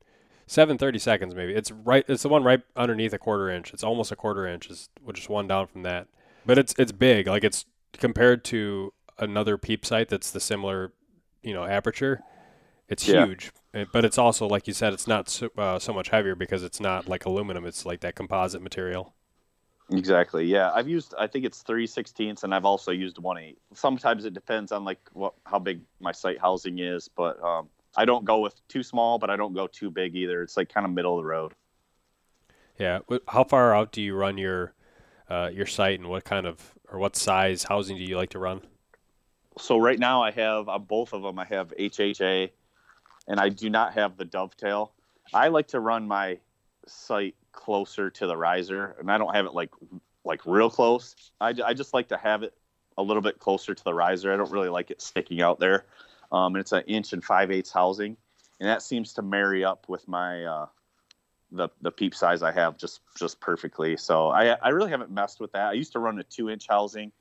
[0.46, 1.54] seven thirty seconds maybe.
[1.54, 2.04] It's right.
[2.08, 3.72] It's the one right underneath a quarter inch.
[3.74, 4.70] It's almost a quarter inch.
[4.70, 6.08] Is just one down from that.
[6.46, 7.26] But it's it's big.
[7.26, 10.92] Like it's compared to another peep sight that's the similar,
[11.42, 12.22] you know, aperture.
[12.88, 13.26] It's Yeah.
[13.26, 13.52] huge.
[13.74, 16.62] Uh, But it's also like you said, it's not so, uh, so much heavier because
[16.62, 17.64] it's not like aluminum.
[17.66, 19.14] It's like that composite material.
[19.90, 20.46] Exactly.
[20.46, 21.14] Yeah, I've used.
[21.18, 23.58] I think it's three sixteenths, and I've also used one eight.
[23.74, 28.06] Sometimes it depends on like what how big my sight housing is, but um, I
[28.06, 30.42] don't go with too small, but I don't go too big either.
[30.42, 31.52] It's like kind of middle of the road.
[32.78, 33.00] Yeah.
[33.28, 34.74] How far out do you run your
[35.28, 38.38] uh, your sight, and what kind of or what size housing do you like to
[38.38, 38.62] run?
[39.58, 41.38] So right now I have on both of them.
[41.38, 42.50] I have HHA,
[43.28, 44.92] and I do not have the dovetail.
[45.32, 46.38] I like to run my
[46.86, 49.70] sight closer to the riser, and I don't have it like
[50.24, 51.14] like real close.
[51.40, 52.54] I, I just like to have it
[52.96, 54.32] a little bit closer to the riser.
[54.32, 55.84] I don't really like it sticking out there.
[56.32, 58.16] Um, and it's an inch and five eighths housing,
[58.60, 60.66] and that seems to marry up with my uh,
[61.52, 63.96] the the peep size I have just just perfectly.
[63.96, 65.68] So I I really haven't messed with that.
[65.68, 67.12] I used to run a two inch housing,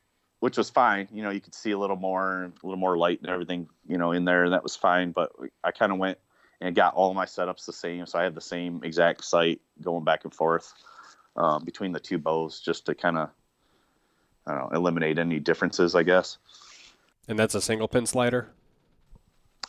[0.43, 1.07] which was fine.
[1.13, 3.97] You know, you could see a little more, a little more light and everything, you
[3.97, 5.13] know, in there, and that was fine.
[5.13, 5.31] But
[5.63, 6.17] I kind of went
[6.59, 10.03] and got all my setups the same, so I had the same exact sight going
[10.03, 10.73] back and forth
[11.37, 13.29] um, between the two bows, just to kind of,
[14.45, 16.37] I don't know, eliminate any differences, I guess.
[17.29, 18.51] And that's a single pin slider.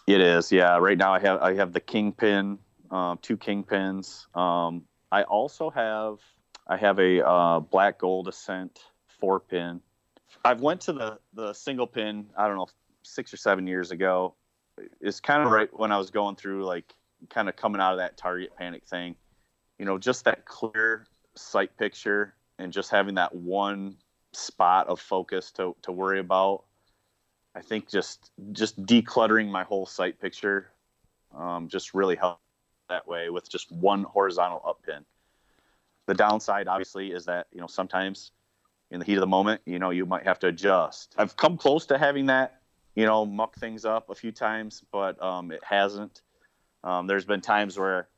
[0.09, 0.76] It is, yeah.
[0.78, 2.59] Right now, I have I have the kingpin,
[2.90, 4.26] um, two kingpins.
[4.36, 4.82] Um,
[5.12, 6.18] I also have
[6.66, 8.80] I have a uh, black gold ascent
[9.20, 9.80] four pin.
[10.44, 12.27] I've went to the the single pin.
[12.36, 12.69] I don't know
[13.02, 14.35] six or seven years ago.
[15.01, 16.94] It's kind of right when I was going through like
[17.31, 19.16] kind of coming out of that target panic thing.
[19.78, 23.97] You know, just that clear sight picture and just having that one
[24.32, 26.65] spot of focus to to worry about.
[27.55, 30.70] I think just just decluttering my whole sight picture
[31.36, 32.40] um, just really helped
[32.89, 35.05] that way with just one horizontal up pin.
[36.06, 38.32] The downside, obviously, is that you know sometimes
[38.94, 41.14] in the heat of the moment, you know you might have to adjust.
[41.18, 42.60] I've come close to having that,
[42.94, 46.22] you know, muck things up a few times, but um, it hasn't.
[46.84, 48.08] Um, there's been times where,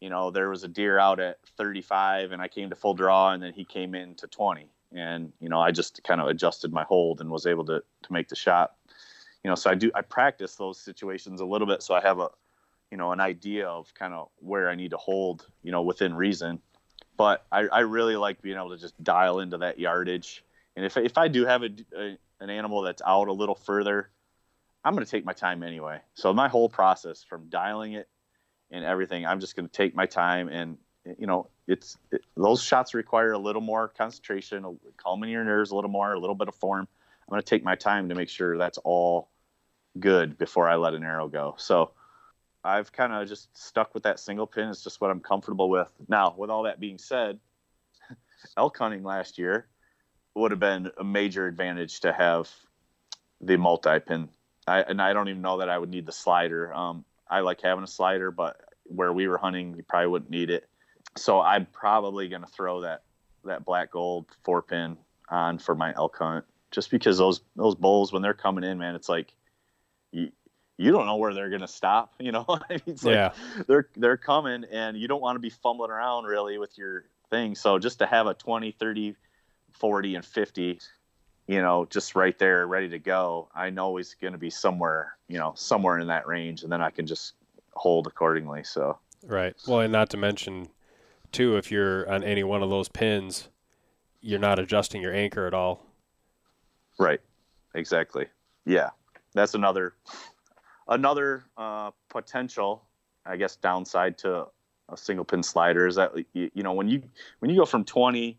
[0.00, 3.32] you know, there was a deer out at 35 and I came to full draw
[3.32, 6.72] and then he came in to 20 and you know I just kind of adjusted
[6.72, 8.74] my hold and was able to to make the shot.
[9.42, 12.18] You know, so I do I practice those situations a little bit so I have
[12.20, 12.28] a
[12.90, 16.14] you know an idea of kind of where I need to hold you know within
[16.14, 16.60] reason.
[17.20, 20.42] But I, I really like being able to just dial into that yardage.
[20.74, 24.08] And if if I do have a, a an animal that's out a little further,
[24.82, 26.00] I'm going to take my time anyway.
[26.14, 28.08] So my whole process from dialing it
[28.70, 30.78] and everything, I'm just going to take my time and
[31.18, 35.74] you know it's it, those shots require a little more concentration, calming your nerves a
[35.74, 36.88] little more, a little bit of form.
[36.88, 39.28] I'm going to take my time to make sure that's all
[39.98, 41.54] good before I let an arrow go.
[41.58, 41.90] So
[42.62, 44.68] I've kind of just stuck with that single pin.
[44.68, 45.90] It's just what I'm comfortable with.
[46.08, 47.38] Now, with all that being said,
[48.56, 49.66] elk hunting last year
[50.34, 52.48] would have been a major advantage to have
[53.40, 54.28] the multi pin.
[54.66, 56.72] I, and I don't even know that I would need the slider.
[56.74, 60.50] Um, I like having a slider, but where we were hunting, you probably wouldn't need
[60.50, 60.68] it.
[61.16, 63.02] So I'm probably going to throw that
[63.44, 64.98] that black gold four pin
[65.30, 68.94] on for my elk hunt, just because those those bulls when they're coming in, man,
[68.94, 69.32] it's like
[70.12, 70.30] you
[70.80, 72.14] you don't know where they're going to stop.
[72.20, 72.46] You know,
[72.86, 73.32] it's like Yeah.
[73.66, 77.54] they're they're coming, and you don't want to be fumbling around really with your thing.
[77.54, 79.14] So just to have a 20, 30,
[79.72, 80.80] 40, and 50
[81.46, 83.48] you know, just right there, ready to go.
[83.52, 86.80] I know he's going to be somewhere, you know, somewhere in that range, and then
[86.80, 87.32] I can just
[87.72, 88.62] hold accordingly.
[88.62, 89.56] So right.
[89.66, 90.68] Well, and not to mention,
[91.32, 93.48] too, if you're on any one of those pins,
[94.20, 95.84] you're not adjusting your anchor at all.
[97.00, 97.20] Right.
[97.74, 98.26] Exactly.
[98.64, 98.90] Yeah.
[99.34, 99.94] That's another
[100.90, 102.82] another uh, potential,
[103.24, 104.46] I guess, downside to
[104.88, 107.02] a single pin slider is that you, you know when you
[107.38, 108.36] when you go from 20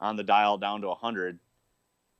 [0.00, 1.38] on the dial down to 100,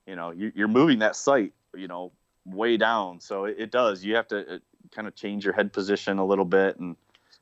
[0.05, 2.11] you know you, you're moving that sight, you know,
[2.45, 3.19] way down.
[3.19, 4.03] So it, it does.
[4.03, 4.59] You have to uh,
[4.91, 6.95] kind of change your head position a little bit and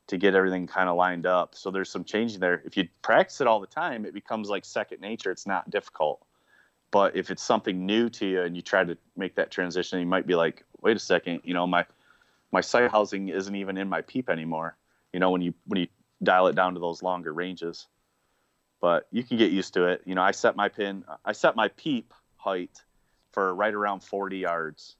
[0.07, 1.53] to get everything kind of lined up.
[1.55, 2.63] So there's some changing there.
[2.65, 5.31] If you practice it all the time, it becomes like second nature.
[5.31, 6.25] It's not difficult.
[6.91, 10.07] But if it's something new to you and you try to make that transition, you
[10.07, 11.85] might be like, wait a second, you know, my
[12.51, 14.77] my sight housing isn't even in my peep anymore.
[15.13, 15.87] You know, when you when you
[16.21, 17.87] dial it down to those longer ranges.
[18.81, 20.01] But you can get used to it.
[20.05, 22.81] You know, I set my pin, I set my peep height
[23.31, 24.95] for right around 40 yards.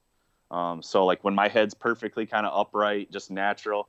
[0.50, 3.88] Um, so like when my head's perfectly kind of upright, just natural,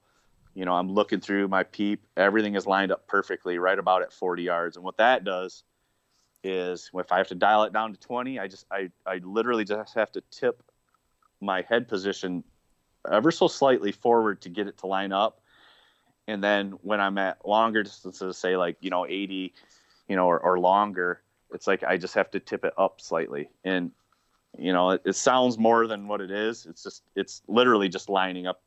[0.53, 4.13] you know, I'm looking through my peep, everything is lined up perfectly right about at
[4.13, 4.75] 40 yards.
[4.75, 5.63] And what that does
[6.43, 9.65] is if I have to dial it down to 20, I just, I, I literally
[9.65, 10.63] just have to tip
[11.41, 12.43] my head position
[13.09, 15.41] ever so slightly forward to get it to line up.
[16.27, 19.53] And then when I'm at longer distances, say like, you know, 80,
[20.07, 21.21] you know, or, or longer,
[21.53, 23.49] it's like I just have to tip it up slightly.
[23.63, 23.91] And,
[24.57, 26.65] you know, it, it sounds more than what it is.
[26.65, 28.61] It's just, it's literally just lining up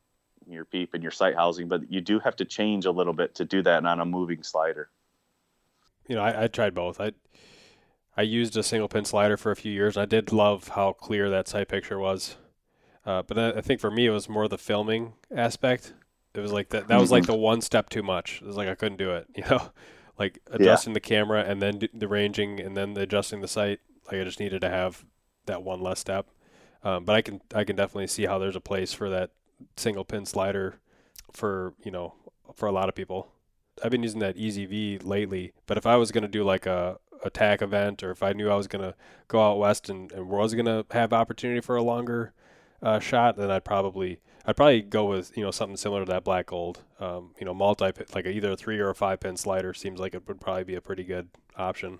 [0.47, 3.35] your peep and your sight housing, but you do have to change a little bit
[3.35, 4.89] to do that on a moving slider.
[6.07, 6.99] You know, I, I tried both.
[6.99, 7.13] I
[8.17, 9.97] I used a single pin slider for a few years.
[9.97, 12.37] I did love how clear that sight picture was.
[13.05, 15.93] Uh, but I think for me, it was more the filming aspect.
[16.33, 16.87] It was like that.
[16.87, 17.33] That was like mm-hmm.
[17.33, 18.41] the one step too much.
[18.41, 19.27] It was like I couldn't do it.
[19.35, 19.71] You know,
[20.17, 20.95] like adjusting yeah.
[20.95, 23.79] the camera and then the ranging and then the adjusting the sight.
[24.11, 25.05] Like I just needed to have
[25.45, 26.27] that one less step.
[26.83, 29.31] Um, but I can I can definitely see how there's a place for that
[29.77, 30.79] single pin slider
[31.31, 32.15] for you know
[32.53, 33.31] for a lot of people.
[33.83, 36.97] I've been using that EZV lately, but if I was going to do like a
[37.33, 38.95] TAC event or if I knew I was going to
[39.27, 42.33] go out west and, and was going to have opportunity for a longer
[42.81, 46.23] uh, shot, then I'd probably I'd probably go with you know something similar to that
[46.23, 46.83] black gold.
[46.99, 50.13] Um, you know, multi like either a three or a five pin slider seems like
[50.13, 51.99] it would probably be a pretty good option.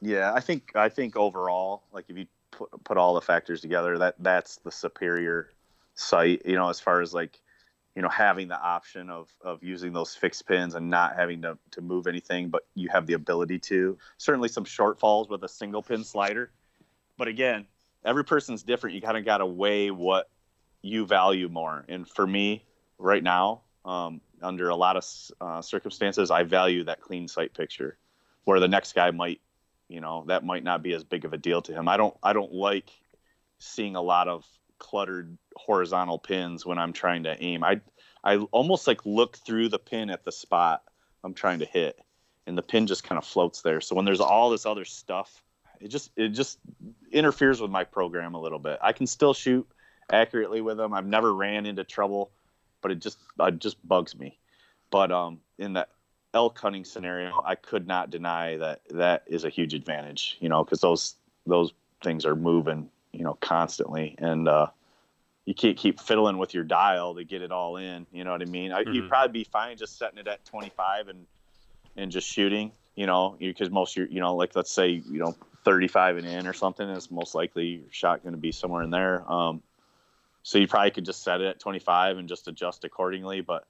[0.00, 3.98] Yeah, I think I think overall, like if you put, put all the factors together,
[3.98, 5.50] that that's the superior
[5.94, 6.42] sight.
[6.44, 7.40] You know, as far as like
[7.96, 11.58] you know having the option of of using those fixed pins and not having to
[11.72, 13.98] to move anything, but you have the ability to.
[14.18, 16.52] Certainly some shortfalls with a single pin slider,
[17.16, 17.66] but again,
[18.04, 18.94] every person's different.
[18.94, 20.28] You kind of got to weigh what
[20.82, 21.84] you value more.
[21.88, 22.64] And for me,
[22.98, 25.04] right now, um, under a lot of
[25.40, 27.98] uh, circumstances, I value that clean sight picture,
[28.44, 29.40] where the next guy might,
[29.88, 31.88] you know, that might not be as big of a deal to him.
[31.88, 32.90] I don't, I don't like
[33.58, 34.44] seeing a lot of
[34.78, 37.64] cluttered horizontal pins when I'm trying to aim.
[37.64, 37.80] I,
[38.22, 40.82] I almost like look through the pin at the spot
[41.24, 41.98] I'm trying to hit,
[42.46, 43.80] and the pin just kind of floats there.
[43.80, 45.42] So when there's all this other stuff
[45.80, 46.58] it just it just
[47.12, 48.78] interferes with my program a little bit.
[48.82, 49.66] I can still shoot
[50.10, 50.92] accurately with them.
[50.94, 52.30] I've never ran into trouble,
[52.80, 54.38] but it just it just bugs me.
[54.90, 55.90] But um, in that
[56.34, 60.36] elk hunting scenario, I could not deny that that is a huge advantage.
[60.40, 61.14] You know, because those
[61.46, 61.72] those
[62.02, 64.68] things are moving, you know, constantly, and uh,
[65.44, 68.06] you can't keep fiddling with your dial to get it all in.
[68.12, 68.70] You know what I mean?
[68.70, 68.92] Mm-hmm.
[68.92, 71.26] You'd probably be fine just setting it at 25 and
[71.96, 72.72] and just shooting.
[72.98, 76.52] You know, because most you know, like let's say you know 35 and in or
[76.52, 79.30] something, it's most likely your shot going to be somewhere in there.
[79.30, 79.62] Um,
[80.42, 83.40] so you probably could just set it at 25 and just adjust accordingly.
[83.40, 83.68] But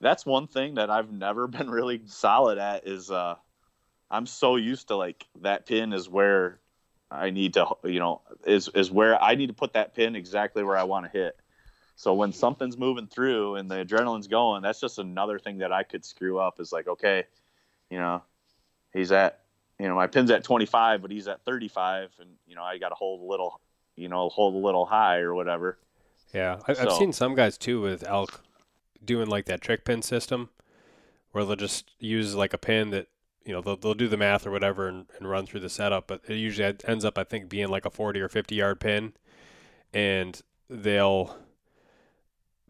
[0.00, 3.34] that's one thing that I've never been really solid at is uh,
[4.10, 6.60] I'm so used to like that pin is where
[7.10, 10.62] I need to, you know, is is where I need to put that pin exactly
[10.62, 11.36] where I want to hit.
[11.96, 15.82] So when something's moving through and the adrenaline's going, that's just another thing that I
[15.82, 16.58] could screw up.
[16.58, 17.24] Is like, okay,
[17.90, 18.22] you know,
[18.92, 19.40] he's at
[19.78, 22.88] you know, my pin's at 25, but he's at 35, and you know, I got
[22.88, 23.60] to hold a little,
[23.96, 25.78] you know, hold a little high or whatever.
[26.34, 28.42] Yeah, I, have seen some guys too with elk
[29.02, 30.50] doing like that trick pin system,
[31.32, 33.06] where they'll just use like a pin that
[33.44, 36.06] you know they'll they'll do the math or whatever and, and run through the setup,
[36.08, 39.14] but it usually ends up I think being like a 40 or 50 yard pin,
[39.94, 41.36] and they'll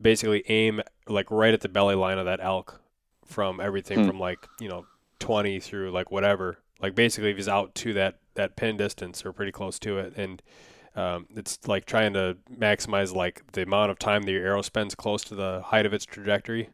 [0.00, 2.80] basically aim like right at the belly line of that elk
[3.24, 4.06] from everything hmm.
[4.06, 4.86] from like you know
[5.18, 9.32] 20 through like whatever like basically, if he's out to that that pin distance or
[9.32, 10.42] pretty close to it, and
[10.94, 14.94] um, it's like trying to maximize like the amount of time that your arrow spends
[14.94, 16.70] close to the height of its trajectory.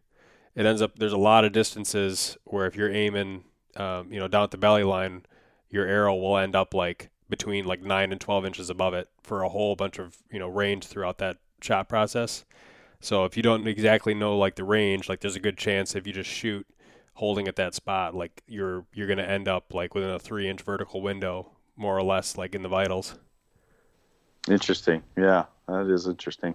[0.55, 3.45] It ends up there's a lot of distances where if you're aiming,
[3.77, 5.25] um, you know, down at the belly line,
[5.71, 9.43] your arrow will end up like between like nine and twelve inches above it for
[9.43, 12.45] a whole bunch of you know range throughout that shot process.
[13.01, 16.07] So if you don't exactly know like the range, like there's a good chance if
[16.07, 16.67] you just shoot
[17.15, 20.63] holding at that spot, like you're you're gonna end up like within a three inch
[20.63, 23.19] vertical window, more or less, like in the vitals.
[24.49, 25.03] Interesting.
[25.17, 26.55] Yeah, that is interesting.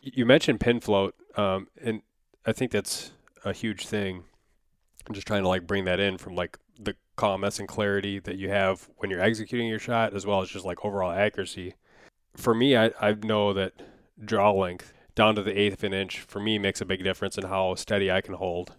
[0.00, 2.02] You mentioned pin float, um, and
[2.44, 3.10] I think that's
[3.44, 4.24] a huge thing.
[5.06, 8.36] I'm just trying to like bring that in from like the calmness and clarity that
[8.36, 11.74] you have when you're executing your shot, as well as just like overall accuracy.
[12.36, 13.72] For me, I, I know that
[14.22, 17.38] draw length down to the eighth of an inch for me makes a big difference
[17.38, 18.74] in how steady I can hold.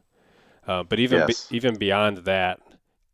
[0.67, 1.49] Uh, but even Yes.
[1.49, 2.59] be, even beyond that,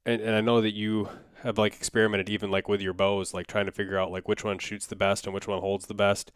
[0.06, 1.10] and, and I know that you
[1.44, 4.44] have like experimented even like with your bows, like trying to figure out like which
[4.44, 6.32] one shoots the best and which one holds the best.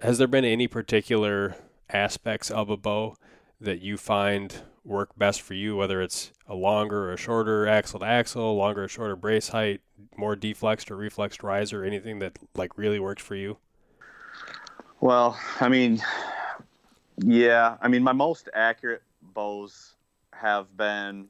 [0.00, 1.56] Has there been any particular
[1.90, 3.16] aspects of a bow
[3.60, 8.00] that you find work best for you, whether it's a longer or a shorter axle
[8.00, 9.80] to axle, longer or shorter brace height,
[10.16, 13.58] more deflexed or reflexed riser, anything that like really works for you?
[15.00, 16.00] Well, I mean,
[17.18, 19.94] yeah, I mean, my most accurate bows
[20.32, 21.28] have been.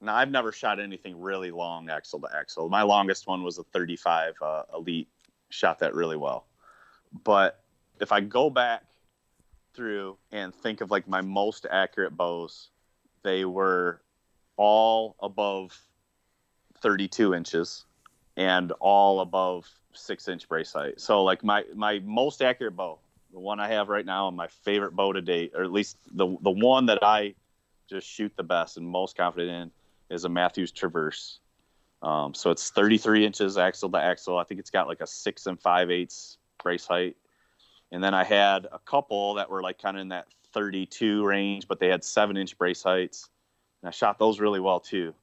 [0.00, 2.68] Now, I've never shot anything really long axle to axle.
[2.68, 5.08] My longest one was a 35 uh, Elite.
[5.50, 6.46] Shot that really well.
[7.24, 7.60] But
[8.00, 8.84] if I go back
[9.74, 12.68] through and think of like my most accurate bows,
[13.22, 14.02] they were
[14.56, 15.80] all above
[16.80, 17.84] 32 inches
[18.36, 21.00] and all above six inch brace height.
[21.00, 22.98] So like my my most accurate bow,
[23.32, 25.96] the one I have right now, and my favorite bow to date, or at least
[26.12, 27.34] the the one that I
[27.88, 31.40] just shoot the best and most confident in, is a Mathews Traverse.
[32.02, 34.38] Um, so it's 33 inches axle to axle.
[34.38, 37.16] I think it's got like a six and five eighths brace height.
[37.90, 41.66] And then I had a couple that were like kind of in that 32 range,
[41.66, 43.28] but they had seven inch brace heights.
[43.82, 45.14] And I shot those really well too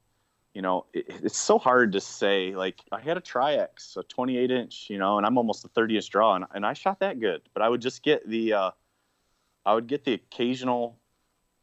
[0.55, 2.55] you know, it, it's so hard to say.
[2.55, 5.97] Like, I had a Triax, a 28 inch, you know, and I'm almost a 30
[5.97, 7.41] inch draw, and, and I shot that good.
[7.53, 8.71] But I would just get the, uh,
[9.65, 10.97] I would get the occasional,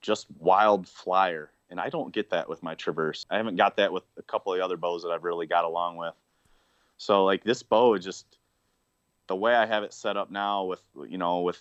[0.02, 3.24] just wild flyer, and I don't get that with my Traverse.
[3.30, 5.64] I haven't got that with a couple of the other bows that I've really got
[5.64, 6.14] along with.
[6.98, 8.26] So like this bow is just
[9.28, 11.60] the way I have it set up now with you know with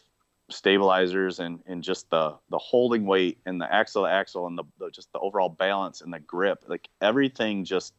[0.49, 4.63] stabilizers and and just the the holding weight and the axle to axle and the,
[4.80, 7.93] the just the overall balance and the grip like everything just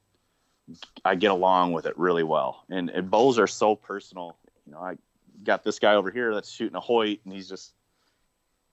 [1.05, 4.37] I get along with it really well and, and bows are so personal
[4.67, 4.97] you know I
[5.43, 7.73] got this guy over here that's shooting a Hoyt and he's just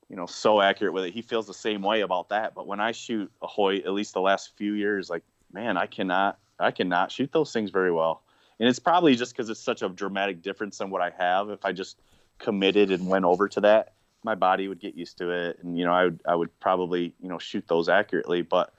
[0.10, 2.80] you know so accurate with it he feels the same way about that but when
[2.80, 5.24] I shoot a Hoyt at least the last few years like
[5.54, 8.24] man I cannot I cannot shoot those things very well
[8.60, 11.64] and it's probably just because it's such a dramatic difference than what I have if
[11.64, 11.98] I just
[12.40, 15.86] committed and went over to that, my body would get used to it, and you
[15.86, 18.42] know, I would I would probably you know shoot those accurately.
[18.42, 18.74] But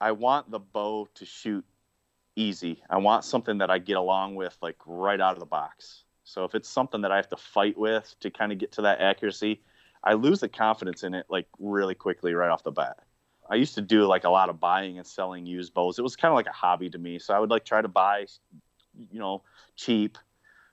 [0.00, 1.64] I want the bow to shoot
[2.34, 2.82] easy.
[2.90, 6.04] I want something that I get along with like right out of the box.
[6.24, 8.82] So if it's something that I have to fight with to kind of get to
[8.82, 9.60] that accuracy,
[10.04, 12.98] I lose the confidence in it like really quickly right off the bat.
[13.48, 15.98] I used to do like a lot of buying and selling used bows.
[15.98, 17.18] It was kind of like a hobby to me.
[17.18, 18.26] So I would like try to buy,
[19.10, 19.42] you know,
[19.76, 20.18] cheap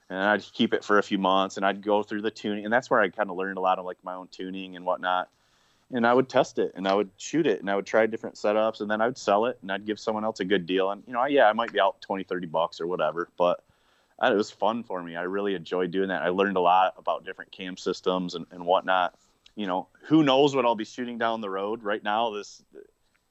[0.09, 2.73] and I'd keep it for a few months and I'd go through the tuning and
[2.73, 5.29] that's where I kind of learned a lot of like my own tuning and whatnot.
[5.91, 8.35] And I would test it and I would shoot it and I would try different
[8.35, 10.91] setups and then I would sell it and I'd give someone else a good deal.
[10.91, 13.63] And, you know, yeah, I might be out 20, 30 bucks or whatever, but
[14.21, 15.15] it was fun for me.
[15.15, 16.21] I really enjoyed doing that.
[16.21, 19.15] I learned a lot about different cam systems and, and whatnot.
[19.55, 22.31] You know, who knows what I'll be shooting down the road right now.
[22.31, 22.61] This,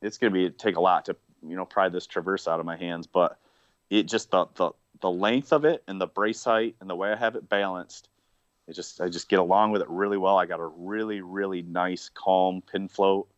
[0.03, 1.17] it's going to be take a lot to,
[1.47, 3.39] you know, pry this traverse out of my hands, but
[3.91, 7.13] it just the, the, the length of it and the brace height and the way
[7.13, 8.09] I have it balanced,
[8.67, 10.39] it just I just get along with it really well.
[10.39, 13.29] I got a really really nice calm pin float.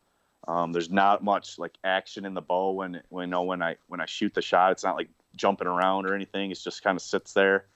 [0.48, 3.76] Um, there's not much like action in the bow when when you know, when I
[3.86, 4.72] when I shoot the shot.
[4.72, 6.50] It's not like jumping around or anything.
[6.50, 7.66] It just kind of sits there,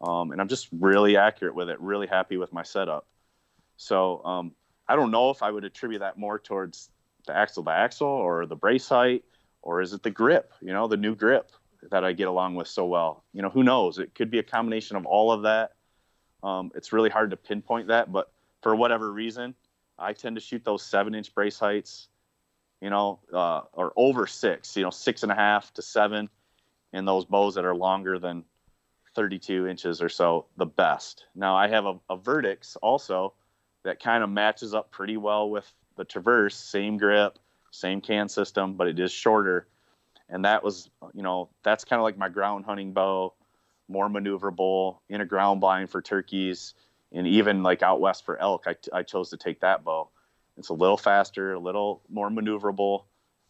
[0.00, 1.80] um, and I'm just really accurate with it.
[1.80, 3.06] Really happy with my setup.
[3.76, 4.52] So um,
[4.88, 6.90] I don't know if I would attribute that more towards
[7.26, 9.24] the axle to axle or the brace height,
[9.62, 10.52] or is it the grip?
[10.60, 11.50] You know, the new grip
[11.90, 13.24] that I get along with so well.
[13.32, 13.98] You know, who knows?
[13.98, 15.72] It could be a combination of all of that.
[16.42, 18.30] Um, it's really hard to pinpoint that, but
[18.62, 19.54] for whatever reason,
[19.98, 22.08] I tend to shoot those seven inch brace heights,
[22.80, 26.28] you know, uh, or over six, you know, six and a half to seven,
[26.92, 28.44] and those bows that are longer than
[29.14, 31.24] 32 inches or so, the best.
[31.34, 33.34] Now I have a, a Vertix also
[33.82, 37.38] that kind of matches up pretty well with the Traverse, same grip,
[37.70, 39.66] same cam system, but it is shorter
[40.28, 43.32] and that was you know that's kind of like my ground hunting bow
[43.88, 46.74] more maneuverable in a ground blind for turkeys
[47.12, 50.08] and even like out west for elk I, I chose to take that bow
[50.56, 53.04] it's a little faster a little more maneuverable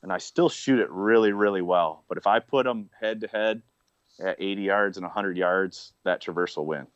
[0.06, 2.04] and i still shoot it really really well.
[2.08, 3.62] But if i put them head to head
[4.20, 6.86] at 80 yards and 100 yards that traverse will win.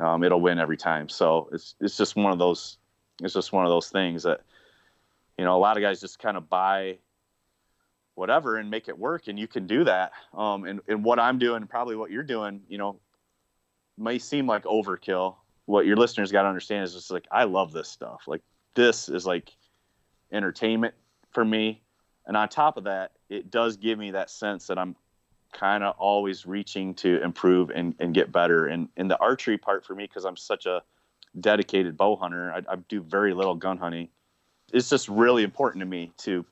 [0.00, 1.08] Um, it'll win every time.
[1.08, 2.76] So it's, it's just one of those
[3.22, 4.40] it's just one of those things that
[5.38, 6.98] you know a lot of guys just kind of buy
[8.16, 10.10] whatever and make it work and you can do that.
[10.34, 12.98] Um, and, and what i'm doing probably what you're doing you know
[13.96, 15.36] may seem like overkill.
[15.66, 18.22] What your listeners got to understand is just like i love this stuff.
[18.26, 18.42] Like
[18.74, 19.52] this is like
[20.32, 20.94] entertainment
[21.30, 21.81] for me
[22.26, 24.96] and on top of that it does give me that sense that i'm
[25.52, 29.84] kind of always reaching to improve and, and get better and, and the archery part
[29.84, 30.82] for me because i'm such a
[31.40, 34.08] dedicated bow hunter I, I do very little gun hunting
[34.72, 36.44] it's just really important to me to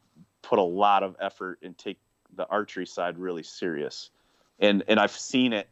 [0.43, 1.99] put a lot of effort and take
[2.37, 4.11] the archery side really serious.
[4.59, 5.69] And and I've seen it.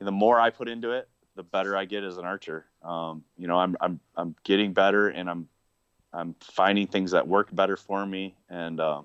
[0.00, 2.66] The more I put into it, the better I get as an archer.
[2.82, 5.48] Um, you know, I'm I'm I'm getting better, and I'm
[6.12, 8.34] I'm finding things that work better for me.
[8.48, 9.02] And uh,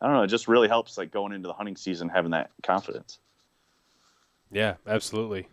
[0.00, 2.50] I don't know, it just really helps like going into the hunting season having that
[2.62, 3.18] confidence.
[4.50, 5.48] Yeah, absolutely.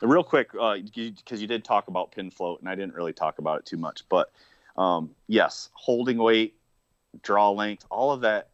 [0.00, 2.94] And real quick, because uh, you, you, did talk about pin float, and I didn't
[2.94, 4.32] really talk about it too much, but
[4.76, 6.54] um, yes, holding weight,
[7.22, 8.48] draw length, all of that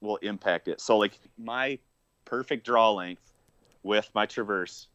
[0.00, 0.80] will impact it.
[0.80, 1.78] So like my
[2.24, 3.32] perfect draw length
[3.82, 4.88] with my traverse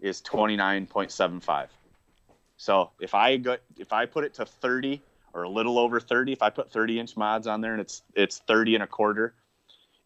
[0.00, 1.68] is 29.75.
[2.56, 5.00] So if I go if I put it to 30
[5.32, 8.02] or a little over 30, if I put 30 inch mods on there and it's
[8.14, 9.34] it's 30 and a quarter,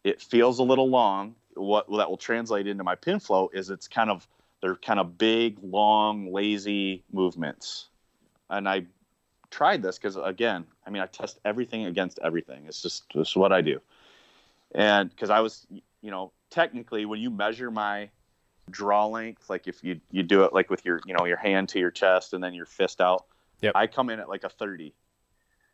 [0.03, 1.35] it feels a little long.
[1.55, 4.27] What that will translate into my pin float is it's kind of
[4.61, 7.89] they're kind of big, long, lazy movements.
[8.49, 8.85] And I
[9.51, 12.65] tried this because again, I mean, I test everything against everything.
[12.67, 13.79] It's just just what I do.
[14.73, 15.67] And because I was,
[16.01, 18.09] you know, technically when you measure my
[18.69, 21.69] draw length, like if you you do it like with your you know your hand
[21.69, 23.25] to your chest and then your fist out,
[23.61, 23.73] yep.
[23.75, 24.93] I come in at like a 30.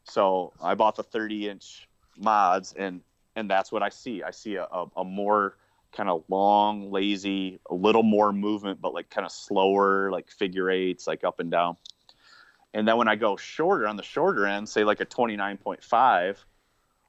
[0.10, 1.88] So I bought the 30 inch
[2.18, 3.02] mods and
[3.36, 4.24] and that's what I see.
[4.24, 5.56] I see a, a, a more
[5.92, 10.70] kind of long, lazy, a little more movement, but like kind of slower, like figure
[10.70, 11.78] eights, like up and down.
[12.74, 16.38] And then when I go shorter on the shorter end, say like a 29.5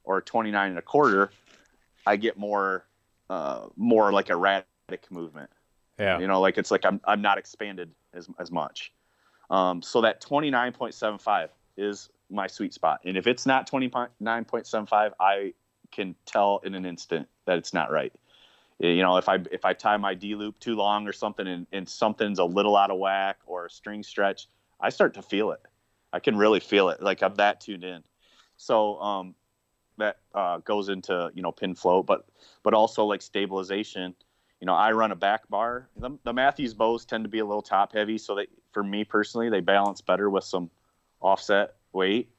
[0.05, 1.31] or a 29 and a quarter,
[2.07, 2.87] I get more,
[3.29, 4.65] uh, more like erratic
[5.11, 5.51] movement.
[5.99, 6.19] Yeah.
[6.19, 8.93] You know, like it's like I'm, I'm not expanded as, as much.
[9.51, 13.01] Um, so that 29.75 is my sweet spot.
[13.05, 15.53] And if it's not 29.75, I
[15.91, 18.13] can tell in an instant that it's not right.
[18.79, 21.67] You know, if I if I tie my D loop too long or something and,
[21.71, 24.49] and something's a little out of whack or a string stretch,
[24.81, 25.61] I start to feel it.
[26.15, 27.03] I can really feel it.
[27.03, 28.03] Like I'm that tuned in.
[28.57, 29.35] So um,
[29.99, 32.27] that uh, goes into you know pin float, but
[32.63, 34.15] but also like stabilization.
[34.61, 35.89] You know, I run a back bar.
[35.97, 39.05] The, the Mathews bows tend to be a little top heavy, so that for me
[39.05, 40.71] personally, they balance better with some
[41.21, 42.31] offset weight.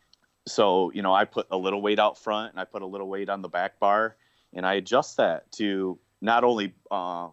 [0.47, 3.07] So you know, I put a little weight out front and I put a little
[3.07, 4.15] weight on the back bar,
[4.53, 7.29] and I adjust that to not only uh,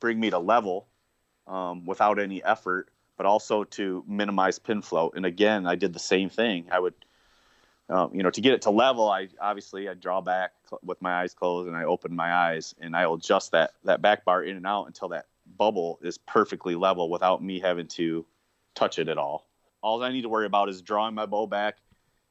[0.00, 0.88] bring me to level
[1.46, 5.14] um, without any effort, but also to minimize pin float.
[5.16, 6.66] And again, I did the same thing.
[6.70, 6.94] I would,
[7.88, 10.52] um, you know, to get it to level, I obviously I draw back
[10.82, 14.00] with my eyes closed and I open my eyes and I will adjust that that
[14.00, 15.26] back bar in and out until that
[15.58, 18.24] bubble is perfectly level without me having to
[18.74, 19.46] touch it at all.
[19.82, 21.76] All I need to worry about is drawing my bow back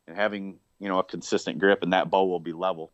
[0.07, 2.91] and having you know a consistent grip, and that bow will be level.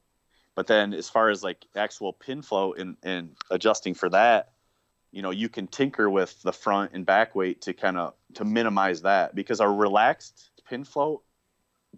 [0.55, 4.53] But then, as far as like actual pin float and, and adjusting for that,
[5.11, 8.45] you know you can tinker with the front and back weight to kind of to
[8.45, 11.23] minimize that because a relaxed pin float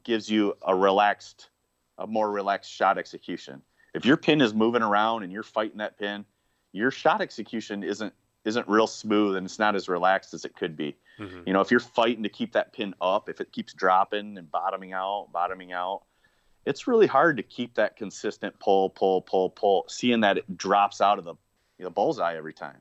[0.03, 1.49] gives you a relaxed
[1.98, 3.61] a more relaxed shot execution
[3.94, 6.23] if your pin is moving around and you're fighting that pin
[6.72, 8.14] your shot execution isn't
[8.45, 10.95] isn't real smooth and it's not as relaxed as it could be.
[11.20, 11.41] Mm-hmm.
[11.45, 14.49] you know if you're fighting to keep that pin up if it keeps dropping and
[14.49, 16.03] bottoming out bottoming out
[16.66, 21.02] it's really hard to keep that consistent pull pull pull pull seeing that it drops
[21.02, 21.34] out of the
[21.78, 22.78] you know, bullseye every time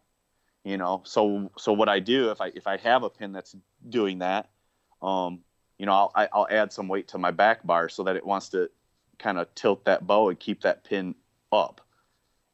[0.62, 1.02] you know?
[1.04, 3.56] So so what i do if i if i have a pin that's
[3.88, 4.50] doing that
[5.02, 5.40] um
[5.78, 8.04] you know i'll I, will i will add some weight to my back bar so
[8.04, 8.70] that it wants to
[9.18, 11.16] kind of tilt that bow and keep that pin
[11.50, 11.80] up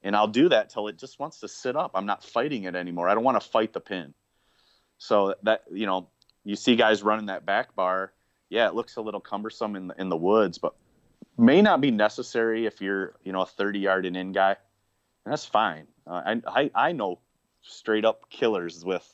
[0.05, 1.93] and i'll do that till it just wants to sit up.
[1.95, 3.09] I'm not fighting it anymore.
[3.09, 4.15] I don't want to fight the pin.
[4.99, 6.09] So that you know
[6.45, 8.13] you see guys running that back bar.
[8.51, 10.75] Yeah it looks a little cumbersome in the in the woods but
[11.37, 14.57] may not be necessary if you're you know a 30 yard and in guy.
[15.25, 15.87] And that's fine.
[16.07, 17.19] Uh, I, I i know
[17.63, 19.11] straight up killers with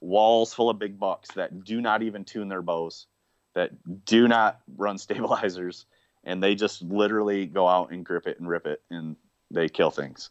[0.00, 3.06] walls full of big bucks that do not even tune their bows,
[3.54, 3.70] that
[4.04, 5.86] do not run stabilizers,
[6.24, 9.16] and they just literally go out and grip it and rip it and
[9.50, 10.30] they kill things.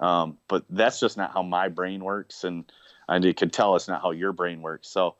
[0.00, 2.70] Um, but that's just not how my brain works, and
[3.08, 4.88] and you can tell it's not how your brain works.
[4.88, 5.16] So,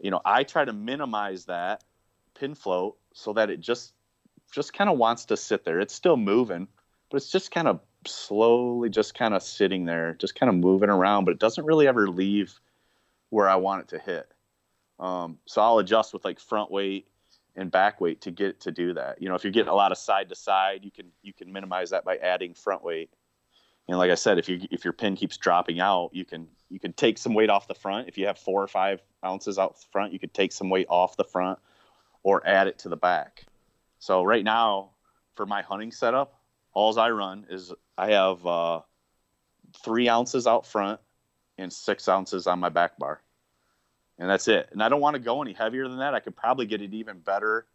[0.00, 1.84] you know, I try to minimize that
[2.34, 3.94] pin float so that it just
[4.52, 5.80] just kind of wants to sit there.
[5.80, 6.68] It's still moving,
[7.10, 10.90] but it's just kind of slowly just kind of sitting there, just kind of moving
[10.90, 12.58] around, but it doesn't really ever leave
[13.30, 14.32] where I want it to hit.
[14.98, 17.06] Um, so I'll adjust with like front weight
[17.58, 19.20] and back weight to get to do that.
[19.20, 21.52] You know, if you're getting a lot of side to side, you can you can
[21.52, 23.10] minimize that by adding front weight.
[23.88, 26.78] And like I said, if you if your pin keeps dropping out, you can you
[26.78, 28.08] can take some weight off the front.
[28.08, 31.16] If you have four or five ounces out front, you could take some weight off
[31.16, 31.58] the front
[32.22, 33.44] or add it to the back.
[33.98, 34.90] So right now,
[35.34, 36.40] for my hunting setup,
[36.72, 38.80] alls I run is I have uh,
[39.84, 41.00] three ounces out front
[41.58, 43.20] and six ounces on my back bar
[44.18, 44.68] and that's it.
[44.72, 46.14] And I don't want to go any heavier than that.
[46.14, 47.66] I could probably get it even better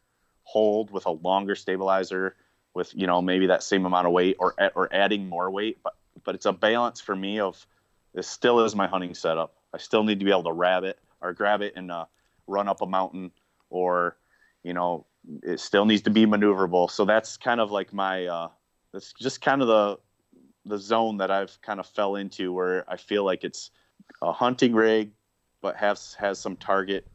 [0.44, 2.36] hold with a longer stabilizer
[2.74, 5.96] with you know maybe that same amount of weight or or adding more weight but
[6.24, 7.66] but it's a balance for me of
[8.14, 11.00] this still is my hunting setup i still need to be able to grab it
[11.22, 12.06] or grab it and uh,
[12.48, 13.32] run up a mountain
[13.70, 14.18] or
[14.64, 15.06] you know
[15.42, 18.50] it still needs to be maneuverable so that's kind of like my uh
[18.92, 19.98] that's just kind of the
[20.66, 23.72] the zone that i've kind of fell into where i feel like it's
[24.22, 25.12] a hunting rig
[25.64, 27.08] but has has some target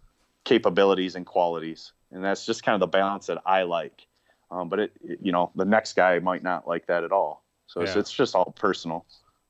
[0.45, 4.07] capabilities and qualities, and that's just kind of the balance that I like.
[4.51, 7.45] Um, but it, it, you know, the next guy might not like that at all.
[7.66, 7.89] So yeah.
[7.89, 9.05] it's, it's, just all personal.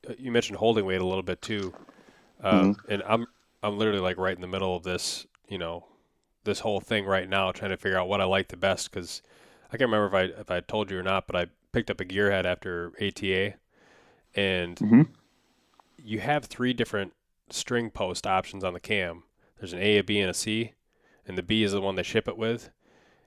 [0.07, 1.73] Uh, you mentioned holding weight a little bit too,
[2.43, 2.91] um, mm-hmm.
[2.91, 3.25] and I'm
[3.63, 5.85] I'm literally like right in the middle of this, you know,
[6.43, 9.21] this whole thing right now, trying to figure out what I like the best because
[9.71, 12.01] I can't remember if I if I told you or not, but I picked up
[12.01, 13.53] a gearhead after ATA,
[14.35, 15.01] and mm-hmm.
[15.97, 17.13] you have three different
[17.53, 19.23] string post options on the cam.
[19.57, 20.73] There's an A, a B, and a C,
[21.27, 22.69] and the B is the one they ship it with.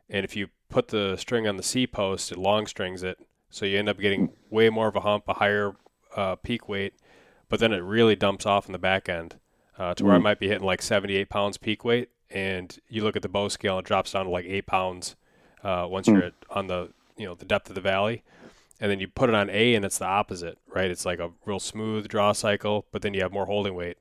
[0.09, 3.19] And if you put the string on the C post, it long strings it,
[3.51, 5.73] so you end up getting way more of a hump, a higher
[6.17, 6.95] uh, peak weight,
[7.49, 9.37] but then it really dumps off in the back end
[9.79, 10.23] uh, to where I mm.
[10.23, 13.79] might be hitting like 78 pounds peak weight, and you look at the bow scale,
[13.79, 15.17] it drops down to like eight pounds
[15.63, 16.27] uh, once you're mm.
[16.27, 18.23] at, on the you know the depth of the valley
[18.83, 20.91] and then you put it on A and it's the opposite, right?
[20.91, 23.97] It's like a real smooth draw cycle, but then you have more holding weight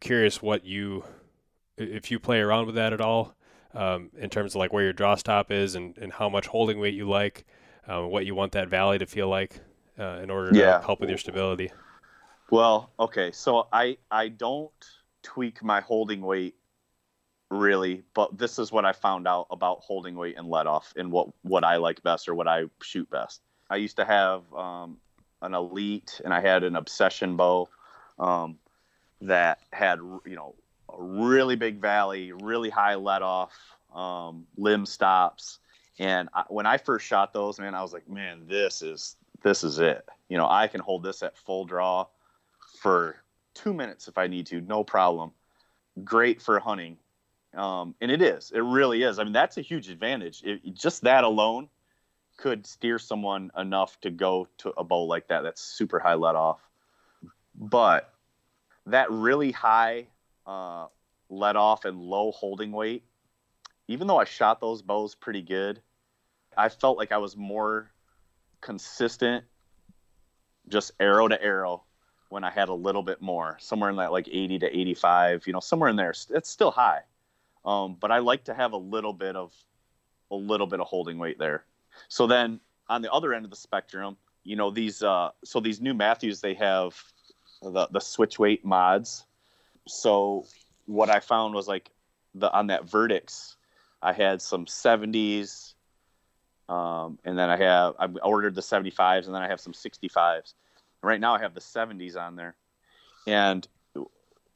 [0.00, 1.04] curious what you,
[1.76, 3.34] if you play around with that at all,
[3.74, 6.80] um, in terms of like where your draw stop is and, and how much holding
[6.80, 7.44] weight you like,
[7.86, 9.60] uh, what you want that valley to feel like
[9.98, 10.78] uh, in order yeah.
[10.78, 11.70] to help with your stability.
[12.50, 14.72] Well, okay, so I I don't
[15.22, 16.56] tweak my holding weight
[17.50, 21.12] really, but this is what I found out about holding weight and let off and
[21.12, 23.42] what what I like best or what I shoot best.
[23.68, 24.96] I used to have um,
[25.42, 27.68] an elite and I had an obsession bow.
[28.18, 28.58] Um,
[29.22, 30.54] that had you know
[30.88, 33.52] a really big valley, really high let off,
[33.94, 35.58] um, limb stops.
[35.98, 39.64] And I, when I first shot those, man, I was like, man, this is this
[39.64, 40.06] is it.
[40.28, 42.06] You know, I can hold this at full draw
[42.80, 43.16] for
[43.54, 45.32] two minutes if I need to, no problem.
[46.04, 46.96] Great for hunting,
[47.54, 48.52] um, and it is.
[48.54, 49.18] It really is.
[49.18, 50.42] I mean, that's a huge advantage.
[50.44, 51.68] It, just that alone
[52.36, 55.42] could steer someone enough to go to a bow like that.
[55.42, 56.60] That's super high let off.
[57.54, 58.12] But
[58.90, 60.06] that really high
[60.46, 60.86] uh,
[61.28, 63.04] let off and low holding weight,
[63.88, 65.80] even though I shot those bows pretty good,
[66.56, 67.90] I felt like I was more
[68.60, 69.44] consistent,
[70.68, 71.84] just arrow to arrow,
[72.30, 75.52] when I had a little bit more, somewhere in that like 80 to 85, you
[75.52, 76.14] know, somewhere in there.
[76.30, 77.00] It's still high,
[77.64, 79.52] um, but I like to have a little bit of
[80.30, 81.64] a little bit of holding weight there.
[82.08, 85.80] So then on the other end of the spectrum, you know, these uh, so these
[85.80, 86.94] new Mathews they have
[87.62, 89.24] the the switch weight mods.
[89.86, 90.46] So
[90.86, 91.90] what I found was like
[92.34, 93.56] the on that Vertix,
[94.02, 95.74] I had some 70s,
[96.68, 100.54] um, and then I have I ordered the 75s, and then I have some 65s.
[101.02, 102.54] Right now I have the 70s on there,
[103.26, 103.66] and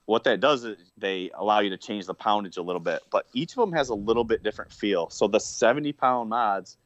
[0.07, 3.27] what that does is they allow you to change the poundage a little bit, but
[3.33, 5.09] each of them has a little bit different feel.
[5.09, 6.77] So the 70 pound mods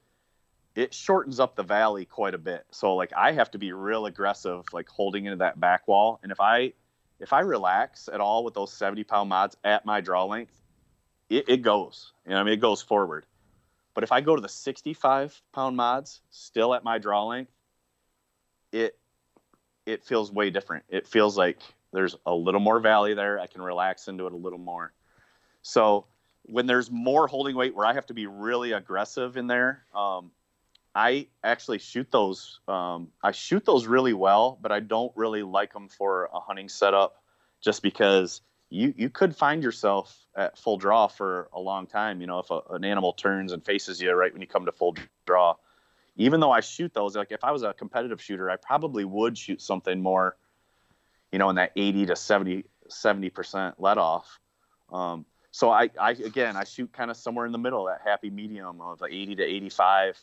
[0.78, 2.64] it shortens up the valley quite a bit.
[2.70, 6.20] So like I have to be real aggressive, like holding into that back wall.
[6.22, 6.72] And if I
[7.18, 10.54] if I relax at all with those 70 pound mods at my draw length,
[11.28, 12.12] it, it goes.
[12.24, 13.26] You know, I mean it goes forward.
[13.92, 17.50] But if I go to the 65 pound mods still at my draw length,
[18.70, 18.96] it
[19.84, 20.84] it feels way different.
[20.88, 21.58] It feels like
[21.92, 23.40] there's a little more valley there.
[23.40, 24.92] I can relax into it a little more.
[25.62, 26.06] So
[26.44, 30.30] when there's more holding weight where I have to be really aggressive in there, um,
[30.98, 32.58] I actually shoot those.
[32.66, 36.68] Um, I shoot those really well, but I don't really like them for a hunting
[36.68, 37.22] setup,
[37.60, 42.20] just because you you could find yourself at full draw for a long time.
[42.20, 44.72] You know, if a, an animal turns and faces you right when you come to
[44.72, 45.54] full draw.
[46.16, 49.38] Even though I shoot those, like if I was a competitive shooter, I probably would
[49.38, 50.36] shoot something more,
[51.30, 54.40] you know, in that 80 to 70 percent let off.
[54.92, 58.30] Um, so I, I again, I shoot kind of somewhere in the middle, that happy
[58.30, 60.18] medium of like 80 to 85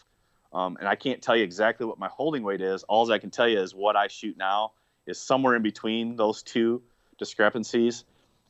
[0.54, 2.84] um, and I can't tell you exactly what my holding weight is.
[2.84, 4.72] All I can tell you is what I shoot now
[5.06, 6.82] is somewhere in between those two
[7.18, 8.06] discrepancies,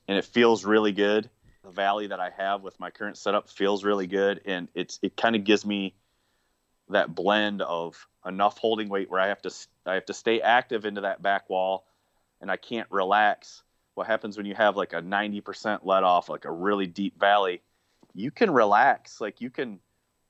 [0.07, 1.29] and it feels really good.
[1.63, 5.17] the valley that I have with my current setup feels really good, and it's it
[5.17, 5.95] kind of gives me
[6.89, 9.53] that blend of enough holding weight where I have to
[9.85, 11.85] I have to stay active into that back wall,
[12.41, 13.63] and I can't relax.
[13.95, 17.61] What happens when you have like a 90% let off, like a really deep valley?
[18.13, 19.79] You can relax, like you can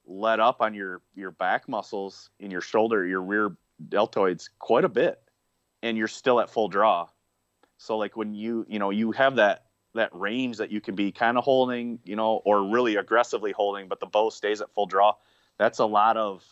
[0.08, 3.56] let up on your your back muscles in your shoulder, your rear
[3.90, 5.22] deltoids quite a bit,
[5.84, 7.08] and you're still at full draw.
[7.78, 9.66] So like when you you know you have that
[9.96, 13.88] that range that you can be kind of holding, you know, or really aggressively holding,
[13.88, 15.14] but the bow stays at full draw.
[15.58, 16.44] That's a lot of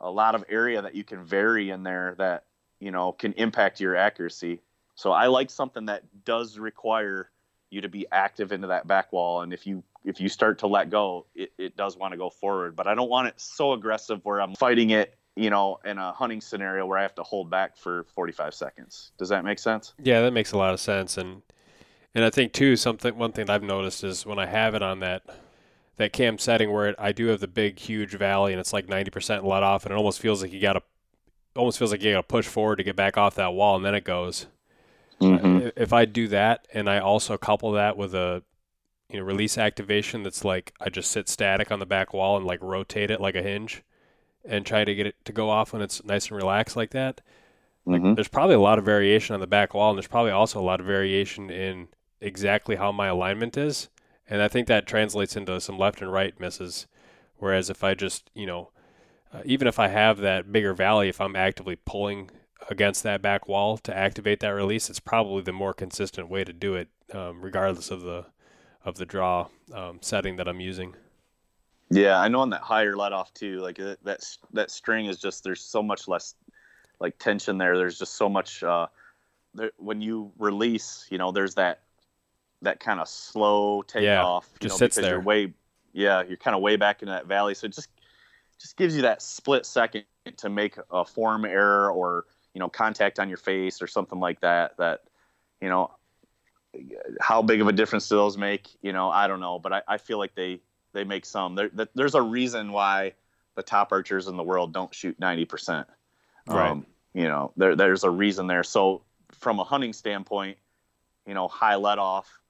[0.00, 2.44] a lot of area that you can vary in there that
[2.80, 4.60] you know can impact your accuracy.
[4.94, 7.30] So I like something that does require
[7.70, 10.66] you to be active into that back wall, and if you if you start to
[10.66, 12.76] let go, it, it does want to go forward.
[12.76, 16.12] But I don't want it so aggressive where I'm fighting it you know, in a
[16.12, 19.12] hunting scenario where I have to hold back for 45 seconds.
[19.18, 19.94] Does that make sense?
[20.02, 21.16] Yeah, that makes a lot of sense.
[21.16, 21.42] And
[22.14, 24.98] and I think too something one thing I've noticed is when I have it on
[25.00, 25.22] that
[25.96, 28.86] that cam setting where it, I do have the big huge valley and it's like
[28.86, 30.82] 90% let off and it almost feels like you got to
[31.54, 33.84] almost feels like you got to push forward to get back off that wall and
[33.84, 34.46] then it goes.
[35.20, 35.68] Mm-hmm.
[35.76, 38.42] If I do that and I also couple that with a
[39.10, 42.46] you know release activation that's like I just sit static on the back wall and
[42.46, 43.82] like rotate it like a hinge
[44.44, 47.20] and try to get it to go off when it's nice and relaxed like that.
[47.84, 48.14] Like, mm-hmm.
[48.14, 50.62] There's probably a lot of variation on the back wall and there's probably also a
[50.62, 51.88] lot of variation in
[52.20, 53.88] exactly how my alignment is,
[54.28, 56.86] and I think that translates into some left and right misses.
[57.38, 58.70] Whereas if I just, you know,
[59.32, 62.30] uh, even if I have that bigger valley, if I'm actively pulling
[62.68, 66.52] against that back wall to activate that release, it's probably the more consistent way to
[66.52, 68.26] do it, um, regardless of the
[68.88, 70.94] of the draw um, setting that I'm using.
[71.90, 73.60] Yeah, I know on that higher let off too.
[73.60, 74.20] Like that that,
[74.52, 76.34] that string is just there's so much less
[77.00, 77.76] like tension there.
[77.76, 78.62] There's just so much.
[78.62, 78.88] Uh,
[79.54, 81.80] there, when you release, you know, there's that
[82.62, 84.48] that kind of slow takeoff.
[84.52, 85.12] Yeah, just know, sits there.
[85.12, 85.54] You're way,
[85.92, 87.54] yeah, you're kind of way back in that valley.
[87.54, 87.88] So it just
[88.60, 90.04] just gives you that split second
[90.36, 94.40] to make a form error or you know contact on your face or something like
[94.40, 94.76] that.
[94.76, 95.04] That
[95.62, 95.90] you know
[97.20, 98.68] how big of a difference do those make?
[98.82, 100.60] You know, I don't know, but I, I feel like they
[100.92, 101.54] they make some.
[101.54, 103.14] There, there's a reason why
[103.54, 105.86] the top archers in the world don't shoot ninety percent.
[106.46, 106.70] Right.
[106.70, 108.62] Um, you know, there, there's a reason there.
[108.62, 110.58] So from a hunting standpoint,
[111.26, 112.40] you know, high let off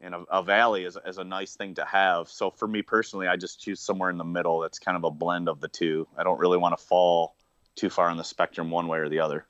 [0.00, 2.28] and a, a, valley is, is a nice thing to have.
[2.28, 4.60] So for me personally, I just choose somewhere in the middle.
[4.60, 6.06] That's kind of a blend of the two.
[6.16, 7.34] I don't really want to fall
[7.74, 9.46] too far on the spectrum one way or the other.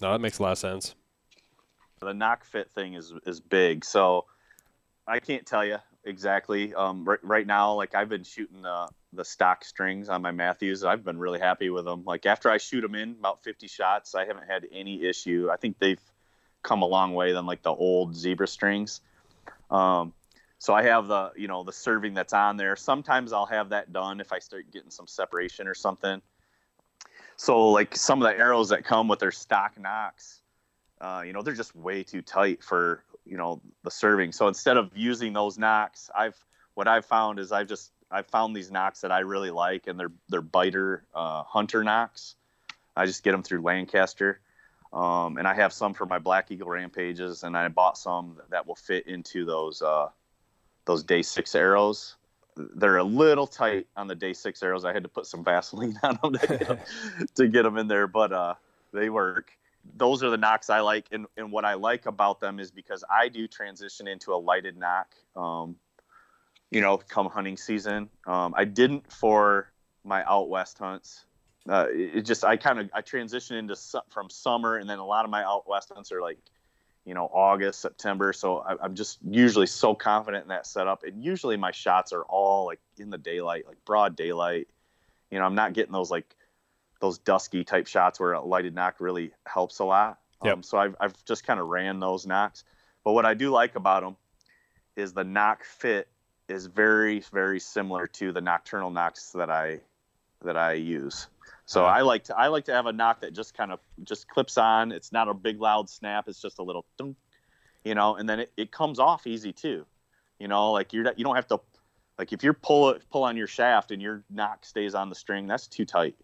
[0.00, 0.94] No, that makes a lot of sense.
[2.02, 3.84] The nock fit thing is is big.
[3.84, 4.24] So
[5.06, 6.72] I can't tell you exactly.
[6.74, 10.82] Um, right, right now, like I've been shooting the the stock strings on my Mathews.
[10.82, 12.04] I've been really happy with them.
[12.06, 15.48] Like after I shoot them in about 50 shots, I haven't had any issue.
[15.52, 16.00] I think they've
[16.62, 19.02] come a long way than like the old zebra strings.
[19.70, 20.14] Um,
[20.58, 22.76] so I have the you know the serving that's on there.
[22.76, 26.22] Sometimes I'll have that done if I start getting some separation or something.
[27.36, 30.39] So like some of the arrows that come with their stock nocks,
[31.00, 34.32] uh, you know, they're just way too tight for you know the serving.
[34.32, 36.36] So instead of using those nocks, I've
[36.74, 39.98] what I've found is I've just I've found these nocks that I really like, and
[39.98, 42.36] they're they're Beiter uh, hunter nocks.
[42.96, 44.40] I just get them through Lancaster.
[44.92, 48.66] Um, and I have some for my Black Eagle Rampages, and I bought some that
[48.66, 50.08] will fit into those uh,
[50.84, 52.16] those day six arrows.
[52.56, 54.84] They're a little tight on the day six arrows.
[54.84, 56.78] I had to put some Vaseline on them to get them,
[57.36, 58.54] to get them in there, but uh,
[58.92, 59.52] they work.
[59.96, 63.04] Those are the nocks I like, and, and what I like about them is because
[63.10, 65.76] I do transition into a lighted nock, Um,
[66.70, 68.08] you know, come hunting season.
[68.26, 69.72] Um, I didn't for
[70.04, 71.24] my out west hunts
[71.68, 75.04] uh, it just I kind of I transition into su- from summer, and then a
[75.04, 76.38] lot of my out west hunts are like,
[77.04, 78.32] you know, August, September.
[78.32, 82.22] So I, am just usually so confident in that setup, and usually my shots are
[82.22, 84.68] all like in the daylight, like broad daylight.
[85.30, 86.34] You know, I'm not getting those like
[87.00, 90.18] those dusky type shots where a lighted nock really helps a lot.
[90.44, 90.54] Yep.
[90.54, 92.64] Um, so I've I've just kind of ran those nocks.
[93.04, 94.16] but what I do like about them
[94.96, 96.08] is the nock fit
[96.48, 99.80] is very very similar to the Nockturnal nocks that I
[100.42, 101.28] that I use.
[101.66, 104.28] So I like to I like to have a nock that just kind of just
[104.28, 104.90] clips on.
[104.90, 106.26] It's not a big loud snap.
[106.26, 107.16] It's just a little, dunk,
[107.84, 109.86] you know, and then it, it comes off easy too.
[110.40, 111.60] You know, like you're you don't have to
[112.18, 115.14] like if you pull it pull on your shaft and your nock stays on the
[115.14, 116.16] string, that's too tight,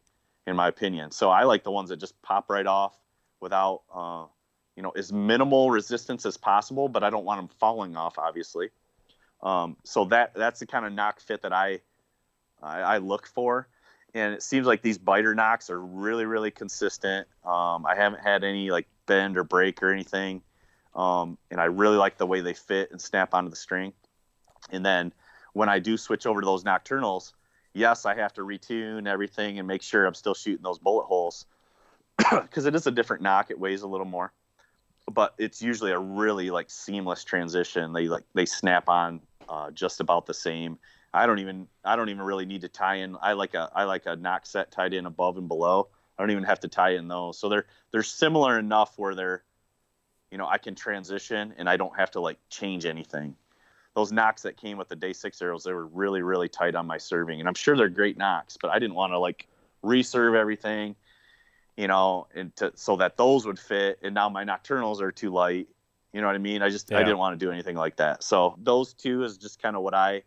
[0.47, 1.11] in my opinion.
[1.11, 2.99] So I like the ones that just pop right off
[3.41, 4.27] without uh,
[4.77, 8.71] you know as minimal resistance as possible, but I don't want them falling off, obviously.
[9.43, 11.81] Um, so that that's the kind of nock fit that I
[12.63, 13.69] I, I look for
[14.15, 17.29] and it seems like these Beiter nocks are really really consistent.
[17.45, 20.43] Um, I haven't had any like bend or break or anything.
[20.95, 23.93] um, and I really like the way they fit and snap onto the string.
[24.71, 25.13] And then
[25.53, 27.33] when I do switch over to those Nockturnals,
[27.77, 31.47] yes, I have to retune everything and make sure I'm still shooting those bullet holes
[32.19, 33.51] because it is a different nock.
[33.51, 34.33] It weighs a little more,
[35.13, 37.93] but it's usually a really like seamless transition.
[37.93, 40.79] They like they snap on uh, just about the same.
[41.13, 43.17] I don't even I don't even really need to tie in.
[43.21, 45.89] I like a I like a nock set tied in above and below.
[46.19, 47.39] I don't even have to tie in those.
[47.39, 49.45] So they're they're similar enough where they're,
[50.31, 53.37] you know, I can transition and I don't have to like change anything.
[53.97, 56.87] Those nocks that came with the day six arrows, they were really really tight on
[56.87, 59.49] my serving, and I'm sure they're great nocks, but I didn't want to like
[59.83, 60.95] reserve everything,
[61.77, 63.99] you know, and to, so that those would fit.
[64.03, 65.69] And now my Nockturnals are too light.
[66.13, 66.63] You know what I mean?
[66.63, 66.99] I just yeah.
[66.99, 68.23] I didn't want to do anything like that.
[68.23, 70.23] So those two is just kind of what I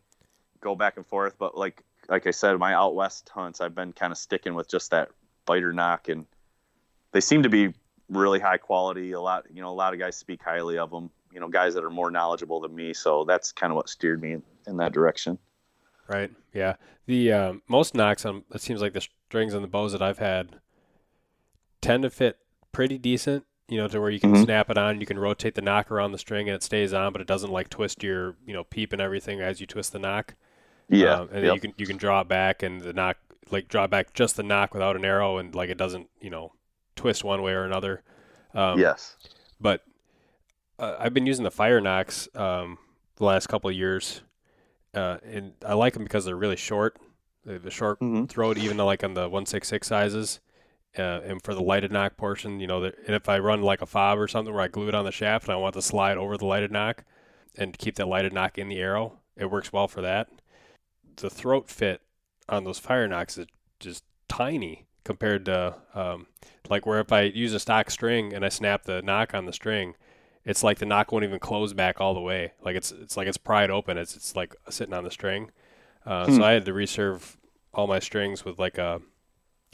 [0.62, 1.38] go back and forth.
[1.38, 4.68] But like like I said, my out west hunts, I've been kind of sticking with
[4.68, 5.10] just that
[5.48, 6.26] Beiter nock and
[7.12, 7.74] they seem to be
[8.10, 9.12] really high quality.
[9.12, 11.10] A lot, you know, a lot of guys speak highly of them.
[11.32, 12.94] You know, guys that are more knowledgeable than me.
[12.94, 14.38] So that's kind of what steered me
[14.68, 15.38] in, that direction.
[16.08, 16.32] Right.
[16.54, 16.76] Yeah.
[17.06, 20.18] The um, most nocks on it seems like the strings and the bows that I've
[20.18, 20.60] had
[21.82, 22.38] tend to fit
[22.72, 23.46] pretty decent.
[23.68, 24.46] You know, to where you can mm-hmm.
[24.46, 27.12] snap it on, you can rotate the nock around the string and it stays on,
[27.12, 30.00] but it doesn't like twist your you know peep and everything as you twist the
[30.00, 30.34] nock.
[30.90, 31.20] Yeah.
[31.20, 31.54] Um, and yep.
[31.54, 33.18] you can you can draw it back and the nock
[33.52, 36.54] like draw back just the nock without an arrow and like it doesn't you know
[36.96, 38.04] twist one way or another.
[38.54, 39.16] Um, yes.
[39.62, 39.84] But
[40.80, 42.78] uh, I've been using the FireNocks um,
[43.18, 44.22] the last couple of years,
[44.94, 46.98] uh, and I like them because they're really short.
[47.46, 48.26] The short mm-hmm.
[48.26, 50.40] throat, even like on the one six six sizes,
[50.98, 53.86] uh, and for the lighted nock portion, you know, and if I run like a
[53.86, 56.18] fob or something where I glue it on the shaft and I want to slide
[56.18, 57.06] over the lighted nock
[57.58, 60.30] and keep that lighted nock in the arrow, it works well for that.
[61.16, 62.02] The throat fit
[62.48, 63.48] on those FireNocks is
[63.80, 66.28] just tiny compared to um,
[66.70, 69.54] like where if I use a stock string and I snap the nock on the
[69.54, 69.96] string,
[70.46, 72.54] it's like the nock won't even close back all the way.
[72.64, 73.98] Like it's it's like it's pried open.
[73.98, 75.52] It's it's like sitting on the string.
[76.06, 76.38] Uh, hmm.
[76.38, 77.38] So I had to reserve
[77.74, 79.02] all my strings with like a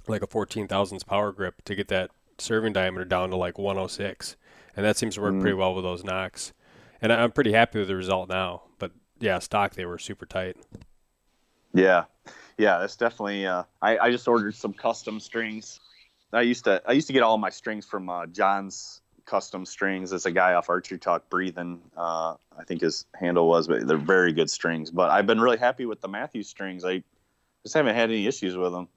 [0.07, 4.35] like a 14 thousandths power grip to get that serving diameter down to like 106,
[4.75, 5.41] and that seems to work hmm.
[5.41, 6.53] pretty well with those nocks.
[7.01, 8.63] And I'm pretty happy with the result now.
[8.79, 10.57] But yeah, stock they were super tight.
[11.73, 12.05] Yeah,
[12.57, 13.45] yeah, that's definitely.
[13.45, 15.79] Uh, I I just ordered some custom strings.
[16.33, 20.11] I used to I used to get all my strings from uh, John's custom strings.
[20.13, 21.81] It's a guy off Archery Talk Breathing.
[21.97, 24.91] Uh, I think his handle was, but they're very good strings.
[24.91, 26.85] But I've been really happy with the Mathews strings.
[26.85, 27.03] I
[27.63, 28.87] just haven't had any issues with them.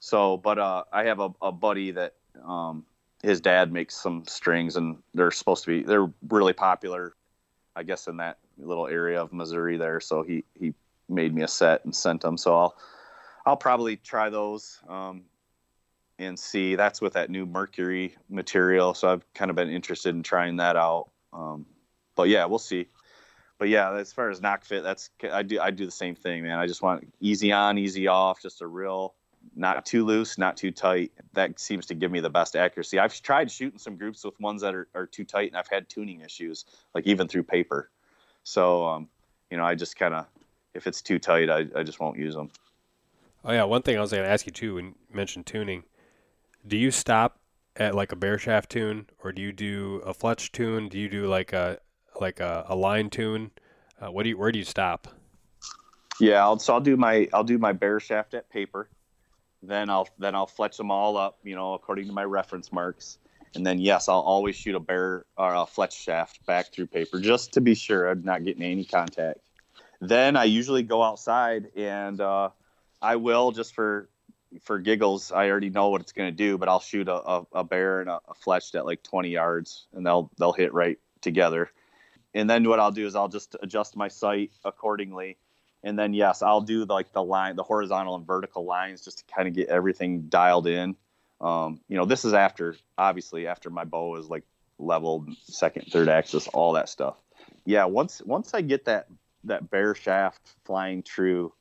[0.00, 2.84] So, but uh, I have a, a buddy that um,
[3.22, 7.14] his dad makes some strings, and they're supposed to be they're really popular,
[7.76, 10.00] I guess, in that little area of Missouri there.
[10.00, 10.74] So he he
[11.08, 12.36] made me a set and sent them.
[12.36, 12.76] So I'll
[13.46, 15.22] I'll probably try those um,
[16.22, 16.74] and see.
[16.74, 20.76] That's with that new Mercury material, so I've kind of been interested in trying that
[20.76, 21.10] out.
[21.32, 21.66] Um,
[22.14, 22.88] but yeah, we'll see.
[23.58, 26.42] But yeah, as far as nock fit, that's I do I do the same thing,
[26.42, 26.58] man.
[26.58, 29.14] I just want easy on, easy off, just a real
[29.56, 31.12] not too loose, not too tight.
[31.32, 32.98] That seems to give me the best accuracy.
[32.98, 35.88] I've tried shooting some groups with ones that are, are too tight, and I've had
[35.88, 37.90] tuning issues, like even through paper.
[38.44, 39.08] So, um,
[39.50, 40.26] you know, I just kind of
[40.74, 42.50] if it's too tight, I, I just won't use them.
[43.44, 45.82] Oh yeah, one thing I was going to ask you too, when you mentioned tuning,
[46.66, 47.40] do you stop
[47.76, 50.88] at like a bare shaft tune, or do you do a Fletch tune?
[50.88, 51.78] Do you do like a
[52.20, 53.50] like a, a line tune?
[54.00, 55.08] Uh, what do you where do you stop?
[56.20, 58.88] Yeah, I'll, so I'll do my I'll do my bare shaft at paper,
[59.62, 63.18] then I'll then I'll fletch them all up, you know, according to my reference marks,
[63.54, 67.20] and then yes, I'll always shoot a bear or a fletch shaft back through paper
[67.20, 69.40] just to be sure I'm not getting any contact.
[70.00, 72.50] Then I usually go outside and uh,
[73.00, 74.08] I will just for
[74.62, 75.32] for giggles.
[75.32, 78.00] I already know what it's going to do, but I'll shoot a, a, a bare
[78.00, 81.70] and a, a fletched at like 20 yards, and they'll they'll hit right together.
[82.34, 85.36] And then what I'll do is I'll just adjust my sight accordingly.
[85.82, 89.34] And then yes, I'll do like the line, the horizontal and vertical lines, just to
[89.34, 90.96] kind of get everything dialed in.
[91.40, 94.44] Um, you know, this is after obviously after my bow is like
[94.78, 97.16] leveled, second, third axis, all that stuff.
[97.64, 99.06] Yeah, once once I get that
[99.44, 101.52] that bare shaft flying true,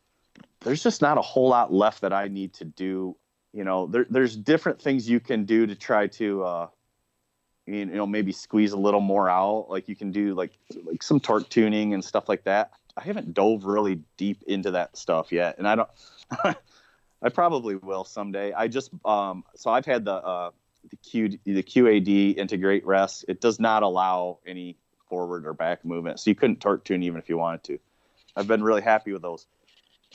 [0.61, 3.15] there's just not a whole lot left that I need to do.
[3.53, 6.67] You know, there, there's different things you can do to try to, uh,
[7.65, 9.67] you know, maybe squeeze a little more out.
[9.69, 12.71] Like you can do like like some torque tuning and stuff like that.
[12.95, 15.89] I haven't dove really deep into that stuff yet, and I don't.
[17.23, 18.51] I probably will someday.
[18.51, 20.51] I just um, so I've had the uh,
[20.89, 23.25] the Q the QAD integrate rest.
[23.27, 24.77] It does not allow any
[25.09, 26.19] forward or back movement.
[26.19, 27.79] So you couldn't torque tune even if you wanted to.
[28.35, 29.45] I've been really happy with those.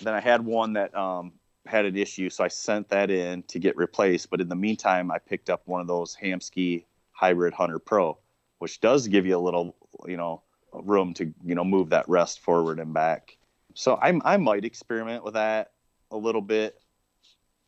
[0.00, 1.32] Then I had one that um,
[1.66, 4.30] had an issue, so I sent that in to get replaced.
[4.30, 8.18] But in the meantime, I picked up one of those Hamskea Hybrid Hunter Pro,
[8.58, 9.74] which does give you a little,
[10.06, 10.42] you know,
[10.72, 13.36] room to you know move that rest forward and back.
[13.74, 15.72] So I I might experiment with that
[16.10, 16.80] a little bit.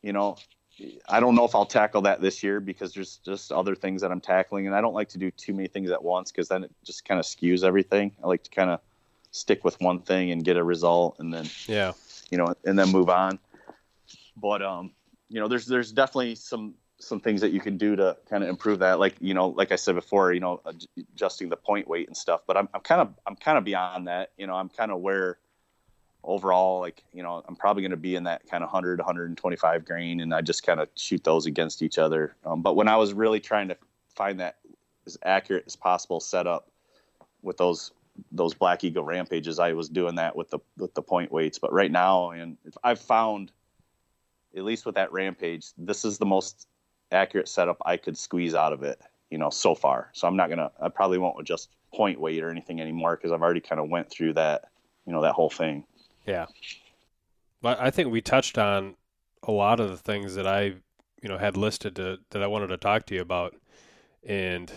[0.02, 0.36] You know,
[1.08, 4.12] I don't know if I'll tackle that this year because there's just other things that
[4.12, 6.64] I'm tackling, and I don't like to do too many things at once because then
[6.64, 8.12] it just kind of skews everything.
[8.22, 8.80] I like to kind of
[9.30, 11.92] stick with one thing and get a result, and then yeah,
[12.30, 13.38] you know, and then move on.
[14.36, 14.92] But um,
[15.28, 18.50] you know, there's there's definitely some some things that you can do to kind of
[18.50, 18.98] improve that.
[18.98, 20.60] Like you know, like I said before, you know,
[21.14, 22.42] adjusting the point weight and stuff.
[22.46, 24.32] But I'm I'm kind of I'm kind of beyond that.
[24.36, 25.38] You know, I'm kind of where
[26.24, 29.84] overall, like you know, I'm probably going to be in that kind of 100 125
[29.84, 32.34] grain, and I just kind of shoot those against each other.
[32.44, 33.76] Um, but when I was really trying to
[34.14, 34.56] find that
[35.06, 36.70] as accurate as possible setup
[37.42, 37.92] with those
[38.32, 41.58] those black eagle rampages, I was doing that with the with the point weights.
[41.58, 43.52] But right now, and I've found
[44.56, 46.66] at least with that rampage, this is the most
[47.12, 49.00] accurate setup I could squeeze out of it,
[49.30, 50.10] you know, so far.
[50.12, 53.42] So I'm not gonna, I probably won't adjust point weight or anything anymore because I've
[53.42, 54.70] already kind of went through that,
[55.06, 55.84] you know, that whole thing.
[56.26, 56.46] Yeah,
[57.62, 58.96] but I think we touched on
[59.42, 60.74] a lot of the things that I,
[61.22, 63.56] you know, had listed to, that I wanted to talk to you about,
[64.26, 64.70] and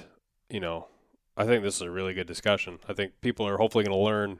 [0.49, 0.87] you know,
[1.37, 2.79] I think this is a really good discussion.
[2.87, 4.39] I think people are hopefully going to learn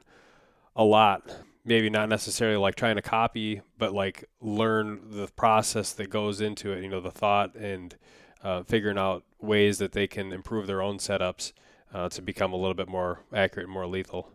[0.76, 1.30] a lot
[1.64, 6.72] maybe not necessarily like trying to copy, but like learn the process that goes into
[6.72, 6.82] it.
[6.82, 7.94] You know, the thought and
[8.42, 11.52] uh, figuring out ways that they can improve their own setups
[11.94, 14.30] uh, to become a little bit more accurate, and more lethal.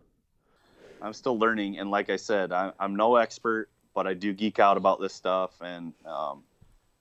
[1.02, 4.60] I'm still learning, and like I said, I, am no expert, but I do geek
[4.60, 6.44] out about this stuff, and um,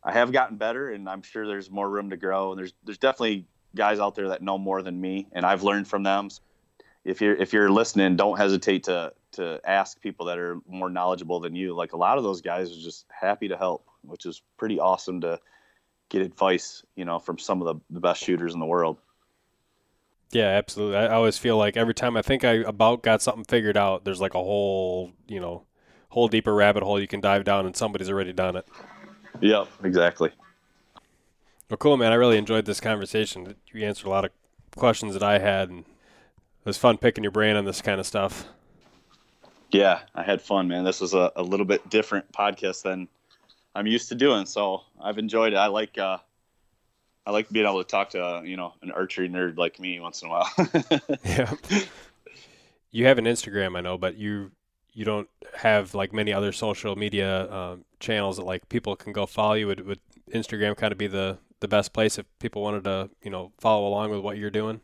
[0.02, 2.52] I have gotten better, and I'm sure there's more room to grow.
[2.52, 3.46] And there's there's definitely
[3.76, 6.28] guys out there that know more than me, and I've learned from them.
[7.04, 11.38] If you're if you're listening, don't hesitate to to ask people that are more knowledgeable
[11.40, 11.74] than you.
[11.74, 15.20] Like a lot of those guys are just happy to help, which is pretty awesome
[15.20, 15.38] to
[16.08, 18.96] get advice, you know, from some of the, the best shooters in the world.
[20.32, 20.96] Yeah, absolutely.
[20.96, 24.20] I always feel like every time I think I about got something figured out, there's
[24.20, 25.64] like a whole, you know,
[26.08, 28.66] whole deeper rabbit hole you can dive down and somebody's already done it.
[29.40, 30.30] Yep, exactly.
[31.68, 32.12] Well, cool, man.
[32.12, 33.56] I really enjoyed this conversation.
[33.72, 34.30] You answered a lot of
[34.76, 38.06] questions that I had, and it was fun picking your brain on this kind of
[38.06, 38.46] stuff.
[39.72, 40.84] Yeah, I had fun, man.
[40.84, 43.08] This was a, a little bit different podcast than
[43.74, 45.56] I'm used to doing, so I've enjoyed it.
[45.56, 46.18] I like uh,
[47.26, 49.98] I like being able to talk to uh, you know an archery nerd like me
[49.98, 50.50] once in a while.
[51.24, 51.52] yeah.
[52.92, 54.52] You have an Instagram, I know, but you
[54.92, 59.26] you don't have like many other social media um, channels that like people can go
[59.26, 59.66] follow you.
[59.66, 60.00] Would, would
[60.32, 63.86] Instagram kind of be the the best place if people wanted to you know follow
[63.86, 64.80] along with what you're doing?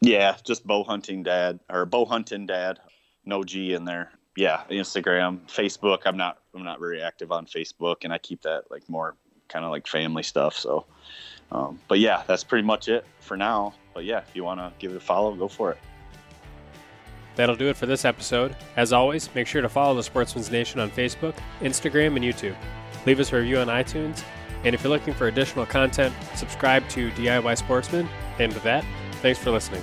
[0.00, 2.78] Yeah, just bow hunting dad or bow hunting dad
[3.24, 4.10] no G in there.
[4.36, 6.00] Yeah, Instagram, Facebook.
[6.06, 9.16] I'm not I'm not very active on Facebook, and I keep that like more
[9.48, 10.56] kind of like family stuff.
[10.56, 10.86] So,
[11.52, 13.74] um, but yeah, that's pretty much it for now.
[13.92, 15.78] But yeah, if you want to give it a follow, go for it.
[17.36, 18.56] That'll do it for this episode.
[18.76, 22.56] As always, make sure to follow the Sportsman's Nation on Facebook, Instagram, and YouTube.
[23.06, 24.22] Leave us a review on iTunes.
[24.64, 28.08] And if you're looking for additional content, subscribe to DIY Sportsman.
[28.38, 28.84] And with that,
[29.20, 29.82] thanks for listening.